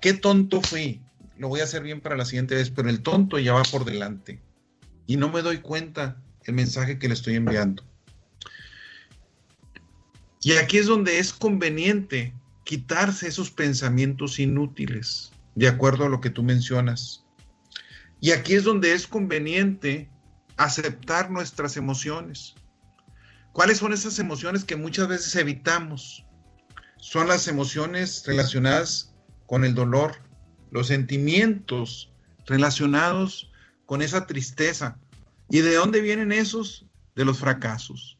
Qué 0.00 0.14
tonto 0.14 0.62
fui. 0.62 1.02
Lo 1.36 1.48
voy 1.48 1.60
a 1.60 1.64
hacer 1.64 1.82
bien 1.82 2.00
para 2.00 2.16
la 2.16 2.24
siguiente 2.24 2.54
vez, 2.54 2.70
pero 2.70 2.88
el 2.88 3.02
tonto 3.02 3.38
ya 3.38 3.52
va 3.52 3.64
por 3.64 3.84
delante. 3.84 4.40
Y 5.06 5.16
no 5.16 5.28
me 5.28 5.42
doy 5.42 5.58
cuenta 5.58 6.22
el 6.44 6.54
mensaje 6.54 6.98
que 6.98 7.08
le 7.08 7.14
estoy 7.14 7.34
enviando. 7.34 7.82
Y 10.44 10.52
aquí 10.52 10.76
es 10.76 10.86
donde 10.86 11.18
es 11.18 11.32
conveniente 11.32 12.34
quitarse 12.64 13.26
esos 13.26 13.50
pensamientos 13.50 14.38
inútiles, 14.38 15.32
de 15.54 15.68
acuerdo 15.68 16.04
a 16.04 16.10
lo 16.10 16.20
que 16.20 16.28
tú 16.28 16.42
mencionas. 16.42 17.24
Y 18.20 18.32
aquí 18.32 18.52
es 18.52 18.64
donde 18.64 18.92
es 18.92 19.06
conveniente 19.06 20.10
aceptar 20.58 21.30
nuestras 21.30 21.78
emociones. 21.78 22.56
¿Cuáles 23.52 23.78
son 23.78 23.94
esas 23.94 24.18
emociones 24.18 24.64
que 24.64 24.76
muchas 24.76 25.08
veces 25.08 25.34
evitamos? 25.36 26.26
Son 26.98 27.26
las 27.26 27.48
emociones 27.48 28.22
relacionadas 28.26 29.14
con 29.46 29.64
el 29.64 29.74
dolor, 29.74 30.16
los 30.70 30.88
sentimientos 30.88 32.12
relacionados 32.44 33.50
con 33.86 34.02
esa 34.02 34.26
tristeza. 34.26 34.98
¿Y 35.48 35.60
de 35.60 35.74
dónde 35.74 36.02
vienen 36.02 36.32
esos? 36.32 36.84
De 37.14 37.24
los 37.24 37.38
fracasos. 37.38 38.18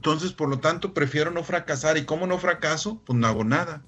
Entonces, 0.00 0.32
por 0.32 0.48
lo 0.48 0.60
tanto, 0.60 0.94
prefiero 0.94 1.30
no 1.30 1.44
fracasar. 1.44 1.98
¿Y 1.98 2.06
cómo 2.06 2.26
no 2.26 2.38
fracaso? 2.38 3.02
Pues 3.04 3.18
no 3.18 3.26
hago 3.26 3.44
nada. 3.44 3.82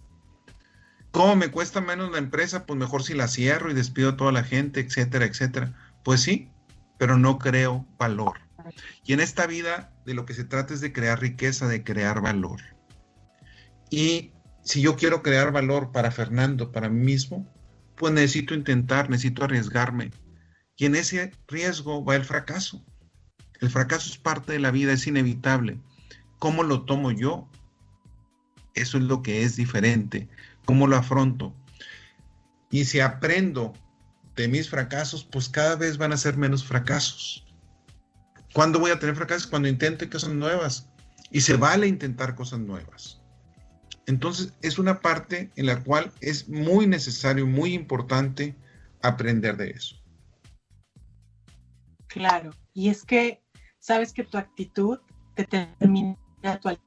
¿Cómo 1.11 1.37
me 1.37 1.51
cuesta 1.51 1.81
menos 1.81 2.13
la 2.13 2.19
empresa? 2.19 2.67
Pues 2.67 2.79
mejor 2.79 3.03
si 3.03 3.15
la 3.15 3.29
cierro 3.29 3.71
y 3.71 3.75
despido 3.75 4.11
a 4.11 4.17
toda 4.19 4.31
la 4.31 4.45
gente, 4.45 4.81
etcétera, 4.81 5.25
etcétera. 5.25 5.73
Pues 6.05 6.21
sí, 6.21 6.51
pero 6.99 7.17
no 7.17 7.39
creo 7.39 7.87
valor. 7.99 8.41
Y 9.07 9.15
en 9.15 9.21
esta 9.21 9.47
vida 9.47 9.95
de 10.05 10.13
lo 10.13 10.27
que 10.27 10.35
se 10.35 10.45
trata 10.45 10.75
es 10.75 10.83
de 10.83 10.93
crear 10.93 11.19
riqueza, 11.19 11.67
de 11.67 11.83
crear 11.83 12.21
valor. 12.21 12.61
Y 13.89 14.33
si 14.63 14.83
yo 14.83 14.97
quiero 14.97 15.23
crear 15.23 15.51
valor 15.51 15.93
para 15.93 16.11
Fernando, 16.11 16.73
para 16.73 16.91
mí 16.91 17.07
mismo, 17.07 17.51
pues 17.97 18.13
necesito 18.13 18.53
intentar, 18.53 19.09
necesito 19.09 19.45
arriesgarme. 19.45 20.11
Y 20.77 20.85
en 20.85 20.95
ese 20.95 21.33
riesgo 21.49 22.05
va 22.05 22.17
el 22.17 22.27
fracaso. 22.27 22.85
El 23.63 23.71
fracaso 23.71 24.11
es 24.11 24.19
parte 24.19 24.53
de 24.53 24.59
la 24.59 24.73
vida, 24.73 24.93
es 24.93 25.07
inevitable. 25.07 25.81
¿Cómo 26.43 26.65
lo 26.65 26.83
tomo 26.83 27.13
yo? 27.13 27.49
Eso 28.75 28.99
es 28.99 29.05
lo 29.05 29.23
que 29.23 29.45
es 29.45 29.55
diferente. 29.55 30.29
¿Cómo 30.65 30.89
lo 30.89 30.97
afronto? 30.97 31.55
Y 32.69 32.85
si 32.85 32.99
aprendo 32.99 33.73
de 34.35 34.49
mis 34.49 34.69
fracasos, 34.69 35.23
pues 35.23 35.49
cada 35.49 35.77
vez 35.77 35.99
van 35.99 36.13
a 36.13 36.17
ser 36.17 36.37
menos 36.37 36.65
fracasos. 36.65 37.47
¿Cuándo 38.55 38.81
voy 38.81 38.91
a 38.91 38.99
tener 38.99 39.15
fracasos? 39.15 39.47
Cuando 39.47 39.69
intente 39.69 40.11
cosas 40.11 40.33
nuevas. 40.35 40.89
Y 41.31 41.43
se 41.43 41.55
vale 41.55 41.87
intentar 41.87 42.35
cosas 42.35 42.59
nuevas. 42.59 43.23
Entonces, 44.07 44.53
es 44.63 44.81
una 44.81 45.01
parte 45.01 45.53
en 45.55 45.67
la 45.67 45.81
cual 45.85 46.11
es 46.21 46.49
muy 46.49 46.89
necesario, 46.89 47.47
muy 47.47 47.73
importante 47.73 48.57
aprender 49.01 49.57
de 49.57 49.71
eso. 49.71 49.95
Claro, 52.09 52.51
y 52.75 52.89
es 52.89 53.05
que 53.05 53.41
sabes 53.79 54.13
que 54.13 54.25
tu 54.25 54.39
actitud 54.39 54.99
determina 56.43 56.79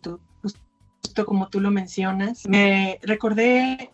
tu 0.00 0.20
justo 0.42 1.26
como 1.26 1.48
tú 1.48 1.60
lo 1.60 1.70
mencionas. 1.70 2.46
Me 2.48 2.98
recordé 3.02 3.90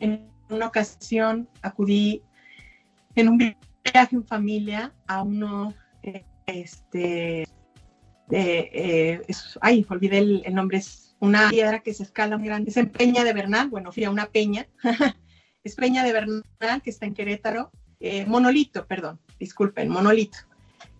en 0.00 0.30
una 0.48 0.66
ocasión, 0.66 1.48
acudí 1.62 2.22
en 3.14 3.28
un 3.28 3.38
viaje 3.38 4.16
en 4.16 4.24
familia 4.24 4.92
a 5.06 5.22
uno, 5.22 5.72
este, 6.46 7.46
eh, 8.30 9.22
ay, 9.60 9.86
olvidé 9.88 10.18
el, 10.18 10.54
nombre, 10.54 10.78
es 10.78 11.16
una 11.20 11.48
piedra 11.48 11.80
que 11.80 11.94
se 11.94 12.02
escala 12.02 12.36
muy 12.36 12.48
grande, 12.48 12.70
es 12.70 12.76
en 12.76 12.90
Peña 12.90 13.24
de 13.24 13.32
Bernal, 13.32 13.68
bueno, 13.68 13.92
fui 13.92 14.04
a 14.04 14.10
una 14.10 14.26
peña, 14.26 14.66
es 15.64 15.76
Peña 15.76 16.02
de 16.02 16.12
Bernal, 16.12 16.82
que 16.82 16.90
está 16.90 17.06
en 17.06 17.14
Querétaro, 17.14 17.70
eh, 18.00 18.26
Monolito, 18.26 18.86
perdón, 18.86 19.20
disculpen, 19.38 19.88
Monolito. 19.88 20.38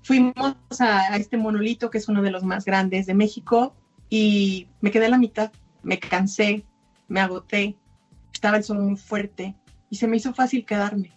Fuimos 0.05 0.55
a, 0.81 1.17
este 1.17 1.39
monolito, 1.39 1.91
que 1.91 1.99
es 1.99 2.09
uno 2.09 2.23
de 2.23 2.31
los 2.31 2.45
más 2.45 2.65
grandes 2.65 3.07
de 3.07 3.15
México, 3.15 3.75
y 4.11 4.69
me 4.81 4.91
quedé 4.91 5.07
a 5.07 5.09
la 5.09 5.19
mitad, 5.19 5.51
me 5.83 5.99
cansé, 5.99 6.65
me 7.09 7.21
agoté, 7.21 7.77
estaba 8.33 8.59
el 8.59 8.65
sol 8.65 8.81
muy 8.81 8.97
fuerte 8.97 9.57
y 9.89 9.97
se 9.97 10.07
me 10.07 10.19
hizo 10.19 10.35
fácil 10.35 10.67
quedarme. 10.67 11.11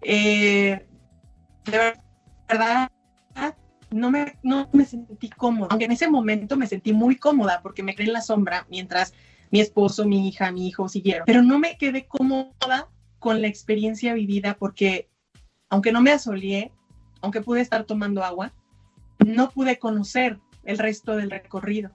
Eh, 0.00 0.86
de 1.64 1.94
verdad, 2.48 2.88
no 3.90 4.10
me, 4.10 4.38
no 4.42 4.68
me 4.72 4.84
sentí 4.84 5.28
cómoda, 5.28 5.68
aunque 5.70 5.86
en 5.86 5.92
ese 5.92 6.08
momento 6.08 6.56
me 6.56 6.66
sentí 6.66 6.92
muy 6.92 7.16
cómoda 7.16 7.60
porque 7.62 7.82
me 7.82 7.94
quedé 7.94 8.06
en 8.06 8.12
la 8.12 8.22
sombra 8.22 8.66
mientras 8.70 9.12
mi 9.50 9.60
esposo, 9.60 10.04
mi 10.04 10.28
hija, 10.28 10.52
mi 10.52 10.68
hijo 10.68 10.88
siguieron, 10.88 11.24
pero 11.26 11.42
no 11.42 11.58
me 11.58 11.76
quedé 11.78 12.06
cómoda 12.06 12.88
con 13.18 13.40
la 13.42 13.48
experiencia 13.48 14.14
vivida 14.14 14.56
porque 14.58 15.08
aunque 15.70 15.92
no 15.92 16.00
me 16.00 16.12
asoleé, 16.12 16.72
aunque 17.20 17.40
pude 17.40 17.60
estar 17.60 17.84
tomando 17.84 18.22
agua, 18.24 18.52
no 19.24 19.50
pude 19.50 19.78
conocer 19.78 20.38
el 20.64 20.78
resto 20.78 21.16
del 21.16 21.30
recorrido. 21.30 21.90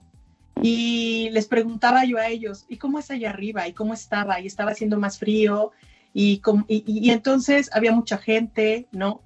Y 0.62 1.30
les 1.32 1.46
preguntaba 1.46 2.04
yo 2.04 2.18
a 2.18 2.28
ellos, 2.28 2.64
¿y 2.68 2.76
cómo 2.76 2.98
es 2.98 3.10
allá 3.10 3.30
arriba? 3.30 3.66
¿Y 3.66 3.72
cómo 3.72 3.94
estaba? 3.94 4.40
Y 4.40 4.46
estaba 4.46 4.70
haciendo 4.70 4.98
más 4.98 5.18
frío. 5.18 5.72
Y, 6.12 6.40
y, 6.68 7.10
entonces 7.10 7.70
había 7.72 7.92
mucha 7.92 8.18
gente, 8.18 8.86
¿no? 8.92 9.20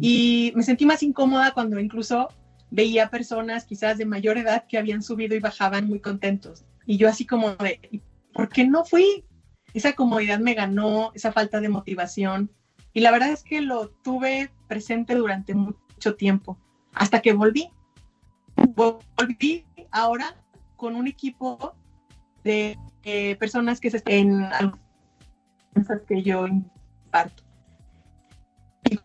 Y 0.00 0.52
me 0.56 0.62
sentí 0.62 0.86
más 0.86 1.02
incómoda 1.02 1.52
cuando 1.52 1.78
incluso 1.78 2.28
veía 2.70 3.10
personas 3.10 3.64
quizás 3.64 3.98
de 3.98 4.06
mayor 4.06 4.38
edad 4.38 4.64
que 4.66 4.78
habían 4.78 5.02
subido 5.02 5.34
y 5.34 5.40
bajaban 5.40 5.86
muy 5.86 6.00
contentos. 6.00 6.64
Y 6.86 6.96
yo 6.96 7.08
así 7.08 7.26
como 7.26 7.50
de, 7.56 8.02
¿por 8.32 8.48
qué 8.48 8.66
no 8.66 8.84
fui? 8.84 9.24
Esa 9.74 9.92
comodidad 9.92 10.38
me 10.38 10.54
ganó, 10.54 11.12
esa 11.14 11.32
falta 11.32 11.60
de 11.60 11.68
motivación. 11.68 12.50
Y 12.92 13.00
la 13.00 13.10
verdad 13.10 13.30
es 13.30 13.42
que 13.42 13.60
lo 13.60 13.88
tuve 13.88 14.50
presente 14.66 15.14
durante 15.14 15.54
mucho 15.54 16.16
tiempo, 16.16 16.58
hasta 16.92 17.22
que 17.22 17.32
volví. 17.32 17.70
Volví 18.74 19.64
ahora 19.90 20.36
con 20.76 20.96
un 20.96 21.06
equipo 21.06 21.74
de 22.42 22.76
personas 23.38 23.80
que 23.80 23.90
se 23.90 24.02
en 24.06 24.48
cosas 25.74 26.02
que 26.08 26.22
yo 26.22 26.46
imparto. 26.46 27.44
Y 28.90 28.98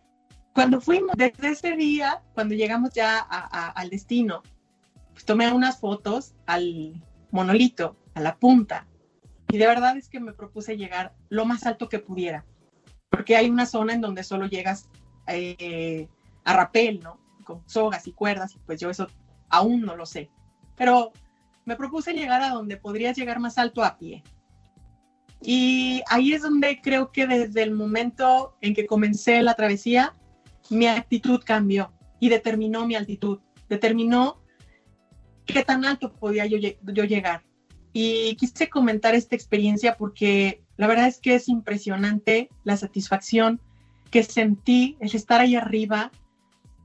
cuando 0.52 0.80
fuimos, 0.80 1.12
desde 1.16 1.50
ese 1.50 1.76
día, 1.76 2.22
cuando 2.34 2.54
llegamos 2.54 2.92
ya 2.92 3.18
al 3.20 3.90
destino, 3.90 4.42
pues 5.12 5.24
tomé 5.24 5.52
unas 5.52 5.78
fotos 5.78 6.34
al 6.46 7.02
monolito, 7.30 7.96
a 8.14 8.20
la 8.20 8.36
punta, 8.36 8.86
y 9.48 9.58
de 9.58 9.66
verdad 9.66 9.96
es 9.96 10.08
que 10.08 10.18
me 10.18 10.32
propuse 10.32 10.76
llegar 10.76 11.14
lo 11.28 11.44
más 11.44 11.66
alto 11.66 11.88
que 11.88 12.00
pudiera 12.00 12.44
porque 13.16 13.34
hay 13.34 13.48
una 13.48 13.64
zona 13.64 13.94
en 13.94 14.02
donde 14.02 14.22
solo 14.22 14.46
llegas 14.46 14.90
eh, 15.26 16.06
a 16.44 16.52
rapel, 16.52 17.00
¿no? 17.02 17.18
Con 17.44 17.62
sogas 17.66 18.06
y 18.06 18.12
cuerdas, 18.12 18.54
y 18.54 18.58
pues 18.58 18.78
yo 18.78 18.90
eso 18.90 19.08
aún 19.48 19.80
no 19.80 19.96
lo 19.96 20.04
sé. 20.04 20.28
Pero 20.76 21.12
me 21.64 21.76
propuse 21.76 22.12
llegar 22.12 22.42
a 22.42 22.50
donde 22.50 22.76
podrías 22.76 23.16
llegar 23.16 23.40
más 23.40 23.56
alto 23.56 23.82
a 23.82 23.96
pie. 23.96 24.22
Y 25.40 26.02
ahí 26.10 26.34
es 26.34 26.42
donde 26.42 26.82
creo 26.82 27.10
que 27.10 27.26
desde 27.26 27.62
el 27.62 27.70
momento 27.70 28.54
en 28.60 28.74
que 28.74 28.86
comencé 28.86 29.40
la 29.42 29.54
travesía, 29.54 30.12
mi 30.68 30.86
actitud 30.86 31.40
cambió 31.42 31.94
y 32.20 32.28
determinó 32.28 32.86
mi 32.86 32.96
altitud, 32.96 33.38
determinó 33.70 34.42
qué 35.46 35.64
tan 35.64 35.86
alto 35.86 36.12
podía 36.12 36.44
yo, 36.44 36.58
yo 36.58 37.04
llegar. 37.04 37.44
Y 37.94 38.36
quise 38.36 38.68
comentar 38.68 39.14
esta 39.14 39.34
experiencia 39.34 39.96
porque 39.96 40.65
la 40.76 40.86
verdad 40.86 41.06
es 41.06 41.18
que 41.18 41.34
es 41.34 41.48
impresionante 41.48 42.50
la 42.64 42.76
satisfacción 42.76 43.60
que 44.10 44.22
sentí, 44.22 44.96
el 45.00 45.14
estar 45.14 45.40
ahí 45.40 45.56
arriba 45.56 46.10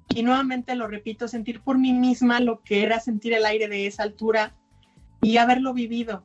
y 0.10 0.24
nuevamente 0.24 0.76
lo 0.76 0.88
repito, 0.88 1.28
sentir 1.28 1.62
por 1.62 1.78
mí 1.78 1.94
misma 1.94 2.40
lo 2.40 2.62
que 2.62 2.84
era 2.84 3.00
sentir 3.00 3.34
el 3.34 3.46
aire 3.46 3.68
de 3.68 3.88
esa 3.88 4.04
altura 4.04 4.54
y 5.22 5.38
haberlo 5.38 5.74
vivido. 5.74 6.24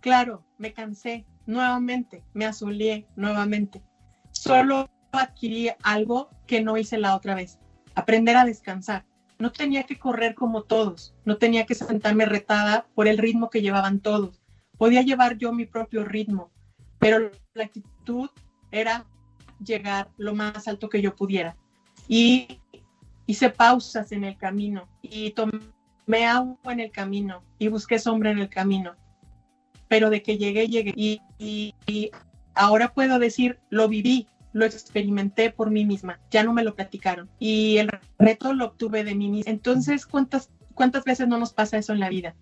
Claro, 0.00 0.44
me 0.58 0.72
cansé 0.72 1.26
nuevamente, 1.46 2.22
me 2.34 2.46
asoleé 2.46 3.06
nuevamente. 3.16 3.82
Solo 4.30 4.88
adquirí 5.12 5.70
algo 5.82 6.30
que 6.46 6.60
no 6.60 6.76
hice 6.76 6.98
la 6.98 7.16
otra 7.16 7.34
vez, 7.34 7.58
aprender 7.94 8.36
a 8.36 8.44
descansar. 8.44 9.04
No 9.38 9.52
tenía 9.52 9.84
que 9.84 9.98
correr 9.98 10.34
como 10.34 10.62
todos, 10.62 11.14
no 11.24 11.38
tenía 11.38 11.64
que 11.64 11.74
sentarme 11.74 12.24
retada 12.24 12.86
por 12.94 13.08
el 13.08 13.18
ritmo 13.18 13.50
que 13.50 13.62
llevaban 13.62 14.00
todos. 14.00 14.42
Podía 14.76 15.02
llevar 15.02 15.38
yo 15.38 15.52
mi 15.52 15.64
propio 15.64 16.04
ritmo, 16.04 16.50
pero 16.98 17.30
la 17.54 17.64
actitud 17.64 18.28
era 18.70 19.06
llegar 19.64 20.08
lo 20.16 20.34
más 20.34 20.68
alto 20.68 20.88
que 20.88 21.02
yo 21.02 21.14
pudiera. 21.14 21.56
Y 22.06 22.60
hice 23.26 23.50
pausas 23.50 24.12
en 24.12 24.24
el 24.24 24.36
camino 24.36 24.88
y 25.02 25.30
tomé 25.32 26.26
agua 26.26 26.72
en 26.72 26.80
el 26.80 26.90
camino 26.90 27.42
y 27.58 27.68
busqué 27.68 27.98
sombra 27.98 28.30
en 28.30 28.38
el 28.38 28.48
camino. 28.48 28.94
Pero 29.88 30.10
de 30.10 30.22
que 30.22 30.38
llegué, 30.38 30.68
llegué. 30.68 30.94
Y, 31.38 32.10
ahora 32.54 32.92
puedo 32.92 33.18
decir, 33.18 33.60
lo 33.70 33.88
viví, 33.88 34.26
lo 34.52 34.64
experimenté 34.64 35.50
por 35.50 35.70
mí 35.70 35.84
misma, 35.84 36.18
ya 36.30 36.42
no 36.42 36.52
me 36.52 36.64
lo 36.64 36.74
platicaron 36.74 37.30
y 37.38 37.76
el 37.76 37.88
reto 38.18 38.52
lo 38.52 38.64
obtuve 38.66 39.04
de 39.04 39.14
mí 39.14 39.28
misma. 39.28 39.52
Entonces, 39.52 40.06
¿cuántas, 40.06 40.50
cuántas 40.74 41.04
veces 41.04 41.28
no 41.28 41.38
nos 41.38 41.52
pasa 41.52 41.78
eso 41.78 41.92
en 41.92 42.00
la 42.00 42.08
vida? 42.08 42.34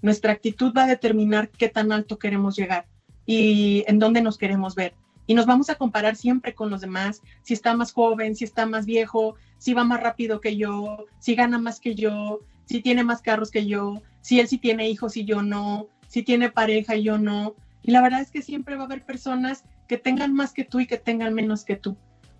Nuestra 0.00 0.32
actitud 0.32 0.72
va 0.76 0.84
a 0.84 0.88
determinar 0.88 1.48
qué 1.48 1.68
tan 1.68 1.90
alto 1.90 2.18
queremos 2.18 2.54
llegar 2.54 2.86
y 3.26 3.84
en 3.86 3.98
dónde 3.98 4.22
nos 4.22 4.38
queremos 4.38 4.74
ver. 4.74 4.94
Y 5.26 5.34
nos 5.34 5.46
vamos 5.46 5.70
a 5.70 5.76
comparar 5.76 6.16
siempre 6.16 6.54
con 6.54 6.70
los 6.70 6.82
demás, 6.82 7.22
si 7.42 7.54
está 7.54 7.74
más 7.74 7.92
joven, 7.92 8.36
si 8.36 8.44
está 8.44 8.66
más 8.66 8.84
viejo, 8.84 9.36
si 9.58 9.72
va 9.72 9.84
más 9.84 10.02
rápido 10.02 10.40
que 10.40 10.56
yo, 10.56 11.06
si 11.18 11.34
gana 11.34 11.58
más 11.58 11.80
que 11.80 11.94
yo, 11.94 12.40
si 12.66 12.82
tiene 12.82 13.04
más 13.04 13.22
carros 13.22 13.50
que 13.50 13.66
yo, 13.66 14.02
si 14.20 14.40
él 14.40 14.48
sí 14.48 14.58
tiene 14.58 14.88
hijos 14.88 15.16
y 15.16 15.24
yo 15.24 15.42
no, 15.42 15.88
si 16.08 16.22
tiene 16.22 16.50
pareja 16.50 16.96
y 16.96 17.04
yo 17.04 17.18
no. 17.18 17.54
Y 17.82 17.90
la 17.90 18.02
verdad 18.02 18.20
es 18.20 18.30
que 18.30 18.42
siempre 18.42 18.76
va 18.76 18.82
a 18.82 18.86
haber 18.86 19.04
personas 19.04 19.64
que 19.88 19.98
tengan 19.98 20.34
más 20.34 20.52
que 20.52 20.64
tú 20.64 20.80
y 20.80 20.86
que 20.86 20.98
tengan 20.98 21.34
menos 21.34 21.64
que 21.64 21.76
tú. 21.76 21.96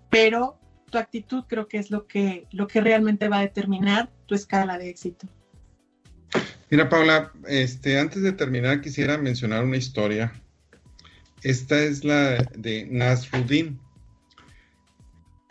Pero 0.09 0.57
tu 0.91 0.97
actitud 0.97 1.43
creo 1.47 1.67
que 1.67 1.77
es 1.77 1.91
lo 1.91 2.07
que, 2.07 2.47
lo 2.51 2.67
que 2.67 2.81
realmente 2.81 3.29
va 3.29 3.39
a 3.39 3.41
determinar 3.41 4.11
tu 4.27 4.35
escala 4.35 4.77
de 4.77 4.89
éxito. 4.89 5.27
Mira, 6.69 6.89
Paula, 6.89 7.31
este, 7.47 7.99
antes 7.99 8.21
de 8.21 8.31
terminar 8.31 8.81
quisiera 8.81 9.17
mencionar 9.17 9.63
una 9.63 9.77
historia. 9.77 10.33
Esta 11.45 11.83
es 11.83 12.03
la 12.03 12.37
de 12.57 12.87
Nasruddin. 12.89 13.79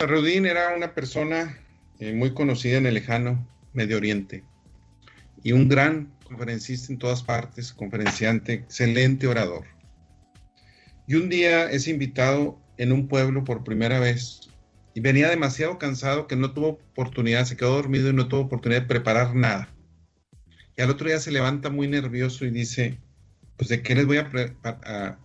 Nasruddin 0.01 0.45
era 0.45 0.75
una 0.75 0.93
persona 0.93 1.57
eh, 2.01 2.13
muy 2.13 2.35
conocida 2.35 2.79
en 2.79 2.87
el 2.87 2.95
lejano 2.95 3.47
Medio 3.75 3.99
Oriente 3.99 4.43
y 5.45 5.53
un 5.53 5.69
gran 5.69 6.13
conferencista 6.25 6.93
en 6.93 6.99
todas 6.99 7.23
partes, 7.23 7.73
conferenciante, 7.73 8.55
excelente 8.55 9.29
orador. 9.29 9.67
Y 11.07 11.15
un 11.15 11.29
día 11.29 11.71
es 11.71 11.87
invitado 11.87 12.59
en 12.77 12.91
un 12.91 13.07
pueblo 13.07 13.45
por 13.45 13.63
primera 13.63 14.01
vez 14.01 14.51
y 14.95 15.01
venía 15.01 15.31
demasiado 15.31 15.79
cansado 15.79 16.27
que 16.27 16.35
no 16.35 16.55
tuvo 16.55 16.71
oportunidad, 16.71 17.45
se 17.45 17.57
quedó 17.57 17.77
dormido 17.77 18.11
y 18.11 18.15
no 18.15 18.27
tuvo 18.27 18.41
oportunidad 18.41 18.81
de 18.83 18.89
preparar 18.89 19.37
nada. 19.37 19.73
Y 20.77 20.83
al 20.83 20.91
otro 20.91 21.07
día 21.07 21.21
se 21.21 21.31
levanta 21.31 21.71
muy 21.71 21.87
nervioso 21.87 22.45
y 22.45 22.51
dice, 22.51 22.99
pues 23.57 23.69
de 23.69 23.81
qué 23.81 23.95
les 23.95 24.07
voy 24.07 24.17
a, 24.17 25.19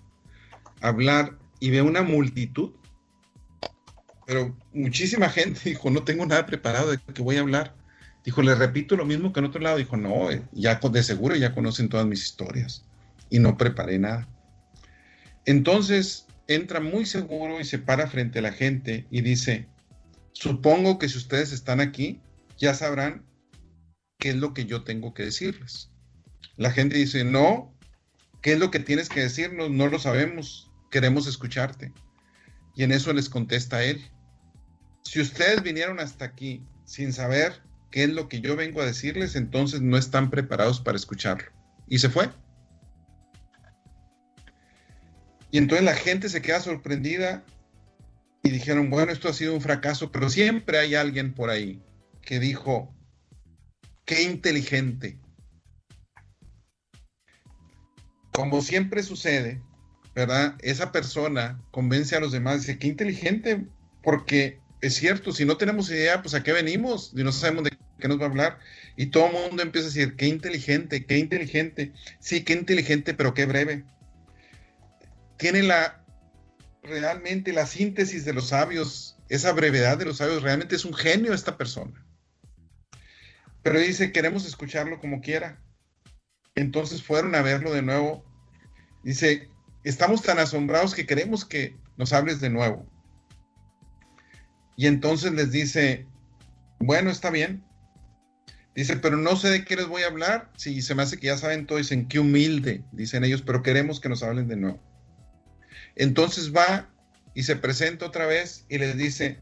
hablar. 0.82 1.38
Y 1.62 1.72
ve 1.72 1.82
una 1.82 2.02
multitud, 2.02 2.72
pero 4.26 4.56
muchísima 4.74 5.28
gente 5.30 5.60
dijo, 5.66 5.90
no 5.90 6.04
tengo 6.04 6.26
nada 6.26 6.46
preparado 6.46 6.92
de 6.92 7.00
qué 7.00 7.22
voy 7.22 7.38
a 7.38 7.42
hablar. 7.42 7.76
Dijo, 8.24 8.42
le 8.42 8.56
repito 8.56 8.96
lo 8.96 9.06
mismo 9.06 9.34
que 9.34 9.40
en 9.40 9.48
otro 9.48 9.60
lado. 9.60 9.78
Dijo, 9.78 9.98
no, 9.98 10.32
eh, 10.32 10.42
ya 10.52 10.76
de 10.76 11.04
seguro 11.04 11.36
ya 11.36 11.54
conocen 11.54 11.90
todas 11.90 12.06
mis 12.06 12.24
historias. 12.24 12.86
Y 13.30 13.40
no 13.40 13.58
preparé 13.58 14.00
nada. 14.00 14.28
Entonces 15.46 16.28
entra 16.48 16.80
muy 16.80 17.06
seguro 17.06 17.60
y 17.60 17.66
se 17.66 17.80
para 17.80 18.08
frente 18.08 18.40
a 18.40 18.44
la 18.44 18.52
gente 18.52 19.06
y 19.10 19.22
dice, 19.22 19.68
supongo 20.32 21.00
que 21.00 21.10
si 21.10 21.18
ustedes 21.18 21.52
están 21.52 21.80
aquí, 21.80 22.22
ya 22.58 22.74
sabrán 22.74 23.26
qué 24.20 24.30
es 24.30 24.36
lo 24.36 24.54
que 24.54 24.66
yo 24.66 24.84
tengo 24.84 25.14
que 25.14 25.24
decirles. 25.24 25.92
La 26.56 26.72
gente 26.72 26.98
dice, 26.98 27.24
no, 27.24 27.74
¿qué 28.42 28.54
es 28.54 28.60
lo 28.60 28.70
que 28.70 28.80
tienes 28.80 29.10
que 29.10 29.22
decirnos? 29.22 29.72
No 29.72 29.88
lo 29.88 29.98
sabemos, 29.98 30.69
queremos 30.90 31.28
escucharte. 31.28 31.94
Y 32.76 32.84
en 32.84 32.92
eso 32.92 33.12
les 33.14 33.30
contesta 33.30 33.84
él, 33.84 34.10
si 35.04 35.20
ustedes 35.20 35.64
vinieron 35.64 36.00
hasta 36.00 36.26
aquí 36.26 36.64
sin 36.86 37.14
saber 37.14 37.62
qué 37.92 38.04
es 38.04 38.10
lo 38.10 38.30
que 38.30 38.42
yo 38.42 38.56
vengo 38.56 38.82
a 38.82 38.86
decirles, 38.86 39.36
entonces 39.36 39.82
no 39.82 39.98
están 39.98 40.30
preparados 40.30 40.80
para 40.80 40.98
escucharlo. 40.98 41.52
Y 41.88 42.00
se 42.00 42.10
fue. 42.10 42.30
Y 45.52 45.58
entonces 45.58 45.84
la 45.84 45.96
gente 45.96 46.30
se 46.30 46.42
queda 46.42 46.60
sorprendida 46.60 47.44
y 48.44 48.52
dijeron, 48.52 48.90
bueno, 48.90 49.12
esto 49.12 49.30
ha 49.30 49.34
sido 49.34 49.54
un 49.54 49.62
fracaso, 49.62 50.12
pero 50.12 50.30
siempre 50.30 50.78
hay 50.78 50.96
alguien 50.96 51.34
por 51.34 51.50
ahí 51.50 51.82
que 52.22 52.40
dijo, 52.40 52.94
qué 54.06 54.24
inteligente. 54.24 55.20
Como 58.32 58.62
siempre 58.62 59.02
sucede, 59.04 59.62
¿verdad? 60.16 60.56
Esa 60.60 60.92
persona 60.92 61.62
convence 61.72 62.16
a 62.16 62.20
los 62.20 62.32
demás, 62.32 62.62
dice, 62.62 62.78
qué 62.78 62.88
inteligente, 62.88 63.66
porque 64.02 64.60
es 64.82 64.96
cierto, 64.96 65.32
si 65.32 65.46
no 65.46 65.58
tenemos 65.58 65.90
idea, 65.90 66.22
pues 66.22 66.34
a 66.34 66.44
qué 66.44 66.54
venimos 66.54 67.12
y 67.16 67.24
no 67.24 67.32
sabemos 67.32 67.66
de 67.66 67.78
qué 68.00 68.08
nos 68.08 68.20
va 68.20 68.24
a 68.24 68.30
hablar. 68.30 68.60
Y 68.96 69.08
todo 69.08 69.28
el 69.28 69.34
mundo 69.50 69.62
empieza 69.62 69.88
a 69.88 69.92
decir, 69.92 70.16
qué 70.16 70.28
inteligente, 70.28 71.06
qué 71.06 71.18
inteligente. 71.18 71.94
Sí, 72.20 72.44
qué 72.44 72.54
inteligente, 72.54 73.14
pero 73.14 73.34
qué 73.34 73.46
breve. 73.46 73.84
Tiene 75.38 75.64
la, 75.64 76.04
realmente 76.84 77.54
la 77.54 77.66
síntesis 77.66 78.26
de 78.26 78.34
los 78.34 78.50
sabios, 78.50 79.18
esa 79.28 79.52
brevedad 79.52 79.98
de 79.98 80.06
los 80.06 80.18
sabios, 80.18 80.44
realmente 80.44 80.76
es 80.76 80.86
un 80.86 80.94
genio 80.94 81.34
esta 81.34 81.58
persona. 81.58 82.06
Pero 83.62 83.80
dice, 83.80 84.12
queremos 84.12 84.46
escucharlo 84.46 85.00
como 85.00 85.22
quiera. 85.22 85.62
Entonces 86.56 87.04
fueron 87.04 87.36
a 87.36 87.42
verlo 87.42 87.74
de 87.74 87.82
nuevo. 87.82 88.24
Dice, 89.04 89.50
estamos 89.84 90.22
tan 90.22 90.40
asombrados 90.40 90.94
que 90.94 91.06
queremos 91.06 91.46
que 91.46 91.76
nos 91.98 92.14
hables 92.14 92.42
de 92.42 92.50
nuevo. 92.50 92.86
Y 94.76 94.88
entonces 94.88 95.34
les 95.34 95.52
dice, 95.52 96.06
bueno, 96.80 97.12
está 97.12 97.30
bien. 97.30 97.64
Dice, 98.76 98.96
pero 98.96 99.18
no 99.18 99.36
sé 99.36 99.50
de 99.50 99.66
qué 99.66 99.76
les 99.76 99.88
voy 99.88 100.04
a 100.04 100.08
hablar. 100.08 100.50
Si 100.56 100.82
se 100.82 100.96
me 100.96 101.04
hace 101.04 101.18
que 101.18 101.28
ya 101.28 101.38
saben 101.38 101.66
todo, 101.66 101.78
dicen, 101.78 102.08
qué 102.08 102.20
humilde, 102.20 102.84
dicen 102.94 103.24
ellos, 103.24 103.42
pero 103.42 103.62
queremos 103.62 104.00
que 104.00 104.10
nos 104.10 104.24
hablen 104.24 104.48
de 104.48 104.56
nuevo. 104.56 104.80
Entonces 105.96 106.56
va 106.56 106.90
y 107.34 107.44
se 107.44 107.58
presenta 107.58 108.06
otra 108.06 108.26
vez 108.26 108.66
y 108.70 108.78
les 108.78 108.96
dice, 108.96 109.38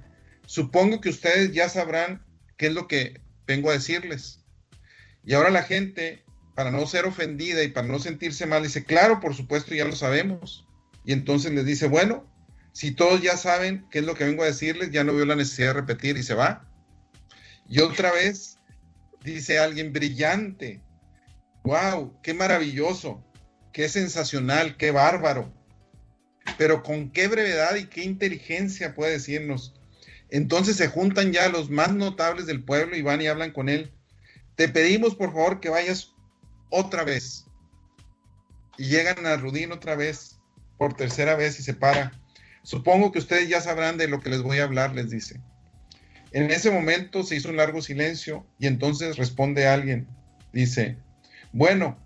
supongo 0.45 1.01
que 1.01 1.09
ustedes 1.09 1.51
ya 1.51 1.69
sabrán 1.69 2.25
qué 2.57 2.67
es 2.67 2.73
lo 2.73 2.88
que 2.88 3.21
vengo 3.45 3.69
a 3.69 3.73
decirles. 3.73 4.43
Y 5.23 5.33
ahora 5.33 5.51
la 5.51 5.63
gente, 5.63 6.23
para 6.58 6.72
no 6.72 6.88
ser 6.88 7.05
ofendida 7.05 7.62
y 7.62 7.68
para 7.68 7.86
no 7.86 7.99
sentirse 7.99 8.47
mal, 8.47 8.64
dice, 8.64 8.84
claro, 8.84 9.20
por 9.20 9.36
supuesto, 9.36 9.76
ya 9.76 9.86
lo 9.86 9.95
sabemos. 9.95 10.68
Y 11.05 11.14
entonces 11.14 11.51
les 11.51 11.68
dice, 11.68 11.88
bueno, 11.88 12.26
si 12.72 12.89
todos 12.89 13.22
ya 13.22 13.38
saben 13.38 13.86
qué 13.91 13.99
es 13.99 14.05
lo 14.05 14.16
que 14.16 14.24
vengo 14.26 14.41
a 14.41 14.47
decirles, 14.47 14.89
ya 14.89 15.03
no 15.03 15.14
veo 15.14 15.28
la 15.28 15.36
necesidad 15.36 15.68
de 15.68 15.82
repetir 15.82 16.18
y 16.18 16.24
se 16.24 16.34
va. 16.34 16.68
Y 17.70 17.82
otra 17.82 18.12
vez 18.12 18.58
dice 19.24 19.60
alguien 19.60 19.93
brillante, 19.93 20.82
wow, 21.62 22.20
qué 22.24 22.34
maravilloso, 22.34 23.24
qué 23.72 23.88
sensacional, 23.88 24.78
qué 24.78 24.89
bárbaro. 24.89 25.53
Pero 26.58 26.82
con 26.82 27.12
qué 27.12 27.28
brevedad 27.28 27.76
y 27.76 27.86
qué 27.86 28.03
inteligencia 28.03 28.95
puede 28.95 29.12
decirnos. 29.12 29.76
Entonces 30.32 30.76
se 30.76 30.88
juntan 30.88 31.32
ya 31.32 31.49
los 31.49 31.70
más 31.70 31.93
notables 31.93 32.47
del 32.47 32.64
pueblo 32.64 32.97
y 32.97 33.03
van 33.03 33.22
y 33.22 33.28
hablan 33.28 33.51
con 33.51 33.70
él. 33.70 33.93
Te 34.55 34.68
pedimos 34.68 35.14
por 35.14 35.34
favor 35.34 35.60
que 35.60 35.70
vayas 35.70 36.16
otra 36.70 37.03
vez. 37.03 37.45
Y 38.78 38.86
llegan 38.86 39.26
a 39.26 39.38
Rudín 39.38 39.72
otra 39.72 39.95
vez, 39.95 40.39
por 40.78 40.95
tercera 40.95 41.36
vez 41.36 41.59
y 41.59 41.63
se 41.63 41.74
para. 41.74 42.11
Supongo 42.63 43.11
que 43.11 43.20
ustedes 43.20 43.49
ya 43.49 43.61
sabrán 43.61 43.97
de 43.97 44.07
lo 44.07 44.20
que 44.20 44.30
les 44.30 44.41
voy 44.41 44.59
a 44.59 44.63
hablar, 44.63 44.93
les 44.93 45.09
dice. 45.09 45.41
En 46.32 46.51
ese 46.51 46.72
momento 46.72 47.24
se 47.24 47.36
hizo 47.36 47.49
un 47.49 47.57
largo 47.57 47.82
silencio 47.82 48.45
y 48.59 48.68
entonces 48.68 49.18
responde 49.18 49.68
alguien. 49.68 50.07
Dice, 50.53 50.97
bueno, 51.53 51.97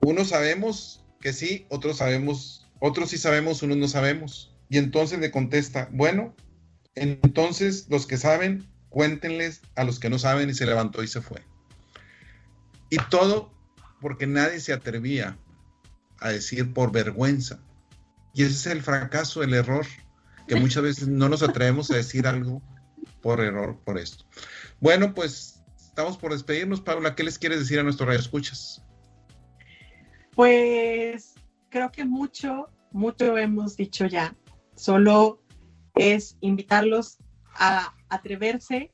unos 0.00 0.28
sabemos 0.28 1.04
que 1.20 1.32
sí, 1.32 1.66
otros 1.70 1.98
sabemos, 1.98 2.66
otros 2.78 3.10
sí 3.10 3.18
sabemos, 3.18 3.62
unos 3.62 3.76
no 3.76 3.88
sabemos. 3.88 4.54
Y 4.68 4.78
entonces 4.78 5.18
le 5.18 5.30
contesta, 5.30 5.88
bueno, 5.92 6.34
entonces 6.94 7.86
los 7.88 8.06
que 8.06 8.16
saben, 8.16 8.66
cuéntenles 8.88 9.62
a 9.74 9.84
los 9.84 9.98
que 9.98 10.10
no 10.10 10.18
saben 10.18 10.48
y 10.48 10.54
se 10.54 10.66
levantó 10.66 11.02
y 11.02 11.08
se 11.08 11.20
fue. 11.20 11.42
Y 12.94 12.98
todo 13.10 13.52
porque 14.00 14.26
nadie 14.26 14.60
se 14.60 14.72
atrevía 14.72 15.36
a 16.20 16.30
decir 16.30 16.72
por 16.72 16.92
vergüenza 16.92 17.60
y 18.34 18.42
ese 18.42 18.52
es 18.52 18.66
el 18.66 18.82
fracaso, 18.82 19.42
el 19.42 19.54
error, 19.54 19.86
que 20.48 20.56
muchas 20.56 20.82
veces 20.82 21.08
no 21.08 21.28
nos 21.28 21.42
atrevemos 21.42 21.90
a 21.90 21.96
decir 21.96 22.26
algo 22.26 22.60
por 23.20 23.40
error, 23.40 23.78
por 23.84 23.96
esto. 23.96 24.24
Bueno, 24.80 25.14
pues 25.14 25.62
estamos 25.76 26.18
por 26.18 26.32
despedirnos, 26.32 26.80
Paula. 26.80 27.14
¿Qué 27.14 27.22
les 27.22 27.38
quieres 27.38 27.60
decir 27.60 27.78
a 27.78 27.84
nuestros 27.84 28.08
radioescuchas? 28.08 28.82
Pues 30.34 31.34
creo 31.68 31.92
que 31.92 32.04
mucho, 32.04 32.68
mucho 32.92 33.38
hemos 33.38 33.76
dicho 33.76 34.06
ya. 34.06 34.36
Solo 34.74 35.40
es 35.94 36.36
invitarlos 36.40 37.18
a 37.54 37.94
atreverse 38.08 38.92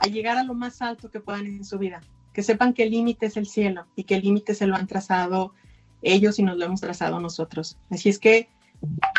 a 0.00 0.06
llegar 0.06 0.38
a 0.38 0.44
lo 0.44 0.54
más 0.54 0.82
alto 0.82 1.10
que 1.10 1.20
puedan 1.20 1.46
en 1.46 1.64
su 1.64 1.78
vida. 1.78 2.00
Que 2.32 2.42
sepan 2.42 2.74
que 2.74 2.84
el 2.84 2.90
límite 2.90 3.26
es 3.26 3.36
el 3.36 3.46
cielo 3.46 3.86
y 3.96 4.04
que 4.04 4.16
el 4.16 4.22
límite 4.22 4.54
se 4.54 4.66
lo 4.66 4.76
han 4.76 4.86
trazado 4.86 5.54
ellos 6.02 6.38
y 6.38 6.42
nos 6.42 6.56
lo 6.56 6.64
hemos 6.64 6.80
trazado 6.80 7.20
nosotros. 7.20 7.78
Así 7.90 8.08
es 8.08 8.18
que 8.18 8.48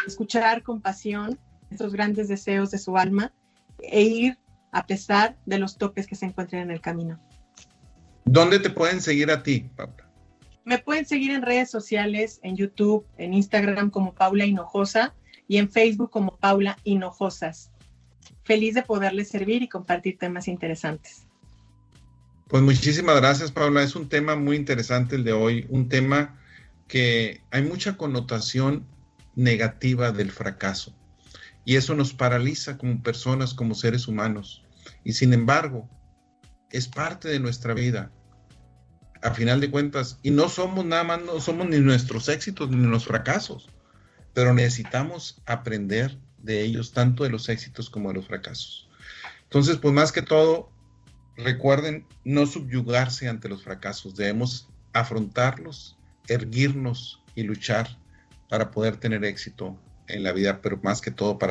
escuchar 0.07 0.64
con 0.64 0.82
pasión 0.82 1.39
esos 1.70 1.93
grandes 1.93 2.28
deseos 2.28 2.72
de 2.72 2.78
su 2.78 2.97
alma 2.97 3.34
e 3.80 4.01
ir 4.01 4.38
a 4.72 4.86
pesar 4.86 5.38
de 5.45 5.59
los 5.59 5.78
topes 5.78 6.07
que 6.07 6.16
se 6.16 6.26
encuentren 6.26 6.64
en 6.64 6.72
el 6.72 6.82
camino. 6.82 7.20
¿Dónde 8.26 8.59
te 8.59 8.70
pueden 8.70 9.01
seguir 9.01 9.32
a 9.32 9.43
ti, 9.43 9.70
Paula? 9.76 10.09
Me 10.64 10.78
pueden 10.78 11.05
seguir 11.05 11.32
en 11.32 11.41
redes 11.41 11.72
sociales, 11.72 12.39
en 12.43 12.55
YouTube, 12.55 13.05
en 13.18 13.34
Instagram 13.34 13.89
como 13.89 14.14
Paula 14.14 14.45
Hinojosa 14.45 15.16
y 15.47 15.57
en 15.57 15.70
Facebook 15.70 16.12
como 16.12 16.38
Paula 16.38 16.78
Hinojosas. 16.84 17.72
Feliz 18.43 18.76
de 18.76 18.84
poderles 18.84 19.30
servir 19.30 19.64
y 19.64 19.68
compartir 19.68 20.18
temas 20.18 20.47
interesantes. 20.47 21.28
Pues 22.51 22.63
muchísimas 22.63 23.15
gracias, 23.15 23.49
Paula. 23.49 23.81
Es 23.81 23.95
un 23.95 24.09
tema 24.09 24.35
muy 24.35 24.57
interesante 24.57 25.15
el 25.15 25.23
de 25.23 25.31
hoy, 25.31 25.65
un 25.69 25.87
tema 25.87 26.37
que 26.89 27.45
hay 27.49 27.61
mucha 27.61 27.95
connotación 27.95 28.85
negativa 29.37 30.11
del 30.11 30.31
fracaso 30.31 30.93
y 31.63 31.77
eso 31.77 31.95
nos 31.95 32.11
paraliza 32.13 32.77
como 32.77 33.01
personas, 33.01 33.53
como 33.53 33.73
seres 33.73 34.05
humanos. 34.05 34.65
Y 35.05 35.13
sin 35.13 35.31
embargo, 35.31 35.89
es 36.71 36.89
parte 36.89 37.29
de 37.29 37.39
nuestra 37.39 37.73
vida 37.73 38.11
a 39.21 39.31
final 39.31 39.61
de 39.61 39.71
cuentas, 39.71 40.19
y 40.21 40.31
no 40.31 40.49
somos 40.49 40.83
nada 40.83 41.05
más, 41.05 41.21
no 41.21 41.39
somos 41.39 41.69
ni 41.69 41.79
nuestros 41.79 42.27
éxitos 42.27 42.69
ni 42.69 42.75
nuestros 42.75 43.05
fracasos, 43.05 43.69
pero 44.33 44.53
necesitamos 44.53 45.41
aprender 45.45 46.17
de 46.39 46.63
ellos, 46.63 46.91
tanto 46.91 47.23
de 47.23 47.29
los 47.29 47.47
éxitos 47.47 47.89
como 47.89 48.09
de 48.09 48.15
los 48.15 48.27
fracasos. 48.27 48.89
Entonces, 49.43 49.77
pues 49.77 49.93
más 49.93 50.11
que 50.11 50.21
todo, 50.21 50.70
recuerden 51.43 52.05
no 52.23 52.45
subyugarse 52.45 53.27
ante 53.27 53.49
los 53.49 53.63
fracasos, 53.63 54.15
debemos 54.15 54.69
afrontarlos, 54.93 55.97
erguirnos 56.27 57.21
y 57.35 57.43
luchar 57.43 57.97
para 58.49 58.71
poder 58.71 58.97
tener 58.97 59.23
éxito 59.25 59.77
en 60.07 60.23
la 60.23 60.33
vida, 60.33 60.61
pero 60.61 60.79
más 60.83 61.01
que 61.01 61.11
todo 61.11 61.37
para 61.37 61.49